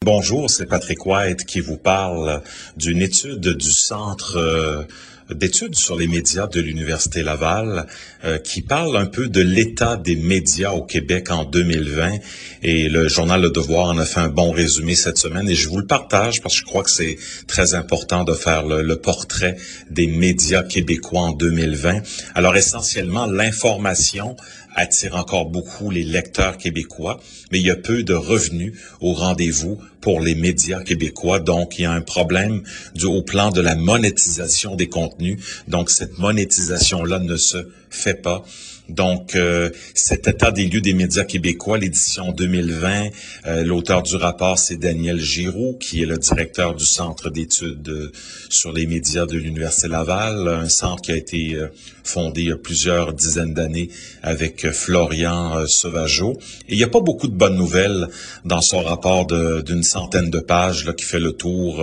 Bonjour, 0.04 0.50
c'est 0.50 0.66
Patrick 0.66 1.06
White 1.06 1.44
qui 1.44 1.60
vous 1.60 1.76
parle 1.76 2.42
d'une 2.76 3.00
étude 3.00 3.46
du 3.46 3.70
Centre 3.70 4.36
euh, 4.36 4.82
d'études 5.30 5.74
sur 5.74 5.96
les 5.96 6.06
médias 6.06 6.46
de 6.46 6.60
l'Université 6.60 7.22
Laval 7.22 7.86
euh, 8.24 8.38
qui 8.38 8.62
parle 8.62 8.96
un 8.96 9.06
peu 9.06 9.28
de 9.28 9.40
l'état 9.40 9.96
des 9.96 10.16
médias 10.16 10.72
au 10.72 10.82
Québec 10.82 11.30
en 11.30 11.44
2020 11.44 12.18
et 12.62 12.88
le 12.88 13.08
journal 13.08 13.40
Le 13.40 13.50
Devoir 13.50 13.86
en 13.86 13.98
a 13.98 14.04
fait 14.04 14.20
un 14.20 14.28
bon 14.28 14.50
résumé 14.50 14.94
cette 14.94 15.18
semaine 15.18 15.48
et 15.48 15.54
je 15.54 15.68
vous 15.68 15.78
le 15.78 15.86
partage 15.86 16.42
parce 16.42 16.54
que 16.54 16.60
je 16.60 16.64
crois 16.66 16.82
que 16.82 16.90
c'est 16.90 17.16
très 17.46 17.74
important 17.74 18.24
de 18.24 18.34
faire 18.34 18.64
le, 18.66 18.82
le 18.82 18.96
portrait 18.96 19.56
des 19.90 20.06
médias 20.06 20.62
québécois 20.62 21.22
en 21.22 21.32
2020. 21.32 22.02
Alors 22.34 22.56
essentiellement 22.56 23.26
l'information 23.26 24.36
attire 24.74 25.14
encore 25.16 25.46
beaucoup 25.46 25.90
les 25.90 26.04
lecteurs 26.04 26.58
québécois, 26.58 27.20
mais 27.50 27.60
il 27.60 27.66
y 27.66 27.70
a 27.70 27.76
peu 27.76 28.02
de 28.02 28.14
revenus 28.14 28.74
au 29.00 29.12
rendez-vous 29.12 29.78
pour 30.00 30.20
les 30.20 30.34
médias 30.34 30.82
québécois. 30.82 31.40
Donc, 31.40 31.78
il 31.78 31.82
y 31.82 31.84
a 31.86 31.92
un 31.92 32.00
problème 32.00 32.62
du, 32.94 33.06
au 33.06 33.22
plan 33.22 33.50
de 33.50 33.60
la 33.60 33.74
monétisation 33.74 34.74
des 34.76 34.88
contenus. 34.88 35.38
Donc, 35.68 35.90
cette 35.90 36.18
monétisation-là 36.18 37.20
ne 37.20 37.36
se 37.36 37.68
fait 37.90 38.20
pas. 38.20 38.44
Donc, 38.88 39.34
euh, 39.34 39.70
cet 39.94 40.28
état 40.28 40.50
des 40.50 40.66
lieux 40.66 40.82
des 40.82 40.92
médias 40.92 41.24
québécois, 41.24 41.78
l'édition 41.78 42.32
2020, 42.32 43.08
euh, 43.46 43.64
l'auteur 43.64 44.02
du 44.02 44.16
rapport, 44.16 44.58
c'est 44.58 44.76
Daniel 44.76 45.18
Giroux, 45.18 45.78
qui 45.80 46.02
est 46.02 46.06
le 46.06 46.18
directeur 46.18 46.74
du 46.74 46.84
Centre 46.84 47.30
d'études 47.30 47.88
euh, 47.88 48.12
sur 48.50 48.72
les 48.72 48.86
médias 48.86 49.24
de 49.24 49.38
l'Université 49.38 49.88
Laval, 49.88 50.48
un 50.48 50.68
centre 50.68 51.00
qui 51.00 51.12
a 51.12 51.16
été 51.16 51.58
fondé 52.02 52.42
il 52.42 52.48
y 52.48 52.52
a 52.52 52.58
plusieurs 52.58 53.14
dizaines 53.14 53.54
d'années 53.54 53.88
avec 54.22 54.70
Florian 54.70 55.66
Sauvageau. 55.66 56.38
Et 56.68 56.74
il 56.74 56.76
n'y 56.76 56.84
a 56.84 56.88
pas 56.88 57.00
beaucoup 57.00 57.28
de 57.28 57.34
bonnes 57.34 57.56
nouvelles 57.56 58.08
dans 58.44 58.60
son 58.60 58.82
rapport 58.82 59.26
d'une 59.26 59.82
centaine 59.82 60.30
de 60.30 60.40
pages 60.40 60.84
là, 60.84 60.92
qui 60.92 61.04
fait 61.04 61.18
le 61.18 61.32
tour, 61.32 61.82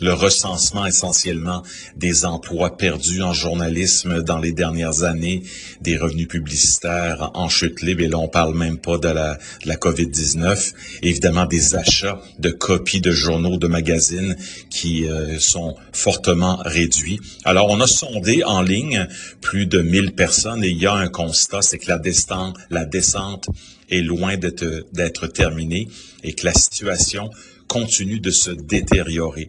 le 0.00 0.12
recensement 0.12 0.84
essentiellement 0.84 1.62
des 1.96 2.26
emplois 2.26 2.76
perdus 2.76 3.22
en 3.22 3.32
journalisme 3.32 4.22
dans 4.22 4.38
les 4.38 4.52
dernières 4.52 5.04
années, 5.04 5.42
des 5.80 5.96
revenus 5.96 6.25
publicitaires 6.26 7.30
en 7.34 7.48
chute 7.48 7.82
libre, 7.82 8.02
et 8.02 8.08
là 8.08 8.18
on 8.18 8.28
parle 8.28 8.54
même 8.54 8.78
pas 8.78 8.98
de 8.98 9.08
la, 9.08 9.34
de 9.34 9.68
la 9.68 9.76
COVID-19, 9.76 10.74
évidemment 11.02 11.46
des 11.46 11.74
achats 11.74 12.20
de 12.38 12.50
copies 12.50 13.00
de 13.00 13.10
journaux, 13.10 13.56
de 13.56 13.66
magazines 13.66 14.36
qui 14.70 15.08
euh, 15.08 15.38
sont 15.38 15.76
fortement 15.92 16.56
réduits. 16.64 17.20
Alors 17.44 17.68
on 17.70 17.80
a 17.80 17.86
sondé 17.86 18.44
en 18.44 18.62
ligne 18.62 19.06
plus 19.40 19.66
de 19.66 19.80
1000 19.80 20.12
personnes 20.12 20.64
et 20.64 20.68
il 20.68 20.78
y 20.78 20.86
a 20.86 20.94
un 20.94 21.08
constat, 21.08 21.62
c'est 21.62 21.78
que 21.78 21.90
la 21.90 22.84
descente 22.84 23.46
est 23.90 24.02
loin 24.02 24.36
d'être 24.36 25.26
terminée 25.28 25.88
et 26.22 26.32
que 26.32 26.44
la 26.44 26.54
situation 26.54 27.30
continue 27.68 28.20
de 28.20 28.30
se 28.30 28.50
détériorer. 28.50 29.48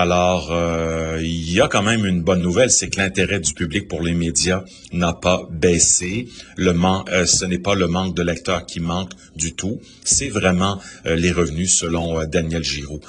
Alors, 0.00 0.52
euh, 0.52 1.18
il 1.20 1.52
y 1.52 1.60
a 1.60 1.66
quand 1.66 1.82
même 1.82 2.06
une 2.06 2.22
bonne 2.22 2.40
nouvelle, 2.40 2.70
c'est 2.70 2.88
que 2.88 3.00
l'intérêt 3.00 3.40
du 3.40 3.52
public 3.52 3.88
pour 3.88 4.00
les 4.00 4.14
médias 4.14 4.62
n'a 4.92 5.12
pas 5.12 5.48
baissé. 5.50 6.28
Le 6.56 6.72
euh, 7.10 7.26
ce 7.26 7.44
n'est 7.44 7.58
pas 7.58 7.74
le 7.74 7.88
manque 7.88 8.14
de 8.14 8.22
lecteurs 8.22 8.64
qui 8.64 8.78
manque 8.78 9.10
du 9.34 9.56
tout, 9.56 9.80
c'est 10.04 10.28
vraiment 10.28 10.78
euh, 11.06 11.16
les 11.16 11.32
revenus 11.32 11.76
selon 11.76 12.24
Daniel 12.26 12.62
Giraud. 12.62 13.00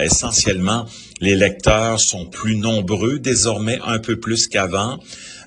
essentiellement, 0.00 0.86
les 1.20 1.34
lecteurs 1.34 1.98
sont 1.98 2.26
plus 2.26 2.54
nombreux 2.58 3.18
désormais, 3.18 3.80
un 3.84 3.98
peu 3.98 4.14
plus 4.14 4.46
qu'avant. 4.46 5.00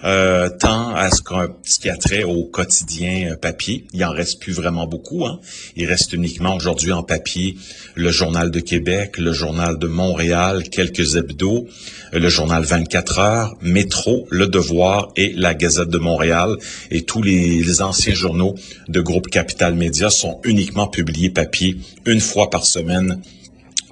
Euh, 0.03 0.49
tant 0.49 0.93
à 0.93 1.09
ce, 1.09 1.21
ce, 1.63 1.79
qui 1.79 1.89
a 1.89 1.97
trait 1.97 2.23
au 2.23 2.45
quotidien 2.45 3.35
papier. 3.41 3.85
Il 3.93 4.05
en 4.05 4.11
reste 4.11 4.39
plus 4.39 4.53
vraiment 4.53 4.85
beaucoup. 4.85 5.25
Hein. 5.25 5.39
Il 5.75 5.87
reste 5.87 6.13
uniquement 6.13 6.55
aujourd'hui 6.55 6.91
en 6.91 7.03
papier 7.03 7.57
le 7.95 8.11
Journal 8.11 8.51
de 8.51 8.59
Québec, 8.59 9.17
le 9.17 9.33
Journal 9.33 9.79
de 9.79 9.87
Montréal, 9.87 10.63
quelques 10.69 11.15
hebdos, 11.15 11.67
le 12.13 12.29
Journal 12.29 12.63
24 12.63 13.19
heures, 13.19 13.55
Métro, 13.61 14.27
Le 14.29 14.47
Devoir 14.47 15.09
et 15.15 15.33
la 15.35 15.55
Gazette 15.55 15.89
de 15.89 15.97
Montréal. 15.97 16.57
Et 16.91 17.01
tous 17.03 17.23
les, 17.23 17.63
les 17.63 17.81
anciens 17.81 18.13
journaux 18.13 18.55
de 18.87 19.01
groupe 19.01 19.27
Capital 19.29 19.73
Média 19.73 20.09
sont 20.09 20.39
uniquement 20.43 20.87
publiés 20.87 21.29
papier 21.31 21.77
une 22.05 22.21
fois 22.21 22.49
par 22.49 22.65
semaine 22.65 23.21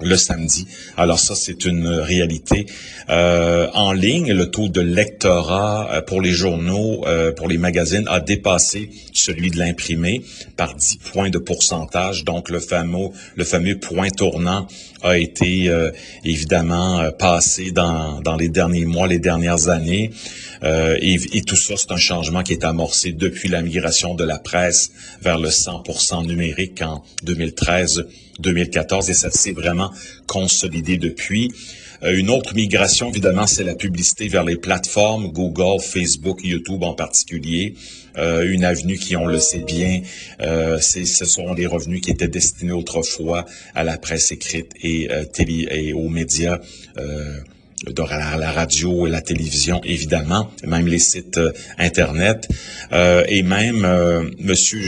le 0.00 0.16
samedi. 0.16 0.66
Alors 0.96 1.18
ça, 1.18 1.34
c'est 1.34 1.64
une 1.64 1.88
réalité. 1.88 2.66
Euh, 3.08 3.68
en 3.72 3.92
ligne, 3.92 4.32
le 4.32 4.50
taux 4.50 4.68
de 4.68 4.80
lectorat 4.80 5.88
euh, 5.92 6.00
pour 6.02 6.20
les 6.20 6.32
journaux, 6.32 7.04
euh, 7.06 7.32
pour 7.32 7.48
les 7.48 7.58
magazines, 7.58 8.06
a 8.08 8.20
dépassé 8.20 8.90
celui 9.12 9.50
de 9.50 9.58
l'imprimé 9.58 10.22
par 10.56 10.74
10 10.74 10.98
points 11.12 11.30
de 11.30 11.38
pourcentage. 11.38 12.24
Donc 12.24 12.50
le 12.50 12.60
fameux, 12.60 13.08
le 13.36 13.44
fameux 13.44 13.78
point 13.78 14.08
tournant 14.10 14.66
a 15.06 15.18
été 15.18 15.70
évidemment 16.24 17.10
passé 17.12 17.70
dans, 17.70 18.20
dans 18.20 18.36
les 18.36 18.48
derniers 18.48 18.84
mois, 18.84 19.06
les 19.06 19.18
dernières 19.18 19.68
années. 19.68 20.10
Et, 20.62 21.14
et, 21.32 21.42
tout 21.42 21.56
ça, 21.56 21.74
c'est 21.76 21.92
un 21.92 21.96
changement 21.96 22.42
qui 22.42 22.52
est 22.52 22.64
amorcé 22.64 23.12
depuis 23.12 23.48
la 23.48 23.62
migration 23.62 24.14
de 24.14 24.24
la 24.24 24.38
presse 24.38 24.90
vers 25.22 25.38
le 25.38 25.48
100% 25.48 26.26
numérique 26.26 26.82
en 26.82 27.02
2013 27.22 28.06
2014 28.38 29.10
et 29.10 29.14
ça 29.14 29.30
s'est 29.30 29.52
vraiment 29.52 29.90
consolidé 30.26 30.96
depuis. 30.98 31.52
Euh, 32.02 32.16
une 32.16 32.30
autre 32.30 32.54
migration, 32.54 33.08
évidemment, 33.08 33.46
c'est 33.46 33.64
la 33.64 33.74
publicité 33.74 34.28
vers 34.28 34.44
les 34.44 34.56
plateformes, 34.56 35.28
Google, 35.32 35.80
Facebook, 35.80 36.40
YouTube 36.44 36.82
en 36.82 36.94
particulier. 36.94 37.74
Euh, 38.18 38.50
une 38.50 38.64
avenue 38.64 38.96
qui, 38.96 39.16
on 39.16 39.26
le 39.26 39.38
sait 39.38 39.60
bien, 39.60 40.02
euh, 40.40 40.78
ce 40.80 41.24
sont 41.24 41.54
des 41.54 41.66
revenus 41.66 42.00
qui 42.00 42.10
étaient 42.10 42.28
destinés 42.28 42.72
autrefois 42.72 43.44
à 43.74 43.84
la 43.84 43.98
presse 43.98 44.30
écrite 44.32 44.72
et, 44.82 45.10
euh, 45.10 45.24
télé, 45.24 45.68
et 45.70 45.92
aux 45.92 46.08
médias. 46.08 46.58
Euh, 46.98 47.40
de 47.86 48.02
la, 48.02 48.50
radio 48.50 49.06
et 49.06 49.10
la 49.10 49.20
télévision, 49.20 49.80
évidemment, 49.84 50.50
même 50.64 50.88
les 50.88 50.98
sites 50.98 51.38
euh, 51.38 51.52
Internet. 51.78 52.48
Euh, 52.92 53.24
et 53.28 53.42
même, 53.42 53.84
euh, 53.84 54.28
Monsieur 54.38 54.80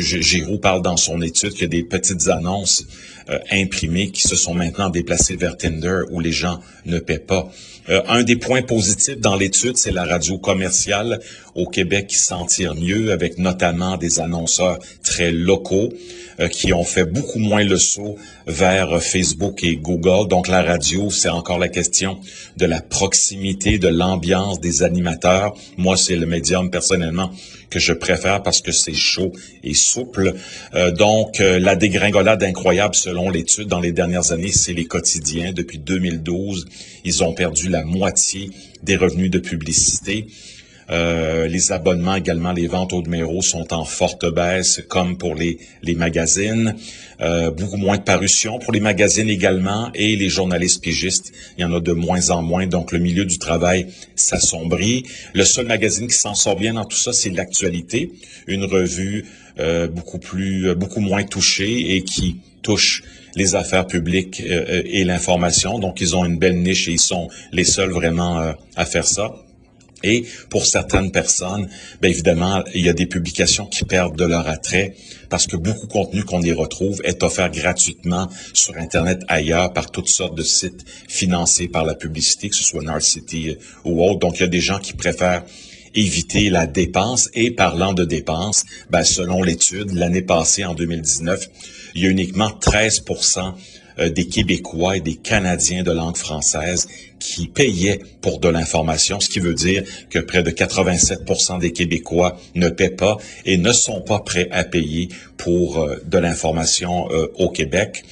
parle 0.60 0.82
dans 0.82 0.96
son 0.96 1.22
étude 1.22 1.50
qu'il 1.50 1.62
y 1.62 1.64
a 1.64 1.68
des 1.68 1.84
petites 1.84 2.28
annonces 2.28 2.84
euh, 3.30 3.38
imprimées 3.52 4.10
qui 4.10 4.22
se 4.22 4.34
sont 4.34 4.54
maintenant 4.54 4.90
déplacées 4.90 5.36
vers 5.36 5.56
Tinder 5.56 6.00
où 6.10 6.20
les 6.20 6.32
gens 6.32 6.60
ne 6.86 6.98
paient 6.98 7.18
pas. 7.18 7.50
un 7.88 8.22
des 8.22 8.36
points 8.36 8.62
positifs 8.62 9.18
dans 9.18 9.36
l'étude, 9.36 9.76
c'est 9.76 9.92
la 9.92 10.04
radio 10.04 10.38
commerciale 10.38 11.20
au 11.54 11.66
Québec 11.66 12.08
qui 12.08 12.18
s'en 12.18 12.44
tire 12.44 12.74
mieux, 12.74 13.12
avec 13.12 13.38
notamment 13.38 13.96
des 13.96 14.20
annonceurs 14.20 14.78
très 15.02 15.30
locaux. 15.30 15.90
Euh, 16.40 16.46
qui 16.46 16.72
ont 16.72 16.84
fait 16.84 17.04
beaucoup 17.04 17.40
moins 17.40 17.64
le 17.64 17.76
saut 17.78 18.16
vers 18.46 19.02
Facebook 19.02 19.64
et 19.64 19.76
Google. 19.76 20.28
Donc 20.28 20.46
la 20.46 20.62
radio, 20.62 21.10
c'est 21.10 21.28
encore 21.28 21.58
la 21.58 21.66
question 21.66 22.20
de 22.56 22.64
la 22.64 22.80
proximité, 22.88 23.78
de 23.78 23.88
l'ambiance 23.88 24.60
des 24.60 24.82
animateurs. 24.82 25.54
Moi, 25.76 25.96
c'est 25.96 26.16
le 26.16 26.26
médium 26.26 26.70
personnellement 26.70 27.30
que 27.70 27.78
je 27.78 27.92
préfère 27.92 28.42
parce 28.42 28.60
que 28.60 28.72
c'est 28.72 28.94
chaud 28.94 29.32
et 29.62 29.74
souple. 29.74 30.34
Euh, 30.74 30.90
donc, 30.90 31.40
euh, 31.40 31.58
la 31.58 31.76
dégringolade 31.76 32.42
incroyable 32.42 32.94
selon 32.94 33.30
l'étude 33.30 33.68
dans 33.68 33.80
les 33.80 33.92
dernières 33.92 34.32
années, 34.32 34.52
c'est 34.52 34.72
les 34.72 34.86
quotidiens. 34.86 35.52
Depuis 35.52 35.78
2012, 35.78 36.66
ils 37.04 37.22
ont 37.22 37.34
perdu 37.34 37.68
la 37.68 37.84
moitié 37.84 38.50
des 38.82 38.96
revenus 38.96 39.30
de 39.30 39.38
publicité. 39.38 40.26
Euh, 40.90 41.46
les 41.48 41.72
abonnements 41.72 42.16
également, 42.16 42.52
les 42.52 42.66
ventes 42.66 42.92
au 42.92 43.02
numéro 43.02 43.42
sont 43.42 43.72
en 43.74 43.84
forte 43.84 44.26
baisse, 44.32 44.82
comme 44.88 45.18
pour 45.18 45.34
les, 45.34 45.58
les 45.82 45.94
magazines. 45.94 46.76
Euh, 47.20 47.50
beaucoup 47.50 47.76
moins 47.76 47.98
de 47.98 48.02
parutions 48.02 48.58
pour 48.58 48.72
les 48.72 48.80
magazines 48.80 49.28
également 49.28 49.90
et 49.94 50.16
les 50.16 50.28
journalistes 50.28 50.82
pigistes, 50.82 51.32
il 51.56 51.62
y 51.62 51.64
en 51.64 51.72
a 51.74 51.80
de 51.80 51.92
moins 51.92 52.30
en 52.30 52.42
moins. 52.42 52.66
Donc 52.66 52.92
le 52.92 52.98
milieu 53.00 53.24
du 53.24 53.38
travail 53.38 53.88
s'assombrit. 54.14 55.04
Le 55.34 55.44
seul 55.44 55.66
magazine 55.66 56.06
qui 56.06 56.16
s'en 56.16 56.34
sort 56.34 56.56
bien 56.56 56.74
dans 56.74 56.84
tout 56.84 56.96
ça, 56.96 57.12
c'est 57.12 57.30
l'actualité, 57.30 58.12
une 58.46 58.64
revue 58.64 59.26
euh, 59.58 59.88
beaucoup 59.88 60.18
plus, 60.18 60.74
beaucoup 60.74 61.00
moins 61.00 61.24
touchée 61.24 61.96
et 61.96 62.02
qui 62.02 62.36
touche 62.62 63.02
les 63.36 63.54
affaires 63.54 63.86
publiques 63.86 64.40
et 64.40 65.04
l'information. 65.04 65.78
Donc, 65.78 66.00
ils 66.00 66.16
ont 66.16 66.24
une 66.24 66.38
belle 66.38 66.60
niche 66.60 66.88
et 66.88 66.92
ils 66.92 67.00
sont 67.00 67.28
les 67.52 67.62
seuls 67.62 67.90
vraiment 67.90 68.54
à 68.74 68.84
faire 68.84 69.06
ça. 69.06 69.32
Et 70.02 70.24
pour 70.48 70.64
certaines 70.66 71.10
personnes, 71.10 71.68
bien 72.00 72.10
évidemment, 72.10 72.62
il 72.74 72.84
y 72.84 72.88
a 72.88 72.92
des 72.92 73.06
publications 73.06 73.66
qui 73.66 73.84
perdent 73.84 74.16
de 74.16 74.24
leur 74.24 74.46
attrait 74.48 74.94
parce 75.28 75.46
que 75.46 75.56
beaucoup 75.56 75.86
de 75.86 75.92
contenu 75.92 76.24
qu'on 76.24 76.42
y 76.42 76.52
retrouve 76.52 77.00
est 77.04 77.22
offert 77.22 77.50
gratuitement 77.50 78.28
sur 78.54 78.76
Internet 78.76 79.22
ailleurs 79.28 79.72
par 79.72 79.90
toutes 79.90 80.08
sortes 80.08 80.36
de 80.36 80.42
sites 80.42 80.84
financés 81.08 81.68
par 81.68 81.84
la 81.84 81.94
publicité, 81.94 82.48
que 82.48 82.56
ce 82.56 82.64
soit 82.64 82.82
Narcity 82.82 83.56
ou 83.84 84.04
autre. 84.04 84.20
Donc, 84.20 84.38
il 84.38 84.40
y 84.40 84.44
a 84.44 84.48
des 84.48 84.60
gens 84.60 84.78
qui 84.78 84.92
préfèrent 84.92 85.44
éviter 85.94 86.50
la 86.50 86.66
dépense. 86.66 87.28
Et 87.34 87.50
parlant 87.50 87.92
de 87.92 88.04
dépenses, 88.04 88.64
ben, 88.90 89.04
selon 89.04 89.42
l'étude, 89.42 89.92
l'année 89.92 90.22
passée, 90.22 90.64
en 90.64 90.74
2019, 90.74 91.48
il 91.94 92.02
y 92.02 92.06
a 92.06 92.10
uniquement 92.10 92.48
13% 92.48 93.54
euh, 93.98 94.10
des 94.10 94.26
Québécois 94.26 94.96
et 94.96 95.00
des 95.00 95.16
Canadiens 95.16 95.82
de 95.82 95.90
langue 95.90 96.16
française 96.16 96.86
qui 97.18 97.48
payaient 97.48 98.00
pour 98.20 98.40
de 98.40 98.48
l'information, 98.48 99.20
ce 99.20 99.28
qui 99.28 99.40
veut 99.40 99.54
dire 99.54 99.84
que 100.10 100.18
près 100.18 100.42
de 100.42 100.50
87 100.50 101.20
des 101.60 101.72
Québécois 101.72 102.38
ne 102.54 102.68
paient 102.68 102.90
pas 102.90 103.16
et 103.44 103.56
ne 103.56 103.72
sont 103.72 104.00
pas 104.00 104.20
prêts 104.20 104.48
à 104.50 104.64
payer 104.64 105.08
pour 105.36 105.78
euh, 105.78 105.96
de 106.04 106.18
l'information 106.18 107.10
euh, 107.10 107.26
au 107.38 107.50
Québec. 107.50 108.04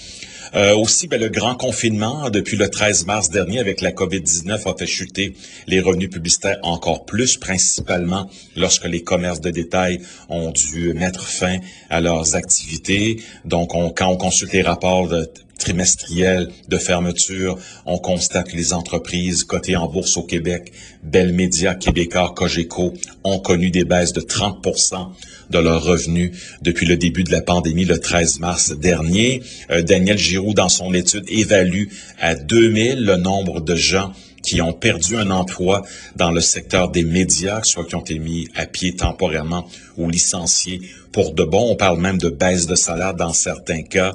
aussi, 0.54 1.06
ben, 1.06 1.20
le 1.20 1.28
grand 1.28 1.54
confinement 1.54 2.30
depuis 2.30 2.56
le 2.56 2.70
13 2.70 3.04
mars 3.04 3.28
dernier 3.28 3.58
avec 3.58 3.82
la 3.82 3.92
COVID-19 3.92 4.66
a 4.66 4.74
fait 4.74 4.86
chuter 4.86 5.34
les 5.66 5.80
revenus 5.80 6.08
publicitaires 6.08 6.58
encore 6.62 7.04
plus, 7.04 7.36
principalement 7.36 8.30
lorsque 8.56 8.86
les 8.86 9.02
commerces 9.02 9.42
de 9.42 9.50
détail 9.50 10.00
ont 10.30 10.52
dû 10.52 10.94
mettre 10.94 11.26
fin 11.26 11.58
à 11.90 12.00
leurs 12.00 12.36
activités. 12.36 13.20
Donc, 13.44 13.74
on, 13.74 13.90
quand 13.90 14.08
on 14.08 14.16
consulte 14.16 14.54
les 14.54 14.62
rapports 14.62 15.08
de 15.08 15.28
trimestriel 15.58 16.50
de 16.68 16.76
fermeture, 16.76 17.58
on 17.86 17.98
constate 17.98 18.48
que 18.48 18.56
les 18.56 18.72
entreprises 18.72 19.44
cotées 19.44 19.76
en 19.76 19.88
bourse 19.88 20.16
au 20.16 20.22
Québec, 20.22 20.72
Bell 21.02 21.32
Media, 21.32 21.74
Québécois, 21.74 22.32
Cogeco, 22.36 22.92
ont 23.24 23.38
connu 23.38 23.70
des 23.70 23.84
baisses 23.84 24.12
de 24.12 24.20
30% 24.20 25.08
de 25.50 25.58
leurs 25.58 25.82
revenus 25.82 26.32
depuis 26.62 26.86
le 26.86 26.96
début 26.96 27.24
de 27.24 27.32
la 27.32 27.40
pandémie 27.40 27.84
le 27.84 27.98
13 27.98 28.40
mars 28.40 28.72
dernier. 28.72 29.42
Euh, 29.70 29.82
Daniel 29.82 30.18
Giroux, 30.18 30.54
dans 30.54 30.68
son 30.68 30.92
étude, 30.92 31.24
évalue 31.28 31.84
à 32.20 32.34
2000 32.34 33.04
le 33.04 33.16
nombre 33.16 33.60
de 33.60 33.76
gens 33.76 34.12
qui 34.42 34.62
ont 34.62 34.72
perdu 34.72 35.16
un 35.16 35.30
emploi 35.30 35.82
dans 36.14 36.30
le 36.30 36.40
secteur 36.40 36.90
des 36.90 37.02
médias, 37.02 37.62
soit 37.64 37.84
qui 37.84 37.96
ont 37.96 38.00
été 38.00 38.18
mis 38.18 38.48
à 38.54 38.66
pied 38.66 38.94
temporairement 38.94 39.68
ou 39.96 40.08
licenciés 40.08 40.80
pour 41.10 41.34
de 41.34 41.42
bon. 41.42 41.72
On 41.72 41.76
parle 41.76 42.00
même 42.00 42.18
de 42.18 42.28
baisse 42.28 42.66
de 42.66 42.76
salaire 42.76 43.14
dans 43.14 43.32
certains 43.32 43.82
cas. 43.82 44.14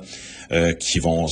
Euh, 0.54 0.74
qui, 0.74 1.00
vont, 1.00 1.28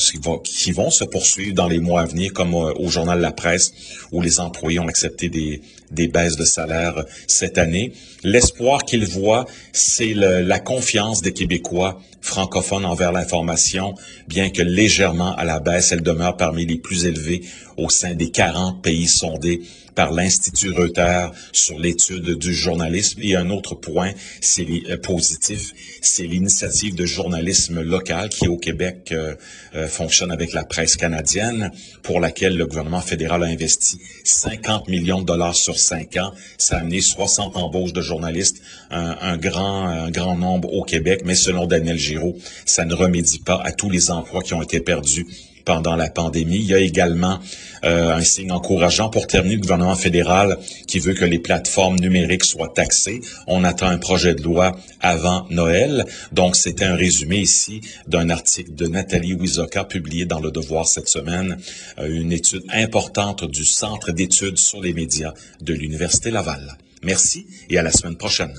qui, 0.45 0.71
vont, 0.71 0.89
se 0.89 1.03
poursuivre 1.03 1.53
dans 1.53 1.67
les 1.67 1.79
mois 1.79 2.03
à 2.03 2.05
venir, 2.05 2.31
comme 2.31 2.53
euh, 2.53 2.71
au 2.75 2.87
journal 2.87 3.19
La 3.19 3.33
Presse, 3.33 3.73
où 4.13 4.21
les 4.21 4.39
employés 4.39 4.79
ont 4.79 4.87
accepté 4.87 5.27
des, 5.27 5.61
des 5.91 6.07
baisses 6.07 6.37
de 6.37 6.45
salaire 6.45 7.03
cette 7.27 7.57
année. 7.57 7.91
L'espoir 8.23 8.85
qu'ils 8.85 9.05
voient, 9.05 9.45
c'est 9.73 10.13
la 10.13 10.59
confiance 10.59 11.21
des 11.21 11.33
Québécois 11.33 11.99
francophones 12.21 12.85
envers 12.85 13.11
l'information, 13.11 13.93
bien 14.27 14.49
que 14.51 14.61
légèrement 14.61 15.35
à 15.35 15.43
la 15.43 15.59
baisse, 15.59 15.91
elle 15.91 16.01
demeure 16.01 16.37
parmi 16.37 16.65
les 16.65 16.77
plus 16.77 17.05
élevées 17.05 17.41
au 17.75 17.89
sein 17.89 18.13
des 18.13 18.31
40 18.31 18.81
pays 18.81 19.07
sondés 19.07 19.61
par 19.99 20.13
l'Institut 20.13 20.71
Reuters 20.71 21.33
sur 21.51 21.77
l'étude 21.77 22.37
du 22.37 22.53
journalisme. 22.53 23.19
Et 23.21 23.35
un 23.35 23.49
autre 23.49 23.75
point, 23.75 24.13
c'est 24.39 24.65
euh, 24.89 24.95
positif, 24.95 25.73
c'est 26.01 26.23
l'initiative 26.23 26.95
de 26.95 27.05
journalisme 27.05 27.81
local 27.81 28.29
qui 28.29 28.47
au 28.47 28.55
Québec 28.55 29.09
euh, 29.11 29.35
euh, 29.75 29.87
fonctionne 29.87 30.31
avec 30.31 30.53
la 30.53 30.63
presse 30.63 30.95
canadienne, 30.95 31.73
pour 32.01 32.21
laquelle 32.21 32.55
le 32.55 32.65
gouvernement 32.65 33.01
fédéral 33.01 33.43
a 33.43 33.47
investi 33.47 33.99
50 34.23 34.87
millions 34.87 35.19
de 35.19 35.25
dollars 35.25 35.55
sur 35.55 35.77
cinq 35.77 36.15
ans. 36.15 36.31
Ça 36.57 36.77
a 36.77 36.79
amené 36.79 37.01
60 37.01 37.57
embauches 37.57 37.91
de 37.91 38.01
journalistes, 38.01 38.61
un, 38.91 39.17
un 39.19 39.35
grand, 39.35 39.85
un 39.85 40.11
grand 40.11 40.37
nombre 40.37 40.71
au 40.71 40.83
Québec, 40.83 41.23
mais 41.25 41.35
selon 41.35 41.65
Daniel 41.67 41.97
Giraud, 41.97 42.37
ça 42.65 42.85
ne 42.85 42.93
remédie 42.93 43.39
pas 43.39 43.61
à 43.65 43.73
tous 43.73 43.89
les 43.89 44.11
emplois 44.11 44.43
qui 44.43 44.53
ont 44.53 44.61
été 44.61 44.79
perdus 44.79 45.27
pendant 45.69 45.95
la 45.95 46.09
pandémie. 46.09 46.55
Il 46.55 46.65
y 46.65 46.73
a 46.73 46.79
également 46.79 47.37
euh, 47.83 48.11
un 48.11 48.21
signe 48.21 48.51
encourageant 48.51 49.09
pour 49.11 49.27
terminer 49.27 49.53
le 49.53 49.61
gouvernement 49.61 49.93
fédéral 49.93 50.57
qui 50.87 50.97
veut 50.97 51.13
que 51.13 51.25
les 51.25 51.37
plateformes 51.37 51.99
numériques 51.99 52.43
soient 52.43 52.73
taxées. 52.73 53.21
On 53.45 53.63
attend 53.63 53.85
un 53.85 53.99
projet 53.99 54.33
de 54.33 54.41
loi 54.41 54.75
avant 54.99 55.45
Noël. 55.51 56.05
Donc, 56.31 56.55
c'était 56.55 56.85
un 56.85 56.95
résumé 56.95 57.37
ici 57.37 57.81
d'un 58.07 58.31
article 58.31 58.73
de 58.73 58.87
Nathalie 58.87 59.35
Wizoka 59.35 59.83
publié 59.83 60.25
dans 60.25 60.39
Le 60.39 60.49
Devoir 60.49 60.87
cette 60.87 61.07
semaine, 61.07 61.59
euh, 61.99 62.07
une 62.09 62.31
étude 62.31 62.63
importante 62.73 63.43
du 63.43 63.63
Centre 63.63 64.11
d'études 64.11 64.57
sur 64.57 64.81
les 64.81 64.93
médias 64.93 65.35
de 65.61 65.75
l'Université 65.75 66.31
Laval. 66.31 66.79
Merci 67.03 67.45
et 67.69 67.77
à 67.77 67.83
la 67.83 67.91
semaine 67.91 68.17
prochaine. 68.17 68.55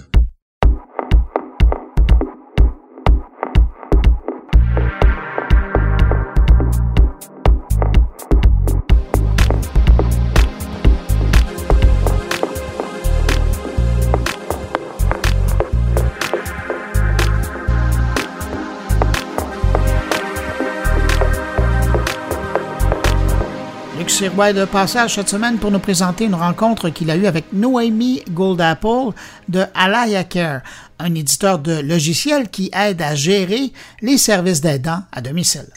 Sirois 24.21 24.53
de 24.53 24.67
passage 24.67 25.15
cette 25.15 25.31
semaine 25.31 25.57
pour 25.57 25.71
nous 25.71 25.79
présenter 25.79 26.27
une 26.27 26.35
rencontre 26.35 26.91
qu'il 26.91 27.11
a 27.11 27.17
eue 27.17 27.25
avec 27.25 27.55
Noémie 27.55 28.21
Goldapple 28.31 29.15
de 29.49 29.63
Alaya 29.75 30.25
Care, 30.25 30.61
un 30.99 31.15
éditeur 31.15 31.59
de 31.59 31.81
logiciels 31.81 32.51
qui 32.51 32.71
aide 32.79 33.01
à 33.01 33.15
gérer 33.15 33.73
les 34.03 34.19
services 34.19 34.61
d'aidants 34.61 35.01
à 35.11 35.23
domicile. 35.23 35.69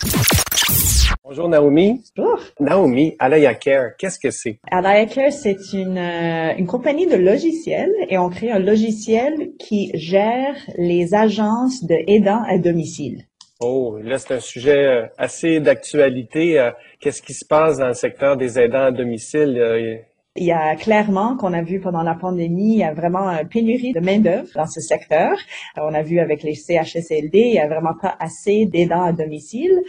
Bonjour 1.24 1.48
Naomi. 1.48 2.04
Bonjour. 2.18 2.38
Naomi, 2.60 3.16
Alaya 3.18 3.54
Care, 3.54 3.96
qu'est-ce 3.98 4.20
que 4.20 4.30
c'est? 4.30 4.60
Alaya 4.70 5.06
Care, 5.06 5.32
c'est 5.32 5.72
une, 5.72 5.98
euh, 5.98 6.54
une 6.58 6.68
compagnie 6.68 7.08
de 7.08 7.16
logiciels 7.16 7.96
et 8.10 8.18
on 8.18 8.30
crée 8.30 8.52
un 8.52 8.60
logiciel 8.60 9.52
qui 9.58 9.90
gère 9.94 10.58
les 10.78 11.14
agences 11.14 11.86
de 11.86 11.96
aidants 12.08 12.44
à 12.50 12.58
domicile. 12.58 13.24
Oh, 13.66 13.98
là, 14.04 14.18
c'est 14.18 14.34
un 14.34 14.40
sujet 14.42 14.86
euh, 14.86 15.08
assez 15.18 15.62
d'actualité. 15.62 16.60
Euh, 16.60 16.72
qu'est-ce 17.00 17.22
qui 17.22 17.34
se 17.34 17.46
passe 17.46 17.78
dans 17.78 17.88
le 17.88 17.94
secteur 17.94 18.36
des 18.36 18.60
aidants 18.60 18.86
à 18.86 18.92
domicile? 18.92 19.58
Euh, 19.58 19.96
il 20.36 20.46
y 20.46 20.52
a 20.52 20.76
clairement 20.76 21.38
qu'on 21.38 21.54
a 21.54 21.62
vu 21.62 21.80
pendant 21.80 22.02
la 22.02 22.16
pandémie, 22.16 22.74
il 22.74 22.80
y 22.80 22.84
a 22.84 22.94
vraiment 22.94 23.30
une 23.30 23.48
pénurie 23.48 23.94
de 23.94 24.00
main-d'œuvre 24.00 24.50
dans 24.56 24.66
ce 24.66 24.82
secteur. 24.82 25.38
On 25.78 25.94
a 25.94 26.02
vu 26.02 26.20
avec 26.20 26.44
les 26.44 26.56
CHSLD, 26.56 27.40
il 27.40 27.54
y 27.54 27.60
a 27.60 27.68
vraiment 27.68 27.94
pas 28.02 28.18
assez 28.20 28.66
d'aidants 28.66 29.04
à 29.04 29.14
domicile. 29.14 29.80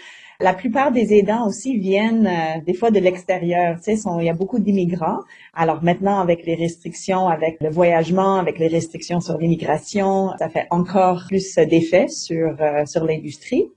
La 0.45 0.53
plupart 0.53 0.93
des 0.93 1.15
aidants 1.15 1.47
aussi 1.47 1.79
viennent 1.79 2.27
euh, 2.27 2.61
des 2.67 2.75
fois 2.75 2.91
de 2.91 2.99
l'extérieur. 2.99 3.79
Tu 3.83 3.97
sais, 3.97 4.03
il 4.21 4.27
y 4.27 4.29
a 4.29 4.35
beaucoup 4.35 4.59
d'immigrants. 4.59 5.21
Alors 5.55 5.83
maintenant, 5.83 6.21
avec 6.21 6.45
les 6.45 6.55
restrictions, 6.55 7.29
avec 7.29 7.57
le 7.63 7.71
voyagement, 7.71 8.35
avec 8.35 8.59
les 8.59 8.67
restrictions 8.67 9.21
sur 9.21 9.39
l'immigration, 9.39 10.33
ça 10.39 10.51
fait 10.51 10.67
encore 10.69 11.25
plus 11.29 11.55
d'effet 11.55 12.09
sur 12.09 12.61
euh, 12.61 12.85
sur 12.85 13.07
l'industrie 13.07 13.71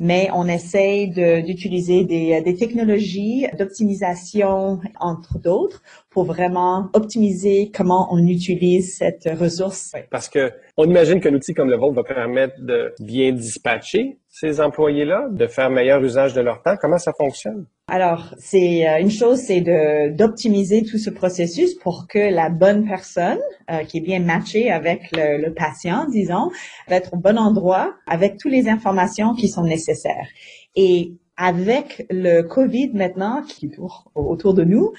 mais 0.00 0.28
on 0.34 0.46
essaye 0.46 1.08
d'utiliser 1.08 2.04
des, 2.04 2.42
des, 2.42 2.54
technologies 2.54 3.46
d'optimisation, 3.58 4.80
entre 5.00 5.38
d'autres, 5.38 5.82
pour 6.10 6.24
vraiment 6.24 6.90
optimiser 6.92 7.70
comment 7.74 8.08
on 8.10 8.26
utilise 8.26 8.96
cette 8.96 9.28
ressource. 9.38 9.92
Parce 10.10 10.28
que 10.28 10.52
on 10.76 10.84
imagine 10.84 11.20
qu'un 11.20 11.34
outil 11.34 11.54
comme 11.54 11.70
le 11.70 11.78
vôtre 11.78 11.94
va 11.94 12.04
permettre 12.04 12.54
de 12.60 12.92
bien 13.00 13.32
dispatcher 13.32 14.18
ces 14.38 14.60
employés-là, 14.60 15.28
de 15.30 15.46
faire 15.46 15.70
meilleur 15.70 16.02
usage 16.02 16.34
de 16.34 16.42
leur 16.42 16.60
temps? 16.60 16.76
Comment 16.78 16.98
ça 16.98 17.12
fonctionne? 17.16 17.64
Alors, 17.88 18.34
c'est 18.38 18.86
euh, 18.86 19.00
une 19.00 19.10
chose, 19.10 19.38
c'est 19.38 19.62
d'optimiser 20.10 20.82
tout 20.82 20.98
ce 20.98 21.08
processus 21.08 21.74
pour 21.74 22.06
que 22.06 22.18
la 22.18 22.50
bonne 22.50 22.86
personne 22.86 23.38
euh, 23.70 23.84
qui 23.84 23.98
est 23.98 24.02
bien 24.02 24.20
matchée 24.20 24.70
avec 24.70 25.00
le, 25.12 25.40
le 25.40 25.54
patient, 25.54 26.06
disons, 26.10 26.50
va 26.86 26.96
être 26.96 27.14
au 27.14 27.16
bon 27.16 27.38
endroit 27.38 27.94
avec 28.06 28.36
toutes 28.36 28.52
les 28.52 28.68
informations 28.68 29.32
qui 29.32 29.48
sont 29.48 29.64
nécessaires. 29.64 30.28
Et 30.74 31.12
avec 31.38 32.06
le 32.10 32.42
COVID 32.42 32.92
maintenant 32.94 33.42
qui 33.42 33.68
tourne 33.68 34.04
autour 34.14 34.54
de 34.54 34.64
nous, 34.64 34.92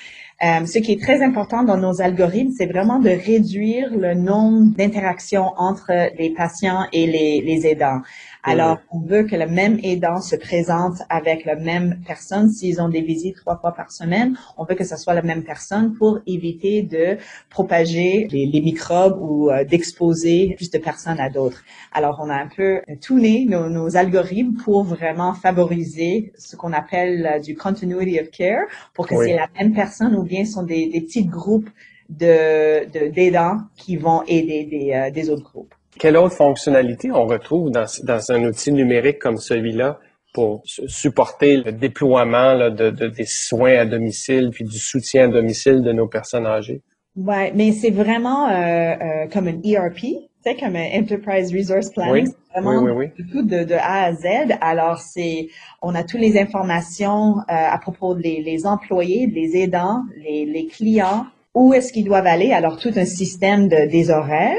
euh, 0.43 0.65
ce 0.67 0.77
qui 0.77 0.91
est 0.93 1.01
très 1.01 1.23
important 1.23 1.63
dans 1.63 1.77
nos 1.77 1.99
algorithmes, 1.99 2.51
c'est 2.55 2.67
vraiment 2.67 2.99
de 2.99 3.09
réduire 3.09 3.89
le 3.97 4.13
nombre 4.13 4.75
d'interactions 4.77 5.51
entre 5.57 5.91
les 6.19 6.31
patients 6.33 6.85
et 6.93 7.07
les, 7.07 7.41
les 7.41 7.65
aidants. 7.65 8.01
Alors, 8.47 8.77
on 8.91 8.99
veut 8.99 9.23
que 9.23 9.35
le 9.35 9.47
même 9.47 9.79
aidant 9.83 10.21
se 10.21 10.35
présente 10.35 10.99
avec 11.09 11.45
la 11.45 11.55
même 11.55 11.99
personne. 12.05 12.49
S'ils 12.49 12.81
ont 12.81 12.89
des 12.89 13.01
visites 13.01 13.35
trois 13.35 13.57
fois 13.57 13.73
par 13.73 13.91
semaine, 13.91 14.37
on 14.57 14.63
veut 14.63 14.75
que 14.75 14.83
ce 14.85 14.95
soit 14.95 15.13
la 15.13 15.21
même 15.21 15.43
personne 15.43 15.93
pour 15.93 16.19
éviter 16.25 16.81
de 16.81 17.17
propager 17.49 18.27
les, 18.31 18.45
les 18.45 18.61
microbes 18.61 19.17
ou 19.21 19.49
euh, 19.49 19.63
d'exposer 19.63 20.53
plus 20.55 20.71
de 20.71 20.77
personnes 20.77 21.19
à 21.19 21.29
d'autres. 21.29 21.63
Alors, 21.91 22.21
on 22.23 22.29
a 22.29 22.35
un 22.35 22.47
peu 22.47 22.81
tourné 23.01 23.45
nos, 23.47 23.69
nos 23.69 23.97
algorithmes 23.97 24.55
pour 24.63 24.83
vraiment 24.83 25.33
favoriser 25.33 26.31
ce 26.37 26.55
qu'on 26.55 26.73
appelle 26.73 27.25
euh, 27.25 27.39
du 27.39 27.55
continuity 27.55 28.19
of 28.19 28.29
care, 28.31 28.65
pour 28.93 29.07
que 29.07 29.15
c'est 29.15 29.35
la 29.35 29.49
même 29.59 29.73
personne 29.73 30.15
ou 30.15 30.23
bien 30.23 30.45
sont 30.45 30.63
des, 30.63 30.87
des 30.87 31.01
petits 31.01 31.25
groupes 31.25 31.69
de 32.09 33.09
d'aidants 33.09 33.57
qui 33.75 33.97
vont 33.97 34.23
aider 34.27 34.63
des, 34.63 34.93
euh, 34.93 35.11
des 35.11 35.29
autres 35.29 35.43
groupes. 35.43 35.73
Quelle 35.99 36.17
autre 36.17 36.35
fonctionnalité 36.35 37.11
on 37.11 37.25
retrouve 37.25 37.71
dans, 37.71 37.85
dans 38.03 38.31
un 38.31 38.43
outil 38.43 38.71
numérique 38.71 39.19
comme 39.19 39.37
celui-là 39.37 39.99
pour 40.33 40.61
supporter 40.65 41.57
le 41.57 41.71
déploiement 41.71 42.53
là, 42.53 42.69
de, 42.69 42.89
de, 42.89 43.07
des 43.07 43.25
soins 43.25 43.79
à 43.79 43.85
domicile 43.85 44.51
puis 44.51 44.65
du 44.65 44.77
soutien 44.77 45.25
à 45.25 45.27
domicile 45.27 45.81
de 45.81 45.91
nos 45.91 46.07
personnes 46.07 46.45
âgées? 46.45 46.81
Ouais, 47.15 47.51
mais 47.55 47.71
c'est 47.71 47.89
vraiment 47.89 48.47
euh, 48.47 48.53
euh, 48.53 49.27
comme 49.31 49.47
un 49.47 49.59
ERP, 49.63 50.29
comme 50.59 50.75
un 50.75 50.99
Enterprise 50.99 51.53
Resource 51.53 51.89
Planning. 51.89 52.27
Oui. 52.27 52.33
Vraiment 52.53 52.81
oui, 52.81 52.91
oui, 52.91 53.11
oui. 53.17 53.25
tout 53.31 53.43
de, 53.43 53.63
de, 53.63 53.73
A 53.73 54.05
à 54.05 54.13
Z. 54.13 54.57
Alors, 54.61 54.99
c'est, 54.99 55.47
on 55.81 55.93
a 55.93 56.03
toutes 56.03 56.21
les 56.21 56.39
informations 56.39 57.37
euh, 57.37 57.43
à 57.47 57.77
propos 57.79 58.15
des 58.15 58.41
les 58.41 58.65
employés, 58.65 59.27
les 59.27 59.57
aidants, 59.57 60.01
les, 60.17 60.45
les 60.45 60.67
clients, 60.67 61.25
où 61.53 61.73
est-ce 61.73 61.91
qu'ils 61.91 62.05
doivent 62.05 62.27
aller. 62.27 62.51
Alors, 62.51 62.77
tout 62.77 62.91
un 62.95 63.05
système 63.05 63.67
de, 63.67 63.89
des 63.89 64.09
horaires, 64.09 64.55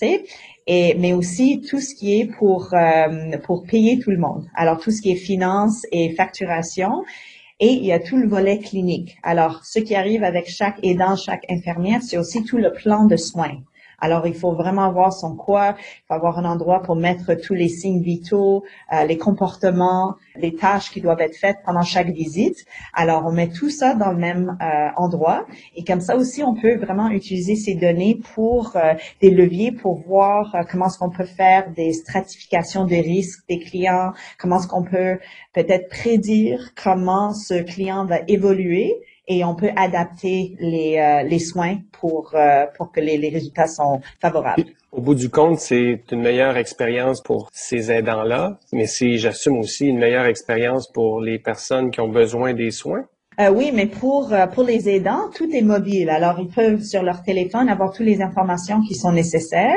tu 0.00 0.08
sais, 0.08 0.24
et, 0.68 0.94
mais 0.94 1.14
aussi 1.14 1.62
tout 1.62 1.80
ce 1.80 1.94
qui 1.94 2.20
est 2.20 2.26
pour, 2.26 2.74
euh, 2.74 3.38
pour 3.42 3.64
payer 3.64 3.98
tout 3.98 4.10
le 4.10 4.18
monde. 4.18 4.46
Alors, 4.54 4.78
tout 4.78 4.90
ce 4.90 5.00
qui 5.00 5.10
est 5.10 5.16
finance 5.16 5.86
et 5.90 6.14
facturation. 6.14 7.04
Et 7.58 7.72
il 7.72 7.84
y 7.84 7.92
a 7.92 7.98
tout 7.98 8.16
le 8.16 8.28
volet 8.28 8.58
clinique. 8.58 9.16
Alors, 9.24 9.64
ce 9.64 9.80
qui 9.80 9.96
arrive 9.96 10.22
avec 10.22 10.48
chaque 10.48 10.78
aidant, 10.84 11.16
chaque 11.16 11.44
infirmière, 11.50 12.02
c'est 12.02 12.16
aussi 12.16 12.44
tout 12.44 12.58
le 12.58 12.72
plan 12.72 13.04
de 13.06 13.16
soins. 13.16 13.58
Alors, 14.00 14.26
il 14.26 14.34
faut 14.34 14.52
vraiment 14.52 14.84
avoir 14.84 15.12
son 15.12 15.34
quoi, 15.34 15.74
il 15.78 16.06
faut 16.06 16.14
avoir 16.14 16.38
un 16.38 16.44
endroit 16.44 16.82
pour 16.82 16.96
mettre 16.96 17.34
tous 17.34 17.54
les 17.54 17.68
signes 17.68 18.02
vitaux, 18.02 18.64
euh, 18.92 19.04
les 19.04 19.18
comportements, 19.18 20.14
les 20.36 20.54
tâches 20.54 20.90
qui 20.90 21.00
doivent 21.00 21.20
être 21.20 21.36
faites 21.36 21.58
pendant 21.64 21.82
chaque 21.82 22.10
visite. 22.10 22.64
Alors, 22.94 23.26
on 23.26 23.32
met 23.32 23.48
tout 23.48 23.70
ça 23.70 23.94
dans 23.94 24.10
le 24.10 24.18
même 24.18 24.56
euh, 24.62 24.88
endroit. 24.96 25.46
Et 25.74 25.84
comme 25.84 26.00
ça 26.00 26.16
aussi, 26.16 26.42
on 26.42 26.54
peut 26.54 26.76
vraiment 26.76 27.08
utiliser 27.10 27.56
ces 27.56 27.74
données 27.74 28.20
pour 28.34 28.76
euh, 28.76 28.94
des 29.20 29.30
leviers 29.30 29.72
pour 29.72 29.98
voir 29.98 30.54
euh, 30.54 30.62
comment 30.70 30.86
est-ce 30.86 30.98
qu'on 30.98 31.10
peut 31.10 31.24
faire 31.24 31.70
des 31.72 31.92
stratifications 31.92 32.84
des 32.84 33.00
risques 33.00 33.44
des 33.48 33.58
clients, 33.58 34.12
comment 34.38 34.58
est-ce 34.58 34.68
qu'on 34.68 34.84
peut 34.84 35.18
peut-être 35.54 35.88
prédire 35.88 36.70
comment 36.82 37.34
ce 37.34 37.62
client 37.62 38.04
va 38.04 38.20
évoluer 38.28 38.94
et 39.28 39.44
on 39.44 39.54
peut 39.54 39.70
adapter 39.76 40.56
les, 40.58 40.98
euh, 40.98 41.22
les 41.22 41.38
soins 41.38 41.76
pour, 41.92 42.32
euh, 42.34 42.64
pour 42.76 42.90
que 42.90 43.00
les, 43.00 43.18
les 43.18 43.28
résultats 43.28 43.68
sont 43.68 44.00
favorables. 44.20 44.64
Au 44.90 45.00
bout 45.00 45.14
du 45.14 45.28
compte, 45.28 45.58
c'est 45.58 46.00
une 46.10 46.22
meilleure 46.22 46.56
expérience 46.56 47.22
pour 47.22 47.50
ces 47.52 47.92
aidants-là, 47.92 48.58
mais 48.72 48.86
c'est, 48.86 49.18
j'assume 49.18 49.58
aussi, 49.58 49.86
une 49.86 49.98
meilleure 49.98 50.26
expérience 50.26 50.90
pour 50.90 51.20
les 51.20 51.38
personnes 51.38 51.90
qui 51.90 52.00
ont 52.00 52.08
besoin 52.08 52.54
des 52.54 52.70
soins? 52.70 53.04
Euh, 53.38 53.50
oui, 53.50 53.70
mais 53.72 53.86
pour 53.86 54.34
pour 54.52 54.64
les 54.64 54.88
aidants, 54.88 55.30
tout 55.32 55.48
est 55.52 55.62
mobile. 55.62 56.10
Alors, 56.10 56.40
ils 56.40 56.48
peuvent 56.48 56.82
sur 56.82 57.04
leur 57.04 57.22
téléphone 57.22 57.68
avoir 57.68 57.92
toutes 57.92 58.06
les 58.06 58.20
informations 58.20 58.80
qui 58.80 58.96
sont 58.96 59.12
nécessaires. 59.12 59.76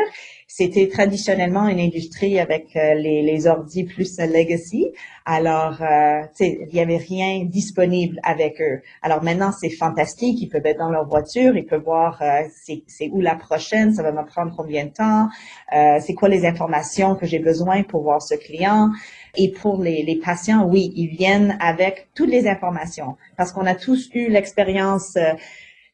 C'était 0.54 0.89
traditionnellement 0.89 1.70
une 1.70 1.80
industrie 1.80 2.38
avec 2.38 2.76
euh, 2.76 2.93
les, 2.93 3.22
les 3.22 3.47
ordis 3.47 3.86
plus 3.86 4.20
legacy. 4.20 4.91
Alors, 5.24 5.82
euh, 5.82 6.24
il 6.41 6.74
y 6.74 6.82
avait 6.82 6.97
rien 6.97 7.45
disponible 7.45 8.20
avec 8.22 8.60
eux. 8.60 8.82
Alors 9.02 9.24
maintenant, 9.24 9.54
c'est 9.54 9.70
fantastique. 9.70 10.41
Ils 10.41 10.49
peuvent 10.49 10.66
être 10.66 10.80
dans 10.80 10.89
leur 10.89 11.08
voiture, 11.08 11.56
ils 11.56 11.66
peuvent 11.66 11.86
voir 11.86 12.22
euh, 12.22 12.41
c'est 12.58 13.10
où 13.14 13.22
la 13.22 13.36
prochaine, 13.36 13.93
ça 13.93 14.04
va 14.04 14.12
me 14.12 14.26
prendre 14.26 14.54
combien 14.54 14.86
de 14.86 14.89
temps, 14.91 15.30
c'est 15.72 16.14
quoi 16.14 16.28
les 16.28 16.45
informations 16.45 17.16
que 17.16 17.26
j'ai 17.26 17.39
besoin 17.39 17.84
pour 17.84 18.04
voir 18.04 18.22
ce 18.22 18.36
client? 18.36 18.89
Et 19.38 19.52
pour 19.52 19.82
les, 19.82 20.04
les 20.04 20.18
patients, 20.18 20.68
oui, 20.68 20.91
ils 20.97 21.16
viennent 21.16 21.58
avec 21.62 22.10
toutes 22.14 22.30
les 22.30 22.45
informations 22.49 23.16
parce 23.38 23.54
qu'on 23.54 23.66
a 23.66 23.76
tous 23.76 24.10
eu 24.14 24.30
l'expérience 24.30 25.18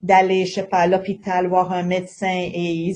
d'aller, 0.02 0.46
je 0.46 0.54
sais 0.56 0.64
pas, 0.64 0.80
à 0.80 0.88
l'hôpital 0.88 1.48
voir 1.48 1.72
un 1.72 1.84
médecin 1.84 2.50
et 2.64 2.92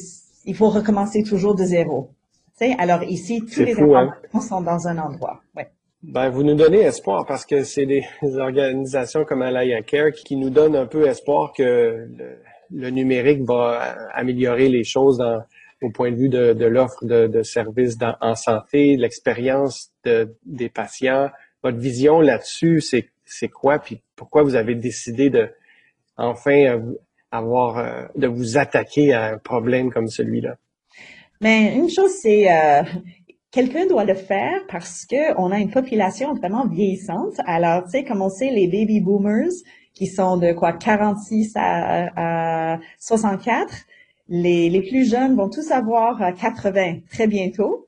il 0.46 0.56
faut 0.56 0.70
recommencer 0.70 1.24
toujours 1.24 1.56
de 1.56 1.64
zéro. 1.64 2.10
sais, 2.54 2.76
alors 2.78 3.04
ici, 3.04 3.39
toutes 3.39 3.58
les 3.58 3.74
fou, 3.74 3.96
informations 3.96 4.30
hein? 4.34 4.42
sont 4.42 4.62
dans 4.62 4.88
un 4.88 4.98
endroit. 4.98 5.42
Ouais. 5.56 5.70
Ben, 6.04 6.30
vous 6.30 6.44
nous 6.44 6.56
donnez 6.56 6.80
espoir 6.80 7.26
parce 7.28 7.46
que 7.46 7.64
c'est 7.64 7.86
des 7.86 8.04
organisations 8.38 9.24
comme 9.24 9.44
Alaya 9.44 9.84
Care 9.84 10.12
qui, 10.12 10.36
nous 10.36 10.50
donnent 10.50 10.76
un 10.76 10.88
peu 10.88 11.08
espoir 11.08 11.54
que 11.56 11.64
le, 11.64 12.39
le 12.72 12.89
numérique 12.89 13.44
va 13.44 13.96
améliorer 14.14 14.68
les 14.68 14.84
choses 14.84 15.18
dans, 15.20 15.42
au 15.82 15.89
point 15.89 16.12
de 16.12 16.16
vue 16.16 16.30
de, 16.30 16.54
de 16.54 16.66
l'offre 16.66 17.06
de, 17.06 17.28
de, 17.28 17.44
services 17.44 17.98
dans, 17.98 18.16
en 18.22 18.36
santé, 18.36 18.98
l'expérience 18.98 19.92
de, 20.04 20.36
des 20.46 20.70
patients. 20.70 21.30
Votre 21.64 21.78
vision 21.78 22.22
là-dessus, 22.22 22.82
c'est, 22.82 23.10
c'est 23.26 23.50
quoi? 23.50 23.80
Puis 23.80 24.02
pourquoi 24.16 24.44
vous 24.44 24.56
avez 24.56 24.76
décidé 24.76 25.30
de 25.30 25.50
enfin 26.18 26.80
avoir 27.32 27.77
euh, 27.77 28.03
de 28.15 28.27
vous 28.27 28.57
attaquer 28.57 29.13
à 29.13 29.34
un 29.34 29.38
problème 29.38 29.91
comme 29.91 30.07
celui-là? 30.07 30.55
Mais 31.39 31.75
une 31.75 31.89
chose, 31.89 32.11
c'est 32.21 32.51
euh, 32.51 32.84
quelqu'un 33.51 33.88
doit 33.88 34.05
le 34.05 34.13
faire 34.13 34.61
parce 34.69 35.05
que 35.05 35.36
on 35.38 35.51
a 35.51 35.59
une 35.59 35.71
population 35.71 36.34
vraiment 36.34 36.67
vieillissante. 36.67 37.34
Alors, 37.45 37.84
tu 37.86 37.91
sais, 37.91 38.03
comme 38.03 38.21
on 38.21 38.29
sait, 38.29 38.51
les 38.51 38.67
baby 38.67 38.99
boomers 38.99 39.51
qui 39.93 40.07
sont 40.07 40.38
de 40.38 40.53
quoi 40.53 40.73
46 40.73 41.53
à, 41.55 42.73
à 42.73 42.79
64, 42.99 43.73
les, 44.29 44.69
les 44.69 44.82
plus 44.82 45.09
jeunes 45.09 45.36
vont 45.36 45.49
tous 45.49 45.71
avoir 45.71 46.34
80 46.36 46.99
très 47.09 47.27
bientôt. 47.27 47.88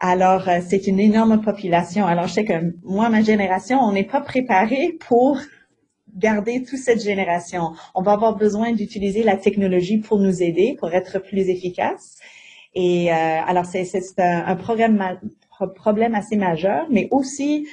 Alors, 0.00 0.48
euh, 0.48 0.60
c'est 0.66 0.86
une 0.86 0.98
énorme 0.98 1.42
population. 1.42 2.06
Alors, 2.06 2.26
je 2.26 2.32
sais 2.32 2.44
que 2.44 2.74
moi, 2.82 3.10
ma 3.10 3.20
génération, 3.20 3.78
on 3.80 3.92
n'est 3.92 4.04
pas 4.04 4.22
préparé 4.22 4.96
pour 5.06 5.38
garder 6.16 6.62
toute 6.62 6.78
cette 6.78 7.02
génération. 7.02 7.72
On 7.94 8.02
va 8.02 8.12
avoir 8.12 8.36
besoin 8.36 8.72
d'utiliser 8.72 9.22
la 9.22 9.36
technologie 9.36 9.98
pour 9.98 10.18
nous 10.18 10.42
aider, 10.42 10.76
pour 10.78 10.92
être 10.92 11.18
plus 11.18 11.48
efficace. 11.48 12.16
Et 12.74 13.12
euh, 13.12 13.14
alors, 13.14 13.66
c'est 13.66 13.84
un, 14.18 14.44
un 14.46 14.56
programme, 14.56 15.18
problème 15.68 16.14
assez 16.14 16.36
majeur, 16.36 16.86
mais 16.90 17.08
aussi, 17.10 17.66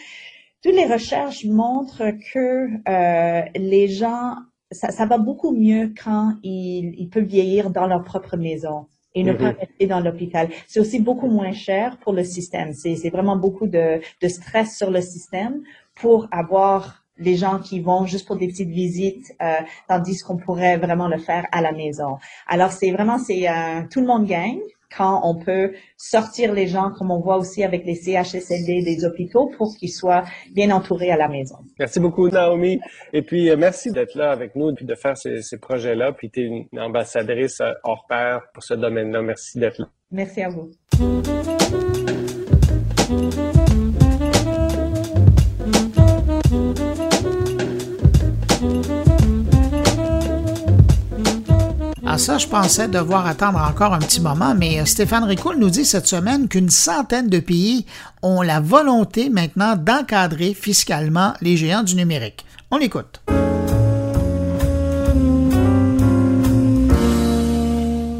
toutes 0.64 0.74
les 0.76 0.86
recherches 0.86 1.46
montrent 1.46 2.12
que 2.34 2.70
euh, 2.90 3.42
les 3.56 3.88
gens, 3.88 4.36
ça, 4.72 4.90
ça, 4.90 5.06
va 5.06 5.18
beaucoup 5.18 5.52
mieux 5.52 5.94
quand 6.04 6.34
ils, 6.44 6.94
ils 6.98 7.10
peuvent 7.10 7.24
vieillir 7.24 7.70
dans 7.70 7.88
leur 7.88 8.04
propre 8.04 8.38
maison 8.38 8.88
et 9.14 9.24
ne 9.24 9.32
mm 9.32 9.36
-hmm. 9.36 9.40
pas 9.40 9.60
rester 9.60 9.88
dans 9.88 10.00
l'hôpital. 10.00 10.50
C'est 10.68 10.80
aussi 10.80 11.00
beaucoup 11.00 11.30
moins 11.30 11.54
cher 11.54 11.98
pour 12.02 12.14
le 12.14 12.24
système. 12.24 12.74
C'est 12.74 13.10
vraiment 13.10 13.38
beaucoup 13.46 13.68
de, 13.68 14.02
de 14.24 14.28
stress 14.28 14.78
sur 14.78 14.92
le 14.92 15.02
système 15.02 15.56
pour 15.96 16.28
avoir 16.32 17.07
les 17.20 17.36
gens 17.36 17.60
qui 17.60 17.80
vont 17.80 18.06
juste 18.06 18.28
pour 18.28 18.38
des 18.38 18.48
petites 18.48 18.70
visites, 18.70 19.36
euh, 19.42 19.56
tandis 19.88 20.22
qu'on 20.22 20.38
pourrait 20.38 20.78
vraiment 20.78 21.08
le 21.08 21.18
faire 21.18 21.46
à 21.52 21.62
la 21.62 21.72
maison. 21.72 22.18
Alors 22.48 22.72
c'est 22.72 22.92
vraiment 22.92 23.18
c'est 23.18 23.50
euh, 23.50 23.82
tout 23.92 24.02
le 24.02 24.08
monde 24.08 24.26
gagne 24.26 24.60
quand 24.96 25.22
on 25.24 25.36
peut 25.36 25.74
sortir 25.98 26.54
les 26.54 26.68
gens, 26.68 26.92
comme 26.92 27.12
on 27.12 27.20
voit 27.20 27.38
aussi 27.38 27.64
avec 27.64 27.86
les 27.86 27.96
CHSLD 27.96 28.84
des 28.84 29.06
hôpitaux, 29.06 29.52
pour 29.58 29.76
qu'ils 29.76 29.92
soient 29.92 30.24
bien 30.54 30.72
entourés 30.72 31.12
à 31.12 31.18
la 31.18 31.28
maison. 31.28 31.58
Merci 31.78 32.00
beaucoup, 32.00 32.30
Naomi. 32.30 32.80
Et 33.12 33.22
puis, 33.22 33.50
euh, 33.50 33.58
merci 33.58 33.92
d'être 33.92 34.16
là 34.16 34.32
avec 34.32 34.56
nous 34.56 34.70
et 34.70 34.84
de 34.84 34.96
faire 34.96 35.18
ces, 35.18 35.42
ces 35.42 35.58
projets-là. 35.58 36.14
Puis, 36.14 36.30
tu 36.30 36.42
es 36.42 36.44
une 36.44 36.80
ambassadrice 36.80 37.62
hors 37.84 38.06
pair 38.08 38.44
pour 38.54 38.64
ce 38.64 38.76
domaine-là. 38.76 39.22
Merci 39.22 39.60
d'être 39.60 39.80
là. 39.80 39.90
Merci 40.12 40.42
à 40.42 40.50
vous. 40.50 40.72
Ça, 52.18 52.40
je 52.40 52.48
pensais 52.48 52.88
devoir 52.88 53.28
attendre 53.28 53.60
encore 53.60 53.94
un 53.94 54.00
petit 54.00 54.22
moment, 54.22 54.56
mais 54.56 54.84
Stéphane 54.86 55.24
Ricoul 55.24 55.58
nous 55.60 55.70
dit 55.70 55.86
cette 55.86 56.08
semaine 56.08 56.48
qu'une 56.48 56.72
centaine 56.72 57.30
de 57.30 57.40
pays 57.40 57.86
ont 58.24 58.42
la 58.42 58.60
volonté 58.60 59.30
maintenant 59.30 59.76
d'encadrer 59.76 60.56
fiscalement 60.56 61.34
les 61.42 61.58
géants 61.58 61.84
du 61.84 61.96
numérique. 61.96 62.44
On 62.72 62.78
l'écoute. 62.78 63.22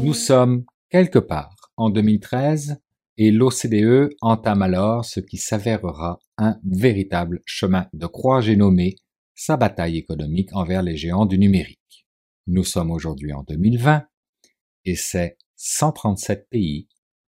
Nous 0.00 0.14
sommes 0.14 0.64
quelque 0.90 1.18
part 1.18 1.56
en 1.76 1.90
2013 1.90 2.76
et 3.16 3.32
l'OCDE 3.32 4.10
entame 4.20 4.62
alors 4.62 5.04
ce 5.04 5.18
qui 5.18 5.38
s'avérera 5.38 6.20
un 6.38 6.56
véritable 6.64 7.40
chemin 7.44 7.86
de 7.92 8.06
croix, 8.06 8.40
j'ai 8.40 8.56
nommé 8.56 8.94
sa 9.34 9.56
bataille 9.56 9.98
économique 9.98 10.50
envers 10.52 10.82
les 10.82 10.96
géants 10.96 11.26
du 11.26 11.36
numérique. 11.36 11.78
Nous 12.50 12.64
sommes 12.64 12.90
aujourd'hui 12.90 13.34
en 13.34 13.42
2020 13.42 14.06
et 14.86 14.96
c'est 14.96 15.36
137 15.56 16.48
pays 16.48 16.88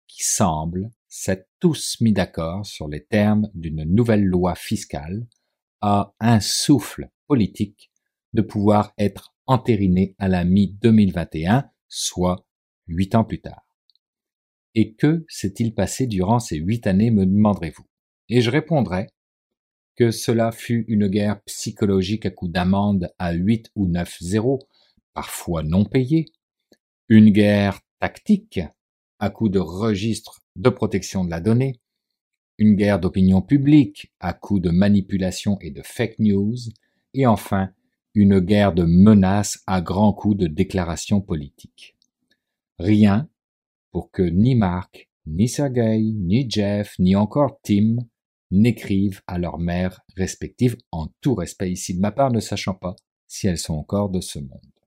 qui 0.07 0.23
semblent 0.23 0.89
s'être 1.09 1.49
tous 1.59 1.97
mis 2.01 2.13
d'accord 2.13 2.65
sur 2.65 2.87
les 2.87 3.05
termes 3.05 3.51
d'une 3.55 3.83
nouvelle 3.83 4.23
loi 4.23 4.55
fiscale 4.55 5.27
à 5.81 6.15
un 6.21 6.39
souffle 6.39 7.11
politique 7.27 7.91
de 8.35 8.43
pouvoir 8.43 8.95
être 8.99 9.35
entériné 9.47 10.15
à 10.21 10.29
la 10.29 10.45
mi-2021, 10.45 11.69
soit 11.89 12.47
huit 12.87 13.17
ans 13.17 13.25
plus 13.25 13.41
tard. 13.41 13.67
Et 14.77 14.95
que 14.95 15.25
s'est-il 15.27 15.75
passé 15.75 16.07
durant 16.07 16.39
ces 16.39 16.59
huit 16.59 16.87
années, 16.87 17.11
me 17.11 17.27
demanderez-vous? 17.27 17.87
Et 18.29 18.43
je 18.43 18.51
répondrai 18.51 19.09
que 19.97 20.13
cela 20.13 20.53
fut 20.53 20.85
une 20.87 21.09
guerre 21.09 21.43
psychologique 21.43 22.27
à 22.27 22.31
coup 22.31 22.47
d'amende 22.47 23.13
à 23.19 23.33
8 23.33 23.73
ou 23.75 23.89
9 23.89 24.19
zéros, 24.21 24.61
parfois 25.15 25.63
non 25.63 25.85
payés, 25.85 26.27
une 27.09 27.31
guerre 27.31 27.81
tactique 27.99 28.61
à 29.19 29.31
coup 29.31 29.49
de 29.49 29.59
registres 29.59 30.41
de 30.57 30.71
protection 30.71 31.25
de 31.25 31.31
la 31.31 31.41
donnée, 31.41 31.81
une 32.59 32.75
guerre 32.75 33.01
d'opinion 33.01 33.43
publique 33.43 34.13
à 34.21 34.33
coup 34.33 34.61
de 34.61 34.71
manipulation 34.71 35.59
et 35.61 35.71
de 35.71 35.83
fake 35.83 36.19
news, 36.19 36.57
et 37.15 37.27
enfin 37.27 37.71
une 38.15 38.41
guerre 38.41 38.73
de 38.73 38.85
menaces 38.85 39.63
à 39.67 39.81
grands 39.81 40.13
coups 40.13 40.37
de 40.37 40.47
déclarations 40.47 41.21
politiques. 41.21 41.97
Rien 42.79 43.29
pour 43.93 44.11
que 44.11 44.23
ni 44.23 44.55
Mark, 44.55 45.09
ni 45.27 45.49
Sergei, 45.49 46.01
ni 46.01 46.49
Jeff, 46.49 46.99
ni 46.99 47.15
encore 47.17 47.61
Tim 47.63 47.97
n'écrivent 48.51 49.23
à 49.27 49.39
leurs 49.39 49.59
mères 49.59 50.01
respectives, 50.17 50.77
en 50.91 51.09
tout 51.21 51.35
respect 51.35 51.71
ici 51.71 51.95
de 51.95 52.01
ma 52.01 52.11
part, 52.11 52.33
ne 52.33 52.41
sachant 52.41 52.75
pas 52.75 52.97
si 53.29 53.47
elles 53.47 53.59
sont 53.59 53.75
encore 53.75 54.11
de 54.11 54.21
ce 54.21 54.39
monde. 54.39 54.80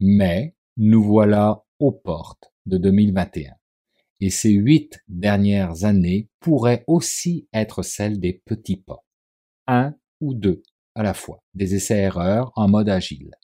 Mais 0.00 0.54
nous 0.76 1.02
voilà 1.02 1.64
aux 1.78 1.92
portes 1.92 2.52
de 2.66 2.78
2021. 2.78 3.54
Et 4.20 4.30
ces 4.30 4.50
huit 4.50 5.00
dernières 5.08 5.84
années 5.84 6.28
pourraient 6.40 6.84
aussi 6.86 7.48
être 7.52 7.82
celles 7.82 8.18
des 8.18 8.42
petits 8.44 8.76
pas. 8.76 9.04
Un 9.66 9.94
ou 10.20 10.34
deux 10.34 10.62
à 10.94 11.02
la 11.02 11.12
fois, 11.12 11.42
des 11.54 11.74
essais-erreurs 11.74 12.50
en 12.56 12.68
mode 12.68 12.88
agile. 12.88 13.34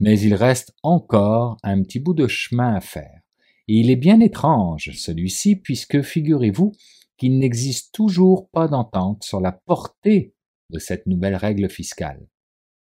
Mais 0.00 0.20
il 0.20 0.34
reste 0.34 0.74
encore 0.82 1.56
un 1.62 1.82
petit 1.82 1.98
bout 1.98 2.12
de 2.12 2.28
chemin 2.28 2.74
à 2.74 2.80
faire. 2.80 3.20
Et 3.68 3.76
il 3.76 3.90
est 3.90 3.96
bien 3.96 4.20
étrange, 4.20 4.90
celui-ci, 4.94 5.56
puisque 5.56 6.02
figurez-vous 6.02 6.72
qu'il 7.16 7.38
n'existe 7.38 7.94
toujours 7.94 8.50
pas 8.50 8.68
d'entente 8.68 9.24
sur 9.24 9.40
la 9.40 9.52
portée 9.52 10.34
de 10.68 10.78
cette 10.78 11.06
nouvelle 11.06 11.36
règle 11.36 11.70
fiscale. 11.70 12.28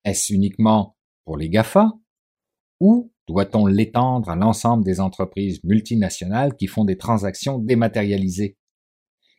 Est-ce 0.04 0.32
uniquement 0.32 0.96
pour 1.26 1.38
les 1.38 1.50
GAFA 1.50 1.94
ou 2.80 3.12
doit-on 3.28 3.66
l'étendre 3.66 4.30
à 4.30 4.36
l'ensemble 4.36 4.84
des 4.84 5.00
entreprises 5.00 5.64
multinationales 5.64 6.56
qui 6.56 6.68
font 6.68 6.86
des 6.86 6.98
transactions 6.98 7.60
dématérialisées? 7.60 8.58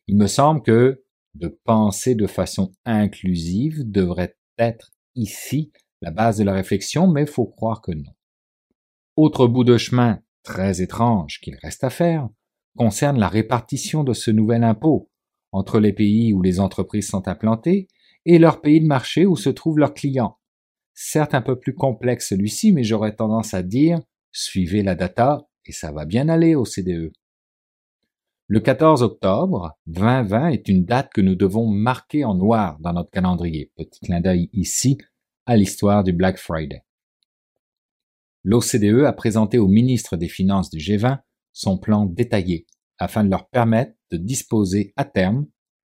Il 0.06 0.16
me 0.16 0.26
semble 0.26 0.62
que 0.62 1.02
de 1.34 1.58
penser 1.64 2.14
de 2.14 2.26
façon 2.26 2.72
inclusive 2.84 3.90
devrait 3.90 4.36
être 4.58 4.90
ici 5.14 5.72
la 6.00 6.10
base 6.10 6.38
de 6.38 6.44
la 6.44 6.52
réflexion, 6.52 7.06
mais 7.06 7.26
faut 7.26 7.46
croire 7.46 7.80
que 7.80 7.92
non. 7.92 8.12
Autre 9.16 9.46
bout 9.46 9.64
de 9.64 9.78
chemin 9.78 10.20
très 10.42 10.80
étrange 10.80 11.40
qu'il 11.40 11.56
reste 11.56 11.84
à 11.84 11.90
faire 11.90 12.28
concerne 12.76 13.18
la 13.18 13.28
répartition 13.28 14.04
de 14.04 14.12
ce 14.12 14.30
nouvel 14.30 14.62
impôt 14.62 15.10
entre 15.50 15.80
les 15.80 15.92
pays 15.92 16.32
où 16.32 16.42
les 16.42 16.60
entreprises 16.60 17.08
sont 17.08 17.26
implantées 17.26 17.88
et 18.24 18.38
leurs 18.38 18.60
pays 18.60 18.80
de 18.80 18.86
marché 18.86 19.26
où 19.26 19.36
se 19.36 19.48
trouvent 19.48 19.78
leurs 19.78 19.94
clients 19.94 20.38
certes 21.00 21.34
un 21.34 21.42
peu 21.42 21.56
plus 21.56 21.74
complexe 21.74 22.30
celui-ci, 22.30 22.72
mais 22.72 22.82
j'aurais 22.82 23.14
tendance 23.14 23.54
à 23.54 23.62
dire 23.62 24.00
suivez 24.32 24.82
la 24.82 24.96
data 24.96 25.48
et 25.64 25.70
ça 25.70 25.92
va 25.92 26.04
bien 26.04 26.28
aller 26.28 26.56
au 26.56 26.64
CDE. 26.64 27.12
Le 28.48 28.60
14 28.60 29.02
octobre 29.02 29.78
2020 29.86 30.48
est 30.48 30.68
une 30.68 30.84
date 30.84 31.12
que 31.14 31.20
nous 31.20 31.36
devons 31.36 31.68
marquer 31.68 32.24
en 32.24 32.34
noir 32.34 32.78
dans 32.80 32.92
notre 32.92 33.10
calendrier. 33.10 33.70
Petit 33.76 34.00
clin 34.00 34.20
d'œil 34.20 34.50
ici 34.52 34.98
à 35.46 35.56
l'histoire 35.56 36.02
du 36.02 36.12
Black 36.12 36.36
Friday. 36.36 36.82
L'OCDE 38.42 39.04
a 39.04 39.12
présenté 39.12 39.58
au 39.58 39.68
ministre 39.68 40.16
des 40.16 40.28
Finances 40.28 40.70
du 40.70 40.78
G20 40.78 41.20
son 41.52 41.78
plan 41.78 42.06
détaillé 42.06 42.66
afin 42.98 43.22
de 43.22 43.30
leur 43.30 43.48
permettre 43.48 43.92
de 44.10 44.16
disposer 44.16 44.92
à 44.96 45.04
terme 45.04 45.46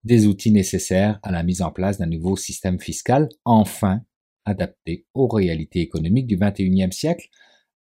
des 0.04 0.28
outils 0.28 0.52
nécessaires 0.52 1.20
à 1.24 1.32
la 1.32 1.42
mise 1.42 1.64
en 1.64 1.72
place 1.72 1.98
d'un 1.98 2.08
nouveau 2.08 2.36
système 2.36 2.80
fiscal 2.80 3.30
enfin 3.46 4.02
adapté 4.46 5.06
aux 5.14 5.28
réalités 5.28 5.80
économiques 5.80 6.28
du 6.28 6.38
XXIe 6.38 6.92
siècle, 6.92 7.30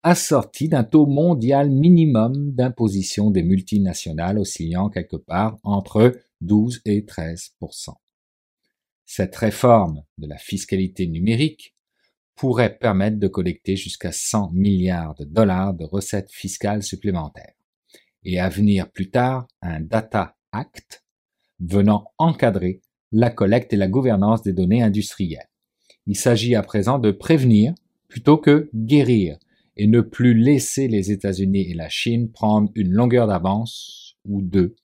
assorti 0.02 0.68
d'un 0.68 0.84
taux 0.84 1.06
mondial 1.06 1.70
minimum 1.70 2.52
d'imposition 2.52 3.30
des 3.30 3.42
multinationales 3.42 4.38
oscillant 4.38 4.88
quelque 4.88 5.16
part 5.16 5.58
entre 5.62 6.16
12 6.40 6.82
et 6.84 7.02
13% 7.02 7.94
Cette 9.04 9.36
réforme 9.36 10.04
de 10.18 10.28
la 10.28 10.38
fiscalité 10.38 11.06
numérique 11.06 11.74
pourrait 12.36 12.78
permettre 12.78 13.18
de 13.18 13.26
collecter 13.26 13.74
jusqu'à 13.74 14.12
100 14.12 14.52
milliards 14.52 15.16
de 15.16 15.24
dollars 15.24 15.74
de 15.74 15.84
recettes 15.84 16.30
fiscales 16.30 16.84
supplémentaires 16.84 17.54
et 18.24 18.38
à 18.38 18.48
venir 18.48 18.90
plus 18.90 19.10
tard 19.10 19.48
un 19.62 19.80
Data 19.80 20.36
Act 20.52 21.04
venant 21.60 22.12
encadrer 22.18 22.80
la 23.10 23.30
collecte 23.30 23.72
et 23.72 23.76
la 23.76 23.88
gouvernance 23.88 24.42
des 24.42 24.52
données 24.52 24.82
industrielles. 24.82 25.48
Il 26.08 26.16
s'agit 26.16 26.54
à 26.54 26.62
présent 26.62 26.98
de 26.98 27.10
prévenir 27.10 27.74
plutôt 28.08 28.38
que 28.38 28.70
guérir 28.74 29.36
et 29.76 29.86
ne 29.86 30.00
plus 30.00 30.32
laisser 30.32 30.88
les 30.88 31.12
États-Unis 31.12 31.70
et 31.70 31.74
la 31.74 31.90
Chine 31.90 32.32
prendre 32.32 32.70
une 32.74 32.92
longueur 32.92 33.26
d'avance 33.26 34.16
ou 34.24 34.40
deux 34.40 34.74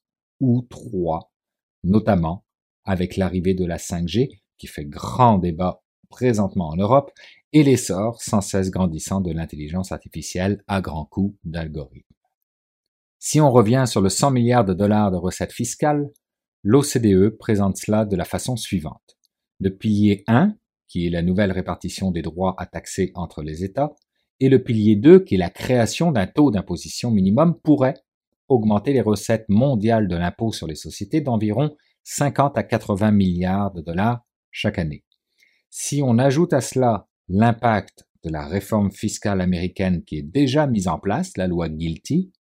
ou 0.40 0.60
trois, 0.68 1.32
notamment 1.82 2.44
avec 2.84 3.16
l'arrivée 3.16 3.54
de 3.54 3.64
la 3.64 3.78
5G 3.78 4.42
qui 4.58 4.66
fait 4.66 4.84
grand 4.84 5.38
débat 5.38 5.82
présentement 6.10 6.68
en 6.68 6.76
Europe 6.76 7.10
et 7.54 7.62
l'essor 7.62 8.20
sans 8.20 8.42
cesse 8.42 8.70
grandissant 8.70 9.22
de 9.22 9.32
l'intelligence 9.32 9.92
artificielle 9.92 10.62
à 10.66 10.82
grands 10.82 11.06
coups 11.06 11.38
d'algorithmes. 11.42 12.04
Si 13.18 13.40
on 13.40 13.50
revient 13.50 13.84
sur 13.86 14.02
le 14.02 14.10
100 14.10 14.30
milliards 14.30 14.66
de 14.66 14.74
dollars 14.74 15.10
de 15.10 15.16
recettes 15.16 15.54
fiscales, 15.54 16.12
l'OCDE 16.62 17.30
présente 17.30 17.78
cela 17.78 18.04
de 18.04 18.14
la 18.14 18.26
façon 18.26 18.56
suivante. 18.56 19.16
Le 19.58 19.74
pilier 19.74 20.22
1 20.26 20.54
qui 20.88 21.06
est 21.06 21.10
la 21.10 21.22
nouvelle 21.22 21.52
répartition 21.52 22.10
des 22.10 22.22
droits 22.22 22.54
à 22.58 22.66
taxer 22.66 23.12
entre 23.14 23.42
les 23.42 23.64
États, 23.64 23.94
et 24.40 24.48
le 24.48 24.62
pilier 24.62 24.96
2, 24.96 25.20
qui 25.20 25.36
est 25.36 25.38
la 25.38 25.50
création 25.50 26.12
d'un 26.12 26.26
taux 26.26 26.50
d'imposition 26.50 27.10
minimum, 27.10 27.58
pourrait 27.62 27.94
augmenter 28.48 28.92
les 28.92 29.00
recettes 29.00 29.48
mondiales 29.48 30.08
de 30.08 30.16
l'impôt 30.16 30.52
sur 30.52 30.66
les 30.66 30.74
sociétés 30.74 31.20
d'environ 31.20 31.76
50 32.04 32.58
à 32.58 32.62
80 32.62 33.10
milliards 33.12 33.72
de 33.72 33.80
dollars 33.80 34.24
chaque 34.50 34.78
année. 34.78 35.04
Si 35.70 36.02
on 36.02 36.18
ajoute 36.18 36.52
à 36.52 36.60
cela 36.60 37.08
l'impact 37.28 38.06
de 38.22 38.30
la 38.30 38.46
réforme 38.46 38.90
fiscale 38.90 39.40
américaine 39.40 40.04
qui 40.04 40.18
est 40.18 40.22
déjà 40.22 40.66
mise 40.66 40.88
en 40.88 40.98
place, 40.98 41.36
la 41.36 41.46
loi 41.46 41.68
Guilty, 41.68 42.32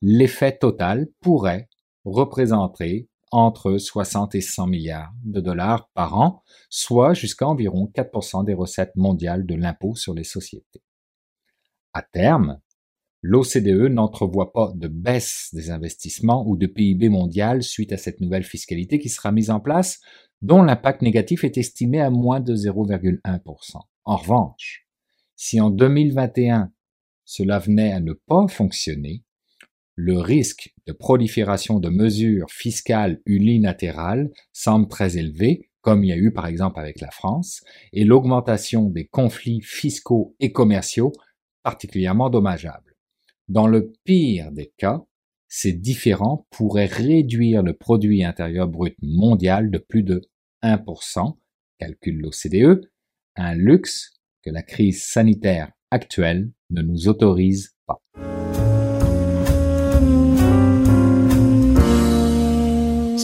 l'effet 0.00 0.56
total 0.56 1.08
pourrait 1.20 1.68
représenter 2.04 3.08
entre 3.32 3.78
60 3.78 4.34
et 4.34 4.40
100 4.42 4.66
milliards 4.66 5.12
de 5.24 5.40
dollars 5.40 5.90
par 5.94 6.18
an, 6.18 6.42
soit 6.68 7.14
jusqu'à 7.14 7.48
environ 7.48 7.90
4% 7.92 8.44
des 8.44 8.54
recettes 8.54 8.94
mondiales 8.94 9.46
de 9.46 9.54
l'impôt 9.54 9.96
sur 9.96 10.14
les 10.14 10.24
sociétés. 10.24 10.82
À 11.94 12.02
terme, 12.02 12.60
l'OCDE 13.22 13.90
n'entrevoit 13.90 14.52
pas 14.52 14.72
de 14.74 14.88
baisse 14.88 15.48
des 15.52 15.70
investissements 15.70 16.46
ou 16.46 16.56
de 16.56 16.66
PIB 16.66 17.08
mondial 17.08 17.62
suite 17.62 17.92
à 17.92 17.96
cette 17.96 18.20
nouvelle 18.20 18.44
fiscalité 18.44 18.98
qui 18.98 19.08
sera 19.08 19.32
mise 19.32 19.50
en 19.50 19.60
place, 19.60 20.00
dont 20.42 20.62
l'impact 20.62 21.02
négatif 21.02 21.44
est 21.44 21.56
estimé 21.56 22.00
à 22.00 22.10
moins 22.10 22.40
de 22.40 22.54
0,1%. 22.54 23.80
En 24.04 24.16
revanche, 24.16 24.86
si 25.36 25.60
en 25.60 25.70
2021 25.70 26.70
cela 27.24 27.58
venait 27.58 27.92
à 27.92 28.00
ne 28.00 28.12
pas 28.12 28.46
fonctionner, 28.48 29.24
le 29.94 30.18
risque 30.18 30.71
de 30.86 30.92
prolifération 30.92 31.80
de 31.80 31.88
mesures 31.88 32.50
fiscales 32.50 33.20
unilatérales 33.26 34.30
semble 34.52 34.88
très 34.88 35.16
élevé, 35.16 35.70
comme 35.80 36.04
il 36.04 36.08
y 36.08 36.12
a 36.12 36.16
eu 36.16 36.32
par 36.32 36.46
exemple 36.46 36.80
avec 36.80 37.00
la 37.00 37.10
France, 37.10 37.62
et 37.92 38.04
l'augmentation 38.04 38.88
des 38.88 39.06
conflits 39.06 39.60
fiscaux 39.62 40.34
et 40.40 40.52
commerciaux 40.52 41.12
particulièrement 41.62 42.30
dommageable. 42.30 42.96
Dans 43.48 43.66
le 43.66 43.92
pire 44.04 44.50
des 44.52 44.72
cas, 44.76 45.02
ces 45.48 45.72
différents 45.72 46.46
pourraient 46.50 46.86
réduire 46.86 47.62
le 47.62 47.74
produit 47.74 48.24
intérieur 48.24 48.68
brut 48.68 48.96
mondial 49.02 49.70
de 49.70 49.78
plus 49.78 50.02
de 50.02 50.22
1%, 50.62 51.36
calcule 51.78 52.20
l'OCDE, 52.20 52.90
un 53.36 53.54
luxe 53.54 54.14
que 54.42 54.50
la 54.50 54.62
crise 54.62 55.04
sanitaire 55.04 55.70
actuelle 55.90 56.50
ne 56.70 56.82
nous 56.82 57.08
autorise 57.08 57.76
pas. 57.86 58.02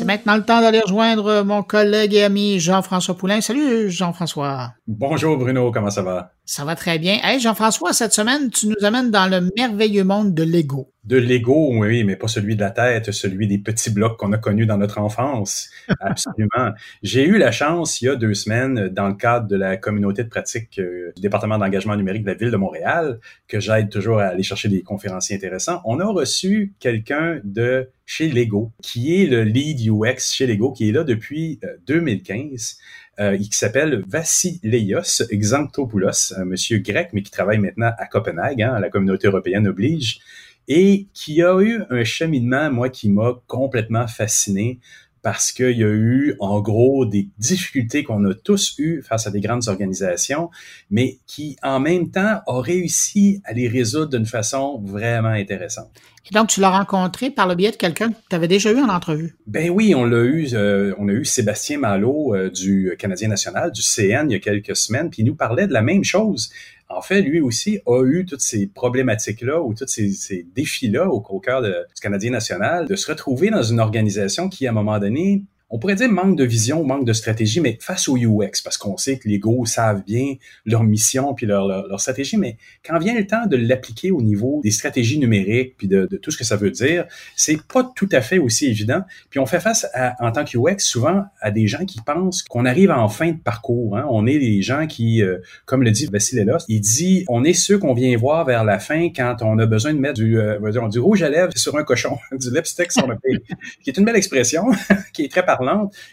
Maintenant 0.09 0.37
le 0.37 0.43
temps 0.43 0.63
d'aller 0.63 0.81
rejoindre 0.81 1.43
mon 1.43 1.63
collègue 1.63 2.15
et 2.15 2.25
ami 2.25 2.59
Jean-François 2.59 3.15
Poulain. 3.15 3.43
Salut 3.43 3.91
Jean-François. 3.91 4.73
Bonjour 4.87 5.37
Bruno, 5.37 5.71
comment 5.71 5.91
ça 5.91 6.01
va? 6.01 6.33
Ça 6.51 6.65
va 6.65 6.77
très 6.77 6.99
bien. 6.99 7.19
Hey 7.23 7.41
Jean-François, 7.41 7.93
cette 7.93 8.15
semaine, 8.15 8.49
tu 8.49 8.69
nous 8.69 8.83
amènes 8.83 9.11
dans 9.11 9.31
le 9.31 9.51
merveilleux 9.55 10.03
monde 10.03 10.33
de 10.33 10.43
Lego. 10.43 10.91
De 11.05 11.19
Lego, 11.19 11.75
oui, 11.79 12.05
mais 12.05 12.17
pas 12.17 12.27
celui 12.27 12.57
de 12.57 12.61
la 12.63 12.71
tête, 12.71 13.13
celui 13.13 13.47
des 13.47 13.59
petits 13.59 13.91
blocs 13.91 14.17
qu'on 14.17 14.33
a 14.33 14.39
connus 14.39 14.65
dans 14.65 14.79
notre 14.79 14.99
enfance. 14.99 15.69
Absolument. 16.01 16.73
J'ai 17.03 17.27
eu 17.27 17.37
la 17.37 17.53
chance, 17.53 18.01
il 18.01 18.07
y 18.07 18.09
a 18.09 18.17
deux 18.17 18.33
semaines, 18.33 18.89
dans 18.89 19.09
le 19.09 19.15
cadre 19.15 19.47
de 19.47 19.57
la 19.57 19.77
communauté 19.77 20.25
de 20.25 20.31
pratique 20.31 20.79
euh, 20.79 21.13
du 21.17 21.21
département 21.21 21.59
d'engagement 21.59 21.97
numérique 21.97 22.23
de 22.23 22.29
la 22.29 22.35
ville 22.35 22.51
de 22.51 22.57
Montréal, 22.57 23.21
que 23.47 23.61
j'aide 23.61 23.91
toujours 23.91 24.21
à 24.21 24.29
aller 24.29 24.43
chercher 24.43 24.71
des 24.71 24.81
conférenciers 24.81 25.37
intéressants, 25.37 25.83
on 25.85 26.01
a 26.01 26.07
reçu 26.07 26.73
quelqu'un 26.81 27.41
de 27.45 27.91
chez 28.07 28.31
Lego, 28.31 28.73
qui 28.83 29.21
est 29.23 29.27
le 29.27 29.43
lead 29.43 29.87
UX 29.87 30.33
chez 30.33 30.47
Lego, 30.47 30.73
qui 30.73 30.89
est 30.89 30.93
là 30.93 31.05
depuis 31.05 31.61
2015. 31.87 32.79
Euh, 33.21 33.37
il 33.37 33.53
s'appelle 33.53 34.05
Vassileios 34.07 35.25
Xanthopoulos, 35.33 36.35
un 36.37 36.45
monsieur 36.45 36.79
grec, 36.79 37.11
mais 37.13 37.23
qui 37.23 37.31
travaille 37.31 37.59
maintenant 37.59 37.93
à 37.99 38.07
Copenhague, 38.07 38.63
hein, 38.63 38.79
la 38.79 38.91
communauté 38.91 39.27
européenne 39.27 39.67
oblige 39.67 40.21
et 40.69 41.07
qui 41.15 41.43
a 41.43 41.59
eu 41.61 41.83
un 41.89 42.05
cheminement, 42.05 42.71
moi, 42.71 42.91
qui 42.91 43.09
m'a 43.09 43.41
complètement 43.47 44.07
fasciné 44.07 44.79
parce 45.23 45.53
qu'il 45.53 45.77
y 45.77 45.85
a 45.85 45.89
eu, 45.89 46.35
en 46.41 46.61
gros, 46.61 47.05
des 47.07 47.29
difficultés 47.39 48.05
qu'on 48.05 48.25
a 48.25 48.35
tous 48.35 48.75
eues 48.79 49.03
face 49.03 49.27
à 49.27 49.31
des 49.31 49.41
grandes 49.41 49.69
organisations, 49.69 50.51
mais 50.91 51.19
qui, 51.27 51.57
en 51.63 51.81
même 51.81 52.11
temps, 52.11 52.41
a 52.47 52.61
réussi 52.61 53.41
à 53.45 53.53
les 53.53 53.69
résoudre 53.69 54.17
d'une 54.17 54.27
façon 54.27 54.81
vraiment 54.85 55.29
intéressante. 55.29 55.91
Et 56.31 56.35
donc, 56.35 56.49
tu 56.49 56.61
l'as 56.61 56.71
rencontré 56.71 57.31
par 57.31 57.49
le 57.49 57.55
biais 57.55 57.71
de 57.71 57.77
quelqu'un 57.77 58.11
que 58.11 58.17
tu 58.29 58.37
avais 58.37 58.49
déjà 58.49 58.71
eu 58.71 58.81
en 58.81 58.89
entrevue? 58.89 59.35
Ben 59.47 59.71
oui, 59.71 59.95
on 59.95 60.05
l'a 60.05 60.25
eu. 60.25 60.49
Euh, 60.53 60.95
on 60.99 61.09
a 61.09 61.13
eu 61.13 61.25
Sébastien 61.25 61.79
Malo 61.79 62.35
euh, 62.35 62.51
du 62.51 62.95
Canadien 62.99 63.29
national, 63.29 63.73
du 63.73 63.83
CN, 63.83 64.27
il 64.29 64.33
y 64.33 64.35
a 64.35 64.39
quelques 64.39 64.77
semaines, 64.77 65.09
puis 65.09 65.23
il 65.23 65.25
nous 65.25 65.35
parlait 65.35 65.67
de 65.67 65.73
la 65.73 65.81
même 65.81 66.05
chose 66.05 66.51
en 66.89 67.03
fait, 67.03 67.21
lui 67.21 67.41
aussi 67.41 67.81
a 67.87 68.03
eu 68.05 68.25
toutes 68.25 68.41
ces 68.41 68.67
problématiques-là 68.67 69.61
ou 69.61 69.75
tous 69.75 69.87
ces, 69.87 70.47
défis-là 70.55 71.09
au, 71.09 71.41
cœur 71.41 71.63
du 71.63 71.71
Canadien 72.01 72.31
national, 72.31 72.87
de 72.89 72.97
se 72.97 73.11
retrouver 73.11 73.51
dans 73.51 73.63
une 73.63 73.79
organisation 73.79 74.49
qui, 74.49 74.67
à 74.67 74.71
un 74.71 74.73
moment 74.73 74.99
donné, 74.99 75.45
on 75.71 75.79
pourrait 75.79 75.95
dire 75.95 76.11
manque 76.11 76.37
de 76.37 76.45
vision, 76.45 76.85
manque 76.85 77.05
de 77.05 77.13
stratégie, 77.13 77.61
mais 77.61 77.79
face 77.81 78.09
au 78.09 78.17
UX, 78.17 78.63
parce 78.65 78.77
qu'on 78.77 78.97
sait 78.97 79.19
que 79.19 79.29
les 79.29 79.39
go 79.39 79.67
savent 79.67 80.03
bien 80.05 80.35
leur 80.65 80.83
mission 80.83 81.35
puis 81.35 81.47
leur, 81.47 81.67
leur, 81.67 82.01
stratégie, 82.01 82.37
mais 82.37 82.57
quand 82.85 82.99
vient 82.99 83.15
le 83.15 83.27
temps 83.27 83.47
de 83.47 83.57
l'appliquer 83.57 84.11
au 84.11 84.23
niveau 84.23 84.61
des 84.63 84.71
stratégies 84.71 85.19
numériques 85.19 85.75
puis 85.77 85.89
de, 85.89 86.07
de, 86.07 86.17
tout 86.17 86.31
ce 86.31 86.39
que 86.39 86.45
ça 86.45 86.57
veut 86.57 86.71
dire, 86.71 87.05
c'est 87.37 87.61
pas 87.67 87.91
tout 87.95 88.09
à 88.13 88.21
fait 88.21 88.39
aussi 88.39 88.67
évident. 88.67 89.03
Puis 89.31 89.41
on 89.41 89.47
fait 89.47 89.61
face 89.61 89.87
à, 89.95 90.15
en 90.25 90.33
tant 90.33 90.45
que 90.45 90.57
UX 90.57 90.79
souvent 90.79 91.25
à 91.41 91.51
des 91.51 91.67
gens 91.67 91.85
qui 91.85 92.01
pensent 92.01 92.43
qu'on 92.43 92.65
arrive 92.65 92.91
en 92.91 93.09
fin 93.09 93.33
de 93.33 93.39
parcours. 93.39 93.97
Hein. 93.97 94.07
On 94.11 94.27
est 94.27 94.39
des 94.39 94.63
gens 94.63 94.87
qui, 94.87 95.23
euh, 95.23 95.39
comme 95.67 95.83
le 95.83 95.91
dit 95.91 96.07
Vassilelos, 96.07 96.59
il 96.69 96.81
dit 96.81 97.25
on 97.29 97.45
est 97.45 97.53
ceux 97.53 97.79
qu'on 97.79 97.95
vient 97.95 98.17
voir 98.17 98.45
vers 98.45 98.65
la 98.65 98.79
fin 98.79 99.09
quand 99.15 99.37
on 99.43 99.59
a 99.59 99.67
besoin 99.67 99.93
de 99.93 99.99
mettre 99.99 100.15
du, 100.15 100.39
euh, 100.39 100.89
du 100.89 100.99
rouge 100.99 101.23
à 101.23 101.29
lèvres 101.29 101.53
sur 101.57 101.77
un 101.77 101.85
cochon, 101.85 102.17
du 102.33 102.51
lipstick 102.51 102.93
sur 102.93 103.07
le 103.07 103.17
pays, 103.19 103.39
qui 103.83 103.91
est 103.91 103.99
une 103.99 104.05
belle 104.05 104.17
expression, 104.17 104.65
qui 105.13 105.25
est 105.25 105.29
très 105.29 105.45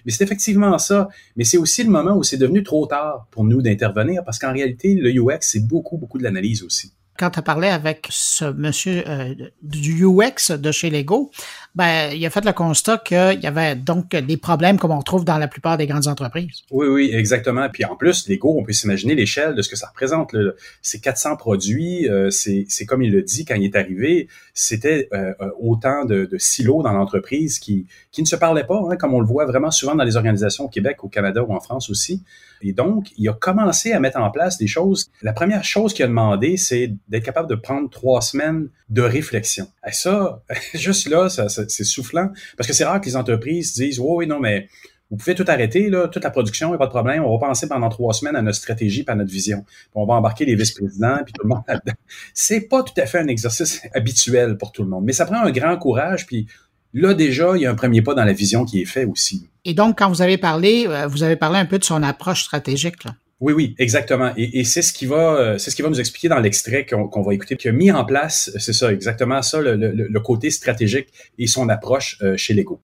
mais 0.06 0.12
c'est 0.12 0.24
effectivement 0.24 0.78
ça. 0.78 1.10
Mais 1.36 1.44
c'est 1.44 1.58
aussi 1.58 1.84
le 1.84 1.90
moment 1.90 2.16
où 2.16 2.24
c'est 2.24 2.38
devenu 2.38 2.64
trop 2.64 2.86
tard 2.86 3.28
pour 3.32 3.44
nous 3.44 3.62
d'intervenir 3.62 4.24
parce 4.24 4.40
qu'en 4.40 4.54
réalité, 4.54 4.96
le 4.96 5.12
UX, 5.12 5.40
c'est 5.42 5.68
beaucoup, 5.68 5.98
beaucoup 5.98 6.18
de 6.18 6.24
l'analyse 6.24 6.64
aussi 6.64 6.94
quand 7.18 7.30
tu 7.30 7.42
parlé 7.42 7.70
avec 7.70 8.08
ce 8.10 8.46
monsieur 8.46 9.04
euh, 9.08 9.34
du 9.62 10.06
UX 10.06 10.52
de 10.52 10.72
chez 10.72 10.90
Lego, 10.90 11.32
ben, 11.76 12.12
il 12.14 12.26
a 12.26 12.30
fait 12.30 12.46
le 12.46 12.54
constat 12.54 13.00
qu'il 13.00 13.40
y 13.42 13.48
avait 13.48 13.76
donc 13.76 14.10
des 14.16 14.38
problèmes 14.38 14.80
comme 14.80 14.92
on 14.92 15.02
trouve 15.02 15.26
dans 15.26 15.38
la 15.38 15.48
plupart 15.48 15.78
des 15.78 15.88
grandes 15.88 16.08
entreprises. 16.08 16.64
Oui, 16.72 16.88
oui, 16.88 17.12
exactement. 17.14 17.68
Puis 17.70 17.84
en 17.84 17.96
plus, 17.96 18.30
Lego, 18.30 18.56
on 18.58 18.64
peut 18.64 18.72
s'imaginer 18.72 19.14
l'échelle 19.14 19.56
de 19.56 19.62
ce 19.62 19.70
que 19.70 19.76
ça 19.76 19.88
représente. 19.88 20.34
C'est 20.82 21.02
400 21.02 21.36
produits. 21.36 22.10
Euh, 22.10 22.30
c'est 22.30 22.86
comme 22.88 23.02
il 23.02 23.12
le 23.12 23.22
dit 23.24 23.44
quand 23.44 23.56
il 23.56 23.66
est 23.66 23.76
arrivé, 23.76 24.30
c'était 24.54 25.10
euh, 25.14 25.34
autant 25.60 26.06
de, 26.06 26.30
silos 26.38 26.82
dans 26.82 26.94
l'entreprise 26.94 27.60
qui, 27.60 27.88
qui 28.12 28.22
ne 28.22 28.28
se 28.28 28.36
parlaient 28.38 28.64
pas, 28.64 28.82
hein, 28.90 28.96
comme 28.96 29.14
on 29.14 29.20
le 29.20 29.28
voit 29.28 29.46
vraiment 29.46 29.72
souvent 29.72 29.96
dans 29.96 30.04
les 30.04 30.16
organisations 30.16 30.66
au 30.66 30.70
Québec, 30.70 31.04
au 31.04 31.10
Canada 31.10 31.44
ou 31.44 31.54
en 31.54 31.60
France 31.60 31.90
aussi. 31.90 32.24
Et 32.62 32.74
donc, 32.74 33.12
il 33.18 33.28
a 33.30 33.34
commencé 33.34 33.92
à 33.92 34.00
mettre 34.00 34.18
en 34.18 34.32
place 34.32 34.58
des 34.58 34.68
choses. 34.68 35.10
La 35.22 35.34
première 35.34 35.64
chose 35.64 35.94
qu'il 35.94 36.06
a 36.06 36.08
demandé, 36.08 36.58
c'est 36.58 36.94
d'être 37.10 37.24
capable 37.24 37.50
de 37.50 37.56
prendre 37.56 37.90
trois 37.90 38.22
semaines 38.22 38.70
de 38.90 39.02
réflexion. 39.02 39.68
Et 39.88 39.92
ça, 39.92 40.42
juste 40.74 41.08
là, 41.08 41.30
ça, 41.30 41.48
c'est 41.72 41.84
soufflant, 41.84 42.30
parce 42.58 42.68
que 42.68 42.74
c'est 42.74 42.86
rare 42.86 43.02
que 43.02 43.06
les 43.06 43.16
entreprises 43.16 43.74
disent, 43.74 44.00
oh, 44.00 44.18
oui, 44.18 44.28
non, 44.28 44.40
mais 44.40 44.68
vous 45.12 45.18
pouvez 45.18 45.36
tout 45.36 45.46
arrêter, 45.48 45.92
toute 46.12 46.24
la 46.24 46.32
production, 46.32 46.70
il 46.70 46.72
n'y 46.72 46.76
a 46.76 46.78
pas 46.80 46.88
de 46.88 46.92
problème. 46.92 47.24
On 47.24 47.38
va 47.38 47.48
penser 47.48 47.68
pendant 47.68 47.90
trois 47.90 48.14
semaines 48.14 48.36
à 48.36 48.42
notre 48.42 48.58
stratégie 48.58 49.06
et 49.08 49.10
à 49.10 49.16
notre 49.16 49.32
vision. 49.32 49.64
on 49.94 50.06
va 50.06 50.16
embarquer 50.16 50.46
les 50.46 50.56
vice-présidents 50.56 51.20
puis 51.24 51.34
tout 51.34 51.44
le 51.44 51.50
monde 51.50 51.64
là-dedans. 51.68 51.94
C'est 52.34 52.62
pas 52.62 52.82
tout 52.82 53.00
à 53.00 53.06
fait 53.06 53.20
un 53.20 53.28
exercice 53.28 53.82
habituel 53.94 54.58
pour 54.58 54.72
tout 54.72 54.84
le 54.84 54.90
monde, 54.90 55.04
mais 55.06 55.14
ça 55.14 55.26
prend 55.26 55.38
un 55.38 55.52
grand 55.52 55.78
courage. 55.78 56.26
Puis 56.26 56.48
là, 56.94 57.14
déjà, 57.14 57.52
il 57.56 57.62
y 57.62 57.66
a 57.68 57.72
un 57.72 57.76
premier 57.76 58.02
pas 58.02 58.16
dans 58.16 58.24
la 58.24 58.34
vision 58.34 58.66
qui 58.66 58.82
est 58.82 58.86
fait 58.86 59.06
aussi. 59.06 59.48
Et 59.64 59.74
donc, 59.74 60.00
quand 60.00 60.10
vous 60.10 60.22
avez 60.24 60.38
parlé, 60.38 60.86
euh, 60.88 61.08
vous 61.08 61.22
avez 61.22 61.36
parlé 61.36 61.60
un 61.60 61.66
peu 61.66 61.78
de 61.78 61.84
son 61.84 62.02
approche 62.02 62.44
stratégique. 62.44 63.06
Oui, 63.42 63.54
oui, 63.54 63.76
exactement. 63.80 64.32
Et, 64.38 64.64
c'est 64.64 64.82
ce 64.82 64.94
qui 64.94 65.06
va, 65.06 65.36
euh, 65.36 65.58
c'est 65.58 65.70
ce 65.70 65.76
qui 65.76 65.82
va 65.82 65.90
nous 65.90 66.00
expliquer 66.00 66.30
dans 66.30 66.40
l'extrait 66.40 66.86
qu'on 66.86 67.22
va 67.22 67.34
écouter, 67.34 67.58
qui 67.58 67.68
a 67.68 67.74
mis 67.74 67.92
en 67.92 68.06
place, 68.06 68.50
c'est 68.58 68.74
ça, 68.74 68.94
exactement 68.94 69.42
ça, 69.42 69.62
le, 69.62 69.76
le, 69.76 69.92
le, 69.92 70.20
côté 70.22 70.50
stratégique 70.50 71.10
et 71.38 71.48
son 71.48 71.68
approche 71.68 72.18
euh, 72.22 72.38
chez 72.38 72.54
Lego. 72.54 72.80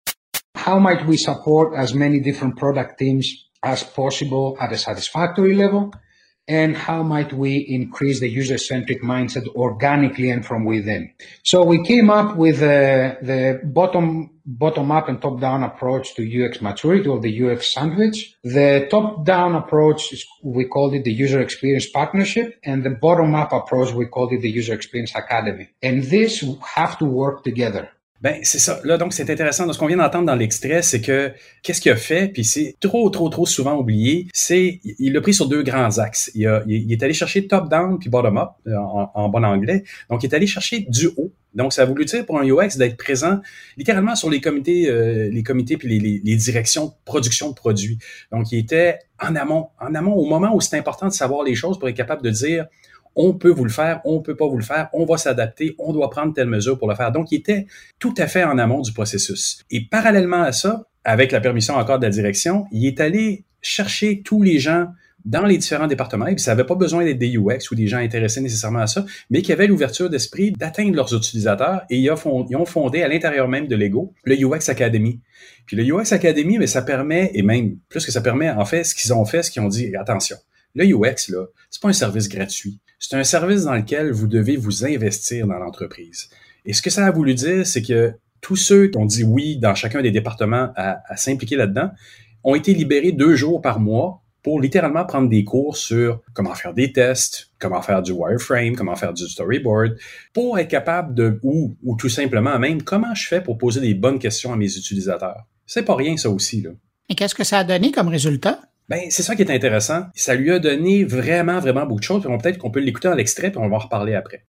How 0.67 0.79
might 0.79 1.05
we 1.07 1.17
support 1.19 1.73
as 1.75 1.93
many 1.93 2.19
different 2.19 2.55
product 2.57 2.97
teams 2.97 3.25
as 3.61 3.83
possible 3.83 4.57
at 4.59 4.71
a 4.73 4.77
satisfactory 4.77 5.55
level? 5.55 5.91
and 6.49 6.75
how 6.75 7.03
might 7.03 7.31
we 7.31 7.63
increase 7.69 8.19
the 8.19 8.27
user-centric 8.27 9.03
mindset 9.03 9.47
organically 9.49 10.31
and 10.31 10.43
from 10.43 10.65
within? 10.65 11.13
So 11.43 11.63
we 11.63 11.83
came 11.83 12.09
up 12.09 12.35
with 12.35 12.57
uh, 12.63 13.15
the 13.21 13.61
bottom 13.63 14.31
bottom 14.57 14.91
up 14.91 15.07
and 15.07 15.21
top 15.21 15.39
down 15.39 15.63
approach 15.63 16.15
to 16.15 16.23
UX 16.23 16.61
maturity 16.61 17.07
or 17.07 17.19
the 17.19 17.33
UX 17.43 17.73
sandwich. 17.73 18.35
The 18.43 18.87
top 18.89 19.23
down 19.23 19.55
approach 19.55 20.11
is, 20.11 20.25
we 20.43 20.65
called 20.65 20.95
it 20.95 21.03
the 21.03 21.13
user 21.13 21.39
experience 21.39 21.87
partnership 21.89 22.59
and 22.63 22.83
the 22.83 22.89
bottom 22.89 23.35
up 23.35 23.53
approach 23.53 23.93
we 23.93 24.07
called 24.07 24.33
it 24.33 24.41
the 24.41 24.49
user 24.49 24.73
experience 24.73 25.13
academy. 25.15 25.69
And 25.83 26.03
this 26.03 26.43
have 26.75 26.97
to 26.97 27.05
work 27.05 27.43
together. 27.43 27.89
Ben, 28.21 28.39
c'est 28.43 28.59
ça. 28.59 28.81
Là, 28.83 28.97
donc, 28.97 29.13
c'est 29.13 29.29
intéressant. 29.29 29.65
Donc, 29.65 29.75
ce 29.75 29.79
qu'on 29.79 29.87
vient 29.87 29.97
d'entendre 29.97 30.25
dans 30.25 30.35
l'extrait, 30.35 30.81
c'est 30.81 30.99
que 30.99 31.31
qu'est-ce 31.63 31.79
qu'il 31.79 31.91
a 31.91 31.95
fait, 31.95 32.27
puis 32.27 32.43
c'est 32.43 32.75
trop, 32.81 33.09
trop, 33.09 33.29
trop 33.29 33.45
souvent 33.45 33.77
oublié, 33.77 34.27
c'est 34.33 34.81
il 34.83 35.13
l'a 35.13 35.21
pris 35.21 35.33
sur 35.33 35.47
deux 35.47 35.63
grands 35.63 35.99
axes. 35.99 36.29
Il, 36.35 36.45
a, 36.45 36.63
il, 36.67 36.91
est 36.91 37.01
allé 37.01 37.13
chercher 37.13 37.47
top-down 37.47 37.97
puis 37.97 38.09
bottom-up 38.09 38.49
euh, 38.67 38.75
en, 38.77 39.29
bon 39.29 39.43
anglais. 39.45 39.83
Donc, 40.09 40.23
il 40.23 40.29
est 40.29 40.35
allé 40.35 40.47
chercher 40.47 40.85
du 40.89 41.07
haut. 41.15 41.31
Donc, 41.55 41.71
ça 41.71 41.83
a 41.83 41.85
voulu 41.85 42.03
dire 42.05 42.25
pour 42.25 42.39
un 42.39 42.45
UX 42.45 42.77
d'être 42.77 42.97
présent 42.97 43.39
littéralement 43.77 44.15
sur 44.15 44.29
les 44.29 44.41
comités, 44.41 44.89
euh, 44.89 45.29
les 45.29 45.43
comités 45.43 45.77
puis 45.77 45.87
les, 45.87 45.99
les, 45.99 46.21
les, 46.23 46.35
directions 46.35 46.87
de 46.87 46.91
production 47.05 47.49
de 47.49 47.55
produits. 47.55 47.99
Donc, 48.31 48.51
il 48.51 48.59
était 48.59 48.99
en 49.21 49.35
amont, 49.35 49.69
en 49.79 49.95
amont 49.95 50.13
au 50.13 50.25
moment 50.25 50.53
où 50.53 50.61
c'est 50.61 50.77
important 50.77 51.07
de 51.07 51.13
savoir 51.13 51.43
les 51.43 51.55
choses 51.55 51.79
pour 51.79 51.87
être 51.87 51.95
capable 51.95 52.21
de 52.21 52.29
dire 52.29 52.67
on 53.21 53.33
peut 53.33 53.49
vous 53.49 53.65
le 53.65 53.69
faire, 53.69 53.99
on 54.05 54.21
peut 54.21 54.35
pas 54.37 54.47
vous 54.47 54.57
le 54.57 54.63
faire, 54.63 54.87
on 54.93 55.05
va 55.05 55.17
s'adapter, 55.17 55.75
on 55.77 55.91
doit 55.91 56.09
prendre 56.09 56.33
telle 56.33 56.47
mesure 56.47 56.79
pour 56.79 56.87
le 56.87 56.95
faire. 56.95 57.11
Donc, 57.11 57.33
il 57.33 57.35
était 57.35 57.67
tout 57.99 58.13
à 58.17 58.27
fait 58.27 58.45
en 58.45 58.57
amont 58.57 58.79
du 58.79 58.93
processus. 58.93 59.61
Et 59.69 59.81
parallèlement 59.81 60.41
à 60.41 60.53
ça, 60.53 60.87
avec 61.03 61.33
la 61.33 61.41
permission 61.41 61.75
encore 61.75 61.99
de 61.99 62.05
la 62.05 62.11
direction, 62.11 62.65
il 62.71 62.87
est 62.87 63.01
allé 63.01 63.43
chercher 63.61 64.21
tous 64.23 64.41
les 64.41 64.57
gens 64.57 64.87
dans 65.25 65.45
les 65.45 65.57
différents 65.57 65.87
départements. 65.87 66.27
Et 66.27 66.37
ça 66.37 66.51
n'avait 66.51 66.63
pas 66.65 66.75
besoin 66.75 67.03
d'être 67.03 67.17
des 67.17 67.35
UX 67.35 67.69
ou 67.71 67.75
des 67.75 67.87
gens 67.87 67.97
intéressés 67.97 68.39
nécessairement 68.39 68.79
à 68.79 68.87
ça, 68.87 69.05
mais 69.29 69.41
qui 69.41 69.51
avaient 69.51 69.67
l'ouverture 69.67 70.09
d'esprit 70.09 70.53
d'atteindre 70.53 70.95
leurs 70.95 71.13
utilisateurs 71.13 71.81
et 71.89 71.97
ils 71.97 72.09
ont 72.09 72.65
fondé 72.65 73.03
à 73.03 73.09
l'intérieur 73.09 73.49
même 73.49 73.67
de 73.67 73.75
Lego 73.75 74.13
le 74.23 74.35
UX 74.35 74.69
Academy. 74.69 75.19
Puis 75.65 75.75
le 75.75 75.83
UX 75.83 76.13
Academy, 76.13 76.57
mais 76.57 76.67
ça 76.67 76.83
permet, 76.83 77.31
et 77.33 77.41
même 77.41 77.79
plus 77.89 78.05
que 78.05 78.13
ça 78.13 78.21
permet, 78.21 78.49
en 78.49 78.63
fait, 78.63 78.85
ce 78.85 78.95
qu'ils 78.95 79.13
ont 79.13 79.25
fait, 79.25 79.43
ce 79.43 79.51
qu'ils 79.51 79.61
ont 79.61 79.67
dit, 79.67 79.93
attention, 79.97 80.37
le 80.73 80.85
UX, 80.85 81.29
là, 81.33 81.47
c'est 81.69 81.81
pas 81.81 81.89
un 81.89 81.93
service 81.93 82.29
gratuit. 82.29 82.79
C'est 82.99 83.15
un 83.15 83.23
service 83.23 83.63
dans 83.63 83.75
lequel 83.75 84.11
vous 84.11 84.27
devez 84.27 84.57
vous 84.57 84.85
investir 84.85 85.47
dans 85.47 85.57
l'entreprise. 85.57 86.29
Et 86.65 86.73
ce 86.73 86.81
que 86.81 86.89
ça 86.89 87.05
a 87.05 87.11
voulu 87.11 87.33
dire, 87.33 87.65
c'est 87.65 87.81
que 87.81 88.13
tous 88.41 88.57
ceux 88.57 88.87
qui 88.87 88.97
ont 88.97 89.05
dit 89.05 89.23
oui 89.23 89.57
dans 89.57 89.73
chacun 89.73 90.01
des 90.01 90.11
départements 90.11 90.71
à, 90.75 91.15
s'impliquer 91.15 91.55
là-dedans 91.55 91.91
ont 92.43 92.55
été 92.55 92.73
libérés 92.73 93.11
deux 93.11 93.35
jours 93.35 93.61
par 93.61 93.79
mois 93.79 94.21
pour 94.43 94.61
littéralement 94.61 95.05
prendre 95.05 95.29
des 95.29 95.43
cours 95.43 95.75
sur 95.75 96.21
comment 96.33 96.55
faire 96.55 96.73
des 96.73 96.93
tests, 96.93 97.49
comment 97.57 97.81
faire 97.81 98.01
du 98.01 98.11
wireframe, 98.11 98.75
comment 98.75 98.95
faire 98.95 99.13
du 99.13 99.27
storyboard, 99.27 99.97
pour 100.33 100.59
être 100.59 100.69
capable 100.69 101.13
de, 101.13 101.39
ou, 101.43 101.75
ou 101.83 101.95
tout 101.97 102.09
simplement 102.09 102.57
même, 102.59 102.81
comment 102.83 103.13
je 103.15 103.27
fais 103.27 103.41
pour 103.41 103.57
poser 103.57 103.81
des 103.81 103.93
bonnes 103.93 104.19
questions 104.19 104.53
à 104.53 104.55
mes 104.55 104.77
utilisateurs. 104.77 105.45
C'est 105.65 105.83
pas 105.83 105.95
rien, 105.95 106.15
ça 106.17 106.29
aussi, 106.29 106.61
là. 106.61 106.71
Et 107.09 107.15
qu'est-ce 107.15 107.35
que 107.35 107.43
ça 107.43 107.59
a 107.59 107.63
donné 107.63 107.91
comme 107.91 108.07
résultat? 108.07 108.61
Ben, 108.89 109.01
c'est 109.11 109.21
ça 109.21 109.35
qui 109.35 109.43
est 109.43 109.51
intéressant. 109.51 110.05
Ça 110.15 110.33
lui 110.33 110.51
a 110.51 110.57
donné 110.57 111.03
vraiment, 111.03 111.59
vraiment 111.59 111.85
beaucoup 111.85 111.99
de 111.99 112.05
choses. 112.05 112.23
Peut-être 112.23 112.57
qu'on 112.57 112.71
peut 112.71 112.79
l'écouter 112.79 113.07
dans 113.07 113.13
l'extrait, 113.13 113.51
puis 113.51 113.59
on 113.59 113.69
va 113.69 113.75
en 113.75 113.79
reparler 113.79 114.15
après. 114.15 114.45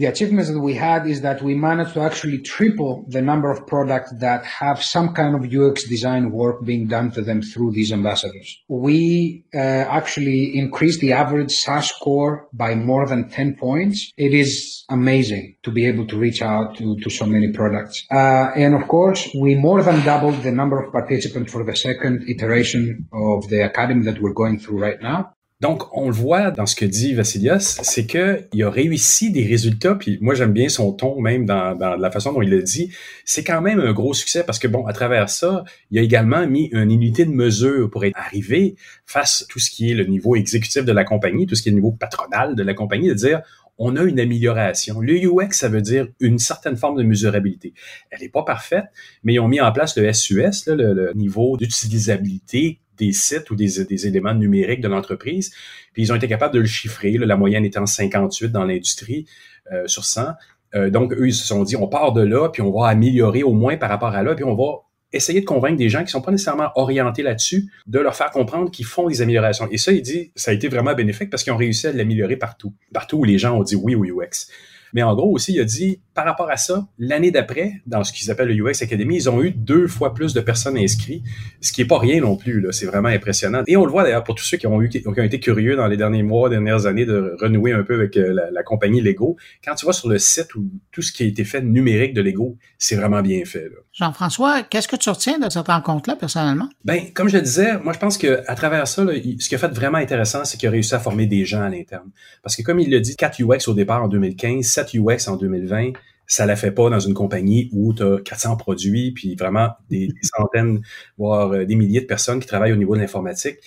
The 0.00 0.06
achievements 0.06 0.50
that 0.50 0.58
we 0.58 0.74
had 0.74 1.06
is 1.06 1.20
that 1.20 1.42
we 1.42 1.54
managed 1.54 1.92
to 1.92 2.00
actually 2.00 2.38
triple 2.38 3.04
the 3.08 3.20
number 3.20 3.50
of 3.50 3.66
products 3.66 4.10
that 4.18 4.42
have 4.46 4.82
some 4.82 5.12
kind 5.12 5.34
of 5.36 5.42
UX 5.52 5.86
design 5.86 6.30
work 6.30 6.64
being 6.64 6.88
done 6.88 7.10
to 7.10 7.20
them 7.20 7.42
through 7.42 7.70
these 7.72 7.92
ambassadors. 7.92 8.48
We 8.68 9.44
uh, 9.54 9.58
actually 9.58 10.56
increased 10.56 11.00
the 11.00 11.12
average 11.12 11.52
SaaS 11.52 11.90
score 11.90 12.48
by 12.54 12.74
more 12.76 13.06
than 13.06 13.28
10 13.28 13.56
points. 13.56 14.10
It 14.16 14.32
is 14.32 14.86
amazing 14.88 15.56
to 15.64 15.70
be 15.70 15.84
able 15.84 16.06
to 16.06 16.16
reach 16.16 16.40
out 16.40 16.78
to, 16.78 16.96
to 17.00 17.10
so 17.10 17.26
many 17.26 17.52
products. 17.52 18.06
Uh, 18.10 18.52
and 18.56 18.74
of 18.74 18.88
course, 18.88 19.28
we 19.38 19.54
more 19.54 19.82
than 19.82 20.02
doubled 20.02 20.42
the 20.42 20.50
number 20.50 20.82
of 20.82 20.90
participants 20.92 21.52
for 21.52 21.62
the 21.62 21.76
second 21.76 22.26
iteration 22.26 23.06
of 23.12 23.48
the 23.50 23.66
academy 23.66 24.02
that 24.06 24.22
we're 24.22 24.32
going 24.32 24.58
through 24.58 24.80
right 24.80 25.02
now. 25.02 25.34
Donc, 25.60 25.94
on 25.94 26.06
le 26.06 26.14
voit 26.14 26.50
dans 26.50 26.64
ce 26.64 26.74
que 26.74 26.86
dit 26.86 27.12
Vassilios, 27.12 27.58
c'est 27.60 28.06
qu'il 28.06 28.62
a 28.62 28.70
réussi 28.70 29.30
des 29.30 29.44
résultats, 29.44 29.94
puis 29.94 30.16
moi 30.22 30.34
j'aime 30.34 30.52
bien 30.52 30.70
son 30.70 30.92
ton 30.92 31.20
même 31.20 31.44
dans, 31.44 31.76
la 31.78 32.10
façon 32.10 32.32
dont 32.32 32.40
il 32.40 32.48
le 32.48 32.62
dit. 32.62 32.90
C'est 33.26 33.44
quand 33.44 33.60
même 33.60 33.78
un 33.78 33.92
gros 33.92 34.14
succès 34.14 34.42
parce 34.42 34.58
que, 34.58 34.68
bon, 34.68 34.86
à 34.86 34.94
travers 34.94 35.28
ça, 35.28 35.64
il 35.90 35.98
a 35.98 36.02
également 36.02 36.46
mis 36.46 36.70
une 36.72 36.90
unité 36.90 37.26
de 37.26 37.30
mesure 37.30 37.90
pour 37.90 38.06
être 38.06 38.18
arrivé 38.18 38.76
face 39.04 39.42
à 39.42 39.52
tout 39.52 39.58
ce 39.58 39.70
qui 39.70 39.90
est 39.90 39.94
le 39.94 40.04
niveau 40.04 40.34
exécutif 40.34 40.86
de 40.86 40.92
la 40.92 41.04
compagnie, 41.04 41.46
tout 41.46 41.54
ce 41.54 41.62
qui 41.62 41.68
est 41.68 41.72
le 41.72 41.76
niveau 41.76 41.92
patronal 41.92 42.54
de 42.54 42.62
la 42.62 42.72
compagnie, 42.72 43.08
de 43.08 43.14
dire 43.14 43.42
on 43.76 43.96
a 43.96 44.02
une 44.02 44.20
amélioration. 44.20 45.00
Le 45.00 45.14
UX, 45.14 45.52
ça 45.52 45.68
veut 45.68 45.80
dire 45.82 46.06
une 46.20 46.38
certaine 46.38 46.76
forme 46.76 46.98
de 46.98 47.02
mesurabilité. 47.02 47.74
Elle 48.10 48.20
n'est 48.20 48.28
pas 48.28 48.44
parfaite, 48.44 48.84
mais 49.24 49.34
ils 49.34 49.40
ont 49.40 49.48
mis 49.48 49.60
en 49.60 49.72
place 49.72 49.96
le 49.96 50.10
SUS, 50.12 50.66
le, 50.66 50.92
le 50.92 51.12
niveau 51.14 51.56
d'utilisabilité 51.56 52.78
des 53.00 53.12
sites 53.12 53.50
ou 53.50 53.56
des, 53.56 54.06
éléments 54.06 54.34
numériques 54.34 54.80
de 54.80 54.88
l'entreprise. 54.88 55.52
Puis 55.92 56.02
ils 56.02 56.12
ont 56.12 56.16
été 56.16 56.28
capables 56.28 56.54
de 56.54 56.60
le 56.60 56.66
chiffrer, 56.66 57.12
la 57.12 57.36
moyenne 57.36 57.64
étant 57.64 57.86
58 57.86 58.52
dans 58.52 58.64
l'industrie 58.64 59.26
euh, 59.72 59.86
sur 59.86 60.04
100. 60.04 60.26
Euh, 60.74 60.90
donc, 60.90 61.12
eux, 61.14 61.28
ils 61.28 61.34
se 61.34 61.46
sont 61.46 61.64
dit, 61.64 61.76
on 61.76 61.88
part 61.88 62.12
de 62.12 62.22
là, 62.22 62.48
puis 62.48 62.62
on 62.62 62.70
va 62.70 62.88
améliorer 62.88 63.42
au 63.42 63.52
moins 63.52 63.76
par 63.76 63.88
rapport 63.88 64.14
à 64.14 64.22
là, 64.22 64.34
puis 64.34 64.44
on 64.44 64.54
va 64.54 64.82
essayer 65.12 65.40
de 65.40 65.44
convaincre 65.44 65.76
des 65.76 65.88
gens 65.88 66.04
qui 66.04 66.10
sont 66.10 66.20
pas 66.20 66.30
nécessairement 66.30 66.70
orientés 66.76 67.22
là-dessus, 67.22 67.68
de 67.86 67.98
leur 67.98 68.14
faire 68.14 68.30
comprendre 68.30 68.70
qu'ils 68.70 68.84
font 68.84 69.08
des 69.08 69.22
améliorations. 69.22 69.66
Et 69.70 69.78
ça, 69.78 69.90
il 69.90 70.02
dit, 70.02 70.30
ça 70.36 70.52
a 70.52 70.54
été 70.54 70.68
vraiment 70.68 70.94
bénéfique 70.94 71.30
parce 71.30 71.42
qu'ils 71.42 71.52
ont 71.52 71.56
réussi 71.56 71.88
à 71.88 71.92
l'améliorer 71.92 72.36
partout. 72.36 72.72
Partout 72.92 73.18
où 73.18 73.24
les 73.24 73.38
gens 73.38 73.58
ont 73.58 73.64
dit 73.64 73.74
oui 73.74 73.96
au 73.96 74.04
UX. 74.04 74.46
Mais 74.92 75.02
en 75.02 75.14
gros 75.14 75.32
aussi, 75.32 75.54
il 75.54 75.60
a 75.60 75.64
dit, 75.64 76.00
par 76.14 76.24
rapport 76.24 76.50
à 76.50 76.56
ça, 76.56 76.86
l'année 76.98 77.30
d'après, 77.30 77.74
dans 77.86 78.04
ce 78.04 78.12
qu'ils 78.12 78.30
appellent 78.30 78.48
le 78.48 78.62
UX 78.62 78.82
Academy, 78.82 79.16
ils 79.16 79.30
ont 79.30 79.42
eu 79.42 79.50
deux 79.50 79.86
fois 79.86 80.14
plus 80.14 80.34
de 80.34 80.40
personnes 80.40 80.76
inscrites, 80.76 81.22
ce 81.60 81.72
qui 81.72 81.82
est 81.82 81.86
pas 81.86 81.98
rien 81.98 82.20
non 82.20 82.36
plus. 82.36 82.66
C'est 82.72 82.86
vraiment 82.86 83.08
impressionnant. 83.08 83.62
Et 83.66 83.76
on 83.76 83.84
le 83.84 83.90
voit 83.90 84.02
d'ailleurs 84.02 84.24
pour 84.24 84.34
tous 84.34 84.44
ceux 84.44 84.56
qui 84.56 84.66
ont, 84.66 84.82
eu, 84.82 84.88
qui 84.88 85.02
ont 85.06 85.14
été 85.14 85.40
curieux 85.40 85.76
dans 85.76 85.86
les 85.86 85.96
derniers 85.96 86.22
mois, 86.22 86.48
dernières 86.48 86.86
années 86.86 87.06
de 87.06 87.36
renouer 87.40 87.72
un 87.72 87.82
peu 87.82 87.94
avec 87.94 88.16
euh, 88.16 88.32
la, 88.32 88.50
la, 88.50 88.62
compagnie 88.62 89.00
Lego. 89.00 89.36
Quand 89.64 89.74
tu 89.74 89.86
vas 89.86 89.92
sur 89.92 90.08
le 90.08 90.18
site 90.18 90.54
où 90.54 90.70
tout 90.92 91.02
ce 91.02 91.12
qui 91.12 91.22
a 91.22 91.26
été 91.26 91.44
fait 91.44 91.62
numérique 91.62 92.14
de 92.14 92.22
Lego, 92.22 92.56
c'est 92.78 92.96
vraiment 92.96 93.22
bien 93.22 93.44
fait. 93.44 93.68
Jean-François, 94.00 94.62
qu'est-ce 94.62 94.88
que 94.88 94.96
tu 94.96 95.10
retiens 95.10 95.38
de 95.38 95.50
cette 95.50 95.66
rencontre-là 95.66 96.16
personnellement? 96.16 96.70
Ben, 96.86 97.12
comme 97.12 97.28
je 97.28 97.36
le 97.36 97.42
disais, 97.42 97.78
moi 97.78 97.92
je 97.92 97.98
pense 97.98 98.16
que 98.16 98.42
à 98.46 98.54
travers 98.54 98.88
ça, 98.88 99.04
ce 99.04 99.48
qui 99.48 99.54
a 99.54 99.58
fait 99.58 99.68
vraiment 99.68 99.98
intéressant, 99.98 100.46
c'est 100.46 100.56
qu'il 100.56 100.68
a 100.68 100.72
réussi 100.72 100.94
à 100.94 100.98
former 100.98 101.26
des 101.26 101.44
gens 101.44 101.60
à 101.60 101.68
l'interne. 101.68 102.10
Parce 102.42 102.56
que 102.56 102.62
comme 102.62 102.80
il 102.80 102.90
l'a 102.90 103.00
dit, 103.00 103.14
4 103.14 103.42
UX 103.42 103.68
au 103.68 103.74
départ 103.74 104.02
en 104.02 104.08
2015, 104.08 104.64
7 104.64 104.94
UX 104.94 105.28
en 105.28 105.36
2020, 105.36 105.92
ça 106.26 106.46
la 106.46 106.56
fait 106.56 106.70
pas 106.70 106.88
dans 106.88 106.98
une 106.98 107.12
compagnie 107.12 107.68
où 107.72 107.92
tu 107.92 108.02
as 108.02 108.20
400 108.24 108.56
produits, 108.56 109.12
puis 109.12 109.34
vraiment 109.34 109.68
des, 109.90 110.06
des 110.06 110.22
centaines, 110.22 110.80
voire 111.18 111.52
euh, 111.52 111.66
des 111.66 111.74
milliers 111.74 112.00
de 112.00 112.06
personnes 112.06 112.40
qui 112.40 112.46
travaillent 112.46 112.72
au 112.72 112.76
niveau 112.76 112.96
de 112.96 113.00
l'informatique. 113.00 113.58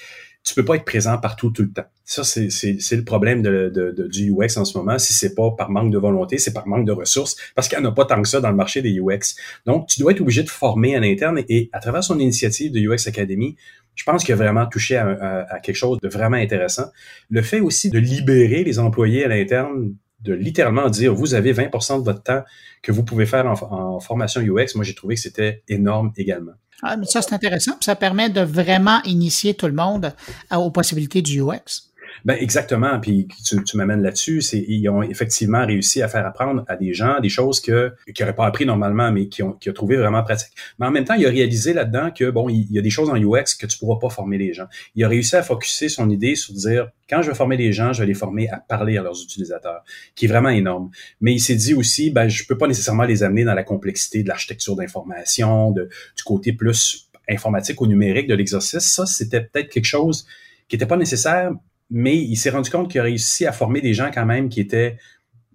Tu 0.44 0.54
peux 0.56 0.66
pas 0.66 0.76
être 0.76 0.86
présent 0.86 1.18
partout 1.18 1.52
tout 1.52 1.64
le 1.64 1.72
temps. 1.72 1.86
Ça, 2.06 2.24
c'est, 2.24 2.50
le 2.50 3.04
problème 3.04 3.42
de, 3.42 3.72
de, 3.74 3.92
de, 3.92 4.08
du 4.08 4.32
UX 4.32 4.58
en 4.58 4.66
ce 4.66 4.78
moment. 4.78 5.00
Si 5.00 5.14
c'est 5.14 5.36
pas 5.36 5.52
par 5.52 5.70
manque 5.70 5.92
de 5.92 5.98
volonté, 5.98 6.38
c'est 6.38 6.52
par 6.52 6.68
manque 6.68 6.86
de 6.86 6.92
ressources, 6.92 7.38
parce 7.56 7.70
qu'il 7.70 7.80
n'y 7.80 7.86
en 7.86 7.90
a 7.90 7.94
pas 7.94 8.06
tant 8.06 8.22
que 8.22 8.28
ça 8.28 8.42
dans 8.42 8.50
le 8.50 8.56
marché 8.56 8.82
des 8.82 9.00
UX. 9.00 9.36
Donc, 9.66 9.88
tu 9.88 10.02
dois 10.02 10.12
être 10.12 10.22
obligé 10.22 10.44
de 10.44 10.50
former 10.50 10.96
à 10.96 11.00
l'interne 11.00 11.42
et 11.48 11.70
à 11.72 11.80
travers 11.80 12.04
son 12.04 12.20
initiative 12.20 12.74
de 12.74 12.80
UX 12.80 13.08
Academy, 13.08 13.56
je 13.96 14.04
pense 14.04 14.24
qu'il 14.24 14.34
a 14.34 14.36
vraiment 14.36 14.66
touché 14.66 14.98
à, 14.98 15.08
à, 15.08 15.56
à, 15.56 15.60
quelque 15.60 15.76
chose 15.76 16.00
de 16.02 16.08
vraiment 16.08 16.38
intéressant. 16.38 16.86
Le 17.30 17.42
fait 17.42 17.60
aussi 17.60 17.90
de 17.90 18.00
libérer 18.00 18.64
les 18.64 18.80
employés 18.80 19.24
à 19.24 19.28
l'interne 19.28 19.94
de 20.24 20.34
littéralement 20.34 20.90
dire 20.90 21.14
vous 21.14 21.34
avez 21.34 21.54
20% 21.54 22.00
de 22.00 22.04
votre 22.04 22.24
temps 22.24 22.44
que 22.82 22.92
vous 22.92 23.04
pouvez 23.04 23.26
faire 23.26 23.46
en, 23.46 24.00
formation 24.00 24.42
UX, 24.42 24.76
moi 24.76 24.84
j'ai 24.84 24.96
trouvé 24.96 25.16
que 25.16 25.22
c'était 25.22 25.64
énorme 25.68 26.12
également. 26.18 26.54
Ah, 26.82 26.98
mais 26.98 27.06
ça 27.06 27.22
c'est 27.22 27.34
intéressant, 27.34 27.74
ça 27.82 27.96
permet 27.96 28.30
de 28.30 28.42
vraiment 28.42 29.02
initier 29.04 29.54
tout 29.54 29.68
le 29.68 29.74
monde 29.74 30.14
aux 30.52 30.72
possibilités 30.72 31.22
du 31.22 31.42
UX. 31.42 31.93
Ben 32.26 32.38
exactement. 32.40 33.00
Puis 33.00 33.28
tu, 33.46 33.64
tu 33.64 33.78
m'amènes 33.78 34.02
là-dessus. 34.02 34.42
C'est 34.42 34.64
ils 34.68 34.88
ont 34.90 35.04
effectivement 35.04 35.66
réussi 35.66 36.02
à 36.02 36.08
faire 36.08 36.26
apprendre 36.26 36.64
à 36.68 36.76
des 36.76 36.94
gens 36.94 37.20
des 37.20 37.30
choses 37.30 37.60
que 37.60 37.94
qui 38.14 38.22
n'auraient 38.22 38.36
pas 38.36 38.46
appris 38.46 38.66
normalement, 38.66 39.12
mais 39.12 39.28
qui 39.28 39.44
ont 39.44 39.54
qui 39.54 39.70
ont 39.70 39.74
trouvé 39.74 39.98
vraiment 39.98 40.24
pratique. 40.24 40.54
Mais 40.80 40.86
en 40.86 40.92
même 40.92 41.06
temps, 41.06 41.16
il 41.16 41.26
a 41.26 41.30
réalisé 41.30 41.74
là-dedans 41.74 42.12
que 42.12 42.30
bon, 42.30 42.50
il, 42.50 42.72
y 42.72 42.80
a 42.80 42.82
des 42.82 42.90
choses 42.90 43.10
en 43.10 43.16
UX 43.16 43.56
que 43.60 43.66
tu 43.66 43.78
pourras 43.78 44.00
pas 44.00 44.10
former 44.10 44.38
les 44.38 44.54
gens. 44.54 44.66
Il 44.96 45.04
a 45.04 45.08
réussi 45.08 45.36
à 45.36 45.44
focuser 45.44 45.90
son 45.90 46.10
idée 46.10 46.36
sur 46.36 46.54
dire 46.54 46.90
quand 47.10 47.22
je 47.22 47.30
vais 47.30 47.36
former 47.36 47.58
les 47.58 47.74
gens, 47.74 47.94
je 47.94 48.02
vais 48.02 48.08
les 48.08 48.14
former 48.14 48.50
à 48.50 48.58
parler 48.58 48.98
à 48.98 49.04
leurs 49.04 49.22
utilisateurs, 49.22 49.84
qui 50.16 50.26
est 50.26 50.28
vraiment 50.28 50.50
énorme. 50.50 50.90
Mais 51.22 51.34
il 51.34 51.40
s'est 51.40 51.56
dit 51.56 51.74
aussi, 51.74 52.10
ben 52.10 52.28
je 52.28 52.46
peux 52.46 52.58
pas 52.58 52.68
nécessairement 52.68 53.04
les 53.04 53.24
amener 53.24 53.44
dans 53.44 53.54
la 53.54 53.64
complexité 53.64 54.24
de 54.24 54.30
l'architecture 54.30 54.76
d'information, 54.76 55.72
de 55.72 55.90
du 56.16 56.24
côté 56.24 56.54
plus 56.54 57.10
informatique 57.30 57.80
ou 57.82 57.88
numérique 57.88 58.28
de 58.28 58.36
l'exercice. 58.36 58.84
Ça, 58.84 59.06
c'était 59.06 59.42
peut-être 59.42 59.70
quelque 59.70 59.86
chose 59.86 60.26
qui 60.68 60.76
n'était 60.76 60.86
pas 60.86 60.98
nécessaire, 60.98 61.52
mais 61.94 62.18
il 62.18 62.36
s'est 62.36 62.50
rendu 62.50 62.72
compte 62.72 62.90
qu'il 62.90 63.00
a 63.00 63.04
réussi 63.04 63.46
à 63.46 63.52
former 63.52 63.80
des 63.80 63.94
gens 63.94 64.10
quand 64.12 64.26
même 64.26 64.50
qui 64.50 64.60
étaient 64.60 64.98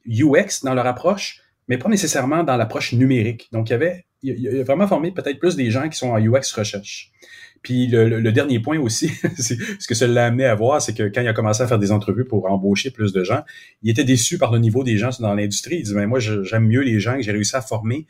UX 0.07 0.62
dans 0.62 0.72
leur 0.72 0.86
approche, 0.86 1.43
mais 1.66 1.78
pas 1.78 1.89
nécessairement 1.89 2.45
dans 2.45 2.57
l'approche 2.57 2.93
numérique. 2.93 3.49
Donc, 3.51 3.68
il 3.68 3.72
y 3.72 3.74
avait, 3.74 4.07
a 4.61 4.62
vraiment 4.62 4.86
formé 4.86 5.11
peut-être 5.11 5.41
plus 5.41 5.57
des 5.57 5.72
gens 5.72 5.89
qui 5.89 5.99
sont 5.99 6.11
en 6.11 6.18
UX 6.18 6.53
recherche. 6.55 7.11
Puis 7.62 7.89
le, 7.89 8.30
dernier 8.30 8.61
point 8.61 8.78
aussi, 8.78 9.09
ce 9.36 9.86
que 9.89 9.97
ça 9.97 10.07
l'a 10.07 10.26
amené 10.26 10.45
à 10.45 10.55
voir, 10.55 10.80
c'est 10.80 10.95
que 10.95 11.09
quand 11.09 11.22
il 11.22 11.26
a 11.26 11.32
commencé 11.32 11.61
à 11.61 11.66
faire 11.66 11.80
des 11.80 11.91
entrevues 11.91 12.24
pour 12.24 12.49
embaucher 12.49 12.93
plus 12.93 13.12
de 13.12 13.24
gens, 13.24 13.43
il 13.82 13.91
était 13.91 14.05
déçu 14.05 14.39
par 14.39 14.53
le 14.53 14.61
niveau 14.61 14.84
des 14.84 14.97
gens 14.97 15.11
dans 15.18 15.34
l'industrie. 15.34 15.78
Il 15.78 15.82
dit, 15.82 15.95
ben, 15.95 16.07
moi, 16.07 16.20
j'aime 16.20 16.68
mieux 16.68 16.82
les 16.82 17.01
gens 17.01 17.16
que 17.16 17.22
j'ai 17.22 17.32
réussi 17.32 17.57
à 17.57 17.62
former 17.62 18.07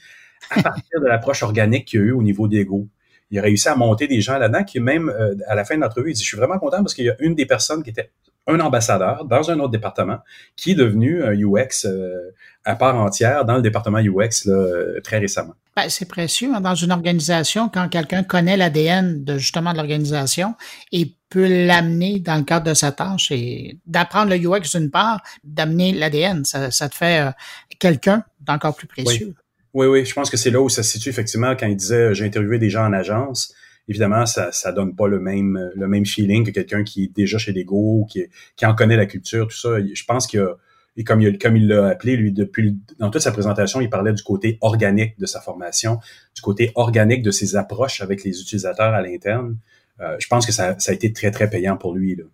à 0.50 0.62
partir 0.62 1.00
de 1.00 1.06
l'approche 1.06 1.42
organique 1.42 1.86
qu'il 1.86 2.00
y 2.00 2.02
a 2.02 2.06
eu 2.06 2.12
au 2.12 2.22
niveau 2.22 2.46
d'ego 2.46 2.88
il 3.30 3.38
a 3.38 3.42
réussi 3.42 3.68
à 3.68 3.76
monter 3.76 4.06
des 4.06 4.20
gens 4.20 4.38
là-dedans 4.38 4.64
qui, 4.64 4.80
même 4.80 5.08
euh, 5.08 5.34
à 5.46 5.54
la 5.54 5.64
fin 5.64 5.76
de 5.76 5.82
l'entrevue, 5.82 6.10
il 6.10 6.14
dit, 6.14 6.22
je 6.22 6.28
suis 6.28 6.36
vraiment 6.36 6.58
content 6.58 6.78
parce 6.78 6.94
qu'il 6.94 7.04
y 7.04 7.10
a 7.10 7.16
une 7.20 7.34
des 7.34 7.46
personnes 7.46 7.82
qui 7.82 7.90
était 7.90 8.10
un 8.48 8.60
ambassadeur 8.60 9.24
dans 9.26 9.50
un 9.50 9.60
autre 9.60 9.70
département 9.70 10.18
qui 10.56 10.72
est 10.72 10.74
devenu 10.74 11.22
un 11.22 11.32
UX 11.32 11.84
euh, 11.84 12.30
à 12.64 12.74
part 12.74 12.96
entière 12.96 13.44
dans 13.44 13.56
le 13.56 13.62
département 13.62 13.98
UX 13.98 14.46
là, 14.46 14.54
euh, 14.54 15.00
très 15.02 15.18
récemment. 15.18 15.54
Ben, 15.76 15.88
c'est 15.88 16.08
précieux 16.08 16.50
hein, 16.54 16.60
dans 16.60 16.74
une 16.74 16.90
organisation 16.90 17.68
quand 17.68 17.88
quelqu'un 17.88 18.22
connaît 18.24 18.56
l'ADN 18.56 19.22
de 19.22 19.38
justement 19.38 19.72
de 19.72 19.76
l'organisation 19.76 20.54
et 20.90 21.14
peut 21.28 21.46
l'amener 21.66 22.20
dans 22.20 22.36
le 22.36 22.42
cadre 22.42 22.66
de 22.66 22.74
sa 22.74 22.90
tâche 22.90 23.30
et 23.30 23.78
d'apprendre 23.86 24.30
le 24.30 24.36
UX 24.36 24.70
d'une 24.74 24.90
part, 24.90 25.22
d'amener 25.44 25.92
l'ADN, 25.92 26.44
ça, 26.44 26.70
ça 26.70 26.88
te 26.88 26.94
fait 26.94 27.20
euh, 27.20 27.30
quelqu'un 27.78 28.24
d'encore 28.40 28.74
plus 28.74 28.86
précieux. 28.86 29.28
Oui. 29.28 29.34
Oui, 29.74 29.86
oui, 29.86 30.04
je 30.04 30.14
pense 30.14 30.30
que 30.30 30.36
c'est 30.36 30.50
là 30.50 30.60
où 30.60 30.68
ça 30.68 30.82
se 30.82 30.92
situe 30.92 31.10
effectivement 31.10 31.54
quand 31.54 31.66
il 31.66 31.76
disait 31.76 32.14
j'ai 32.14 32.24
interviewé 32.24 32.58
des 32.58 32.70
gens 32.70 32.86
en 32.86 32.92
agence. 32.92 33.54
Évidemment, 33.88 34.26
ça 34.26 34.52
ça 34.52 34.72
donne 34.72 34.94
pas 34.94 35.08
le 35.08 35.20
même 35.20 35.70
le 35.74 35.88
même 35.88 36.06
feeling 36.06 36.44
que 36.44 36.50
quelqu'un 36.50 36.84
qui 36.84 37.04
est 37.04 37.14
déjà 37.14 37.38
chez 37.38 37.52
Lego, 37.52 38.06
qui 38.10 38.26
qui 38.56 38.66
en 38.66 38.74
connaît 38.74 38.96
la 38.96 39.06
culture, 39.06 39.48
tout 39.48 39.56
ça. 39.56 39.78
Je 39.80 40.04
pense 40.04 40.26
que 40.26 40.56
et 40.96 41.04
comme 41.04 41.20
il 41.20 41.38
comme 41.38 41.56
il 41.56 41.68
l'a 41.68 41.88
appelé 41.88 42.16
lui 42.16 42.32
depuis 42.32 42.78
dans 42.98 43.10
toute 43.10 43.22
sa 43.22 43.32
présentation, 43.32 43.80
il 43.80 43.90
parlait 43.90 44.12
du 44.12 44.22
côté 44.22 44.58
organique 44.60 45.18
de 45.18 45.26
sa 45.26 45.40
formation, 45.40 45.98
du 46.34 46.42
côté 46.42 46.72
organique 46.74 47.22
de 47.22 47.30
ses 47.30 47.56
approches 47.56 48.00
avec 48.00 48.24
les 48.24 48.40
utilisateurs 48.40 48.94
à 48.94 49.02
l'interne. 49.02 49.56
Euh, 50.00 50.16
je 50.18 50.26
pense 50.28 50.46
que 50.46 50.52
ça, 50.52 50.78
ça 50.78 50.92
a 50.92 50.94
été 50.94 51.12
très 51.12 51.30
très 51.30 51.48
payant 51.48 51.76
pour 51.76 51.94
lui 51.94 52.16
là. 52.16 52.24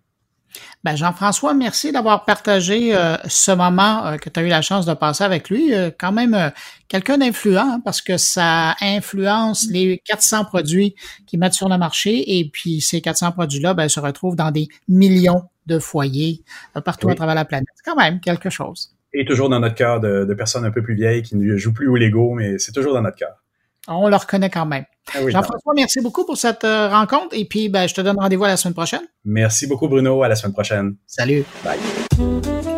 Ben 0.83 0.95
Jean-François, 0.95 1.53
merci 1.53 1.91
d'avoir 1.91 2.25
partagé 2.25 2.95
euh, 2.95 3.17
ce 3.27 3.51
moment 3.51 4.05
euh, 4.05 4.17
que 4.17 4.29
tu 4.29 4.39
as 4.39 4.43
eu 4.43 4.47
la 4.47 4.61
chance 4.61 4.85
de 4.85 4.93
passer 4.93 5.23
avec 5.23 5.49
lui. 5.49 5.73
Euh, 5.73 5.89
quand 5.97 6.11
même 6.11 6.51
quelqu'un 6.87 7.17
d'influent 7.17 7.57
hein, 7.57 7.81
parce 7.83 8.01
que 8.01 8.17
ça 8.17 8.75
influence 8.81 9.67
les 9.69 10.01
400 10.05 10.45
produits 10.45 10.95
qu'ils 11.25 11.39
mettent 11.39 11.53
sur 11.53 11.69
le 11.69 11.77
marché 11.77 12.37
et 12.37 12.49
puis 12.49 12.81
ces 12.81 13.01
400 13.01 13.31
produits-là 13.31 13.73
ben, 13.73 13.89
se 13.89 13.99
retrouvent 13.99 14.35
dans 14.35 14.51
des 14.51 14.67
millions 14.87 15.43
de 15.65 15.79
foyers 15.79 16.43
partout 16.83 17.07
oui. 17.07 17.13
à 17.13 17.15
travers 17.15 17.35
la 17.35 17.45
planète. 17.45 17.67
C'est 17.75 17.89
quand 17.89 17.97
même 17.97 18.19
quelque 18.19 18.49
chose. 18.49 18.91
Et 19.13 19.25
toujours 19.25 19.49
dans 19.49 19.59
notre 19.59 19.75
cœur 19.75 19.99
de, 19.99 20.25
de 20.25 20.33
personnes 20.33 20.65
un 20.65 20.71
peu 20.71 20.83
plus 20.83 20.95
vieilles 20.95 21.23
qui 21.23 21.35
ne 21.35 21.57
jouent 21.57 21.73
plus 21.73 21.87
au 21.87 21.95
Lego, 21.95 22.33
mais 22.33 22.59
c'est 22.59 22.73
toujours 22.73 22.93
dans 22.93 23.01
notre 23.01 23.17
cœur. 23.17 23.44
On 23.87 24.07
le 24.07 24.15
reconnaît 24.15 24.49
quand 24.49 24.65
même. 24.65 24.85
Ah 25.13 25.19
oui, 25.21 25.31
Jean-François, 25.31 25.73
merci 25.75 26.01
beaucoup 26.01 26.25
pour 26.25 26.37
cette 26.37 26.63
euh, 26.63 26.89
rencontre 26.89 27.35
et 27.35 27.45
puis 27.45 27.69
ben, 27.69 27.87
je 27.87 27.93
te 27.93 28.01
donne 28.01 28.19
rendez-vous 28.19 28.45
à 28.45 28.47
la 28.47 28.57
semaine 28.57 28.73
prochaine. 28.73 29.03
Merci 29.23 29.67
beaucoup 29.67 29.87
Bruno, 29.87 30.23
à 30.23 30.27
la 30.27 30.35
semaine 30.35 30.53
prochaine. 30.53 30.95
Salut. 31.05 31.45
Bye. 31.63 32.74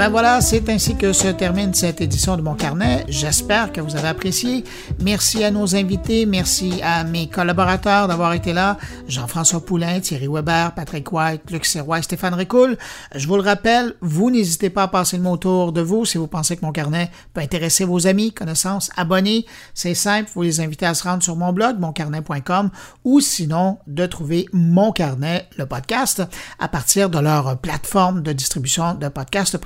Ben 0.00 0.08
voilà, 0.08 0.40
c'est 0.40 0.66
ainsi 0.70 0.96
que 0.96 1.12
se 1.12 1.28
termine 1.28 1.74
cette 1.74 2.00
édition 2.00 2.34
de 2.38 2.40
mon 2.40 2.54
carnet. 2.54 3.04
J'espère 3.06 3.70
que 3.70 3.82
vous 3.82 3.96
avez 3.96 4.08
apprécié. 4.08 4.64
Merci 5.02 5.44
à 5.44 5.50
nos 5.50 5.76
invités, 5.76 6.24
merci 6.24 6.80
à 6.82 7.04
mes 7.04 7.28
collaborateurs 7.28 8.08
d'avoir 8.08 8.32
été 8.32 8.54
là. 8.54 8.78
Jean-François 9.08 9.62
Poulain, 9.62 10.00
Thierry 10.00 10.26
Weber, 10.26 10.72
Patrick 10.72 11.12
White, 11.12 11.42
Luc 11.50 11.66
Serrois 11.66 12.00
Stéphane 12.00 12.32
Ricoul. 12.32 12.78
Je 13.14 13.28
vous 13.28 13.36
le 13.36 13.42
rappelle, 13.42 13.92
vous 14.00 14.30
n'hésitez 14.30 14.70
pas 14.70 14.84
à 14.84 14.88
passer 14.88 15.18
le 15.18 15.22
mot 15.22 15.32
autour 15.32 15.70
de 15.70 15.82
vous 15.82 16.06
si 16.06 16.16
vous 16.16 16.28
pensez 16.28 16.56
que 16.56 16.64
mon 16.64 16.72
carnet 16.72 17.10
peut 17.34 17.42
intéresser 17.42 17.84
vos 17.84 18.06
amis, 18.06 18.32
connaissances, 18.32 18.88
abonnés. 18.96 19.44
C'est 19.74 19.92
simple, 19.92 20.30
vous 20.34 20.40
les 20.40 20.60
invitez 20.60 20.86
à 20.86 20.94
se 20.94 21.02
rendre 21.02 21.22
sur 21.22 21.36
mon 21.36 21.52
blog, 21.52 21.78
moncarnet.com, 21.78 22.70
ou 23.04 23.20
sinon 23.20 23.76
de 23.86 24.06
trouver 24.06 24.46
Mon 24.54 24.92
Carnet, 24.92 25.46
le 25.58 25.66
podcast, 25.66 26.22
à 26.58 26.68
partir 26.68 27.10
de 27.10 27.18
leur 27.18 27.58
plateforme 27.58 28.22
de 28.22 28.32
distribution 28.32 28.94
de 28.94 29.08
podcasts 29.08 29.58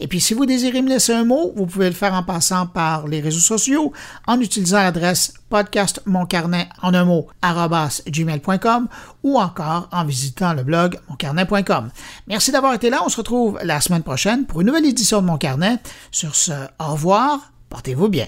Et 0.00 0.06
puis, 0.06 0.20
si 0.20 0.34
vous 0.34 0.46
désirez 0.46 0.82
me 0.82 0.88
laisser 0.88 1.12
un 1.12 1.24
mot, 1.24 1.52
vous 1.56 1.66
pouvez 1.66 1.86
le 1.86 1.94
faire 1.94 2.14
en 2.14 2.22
passant 2.22 2.66
par 2.66 3.06
les 3.06 3.20
réseaux 3.20 3.38
sociaux, 3.40 3.92
en 4.26 4.40
utilisant 4.40 4.78
l'adresse 4.78 5.34
podcastmoncarnet 5.48 6.68
en 6.82 6.94
un 6.94 7.04
mot, 7.04 7.28
gmail.com 7.42 8.88
ou 9.22 9.38
encore 9.38 9.88
en 9.92 10.04
visitant 10.04 10.52
le 10.52 10.62
blog 10.62 10.98
moncarnet.com. 11.08 11.90
Merci 12.26 12.52
d'avoir 12.52 12.74
été 12.74 12.90
là. 12.90 13.02
On 13.04 13.08
se 13.08 13.16
retrouve 13.16 13.58
la 13.62 13.80
semaine 13.80 14.02
prochaine 14.02 14.46
pour 14.46 14.60
une 14.60 14.66
nouvelle 14.68 14.86
édition 14.86 15.20
de 15.20 15.26
Mon 15.26 15.38
Carnet. 15.38 15.78
Sur 16.10 16.34
ce, 16.34 16.52
au 16.80 16.92
revoir. 16.92 17.52
Portez-vous 17.70 18.08
bien. 18.08 18.26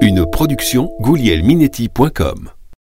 Une 0.00 0.24
production 0.30 0.90
goulielminetti.com 1.00 2.50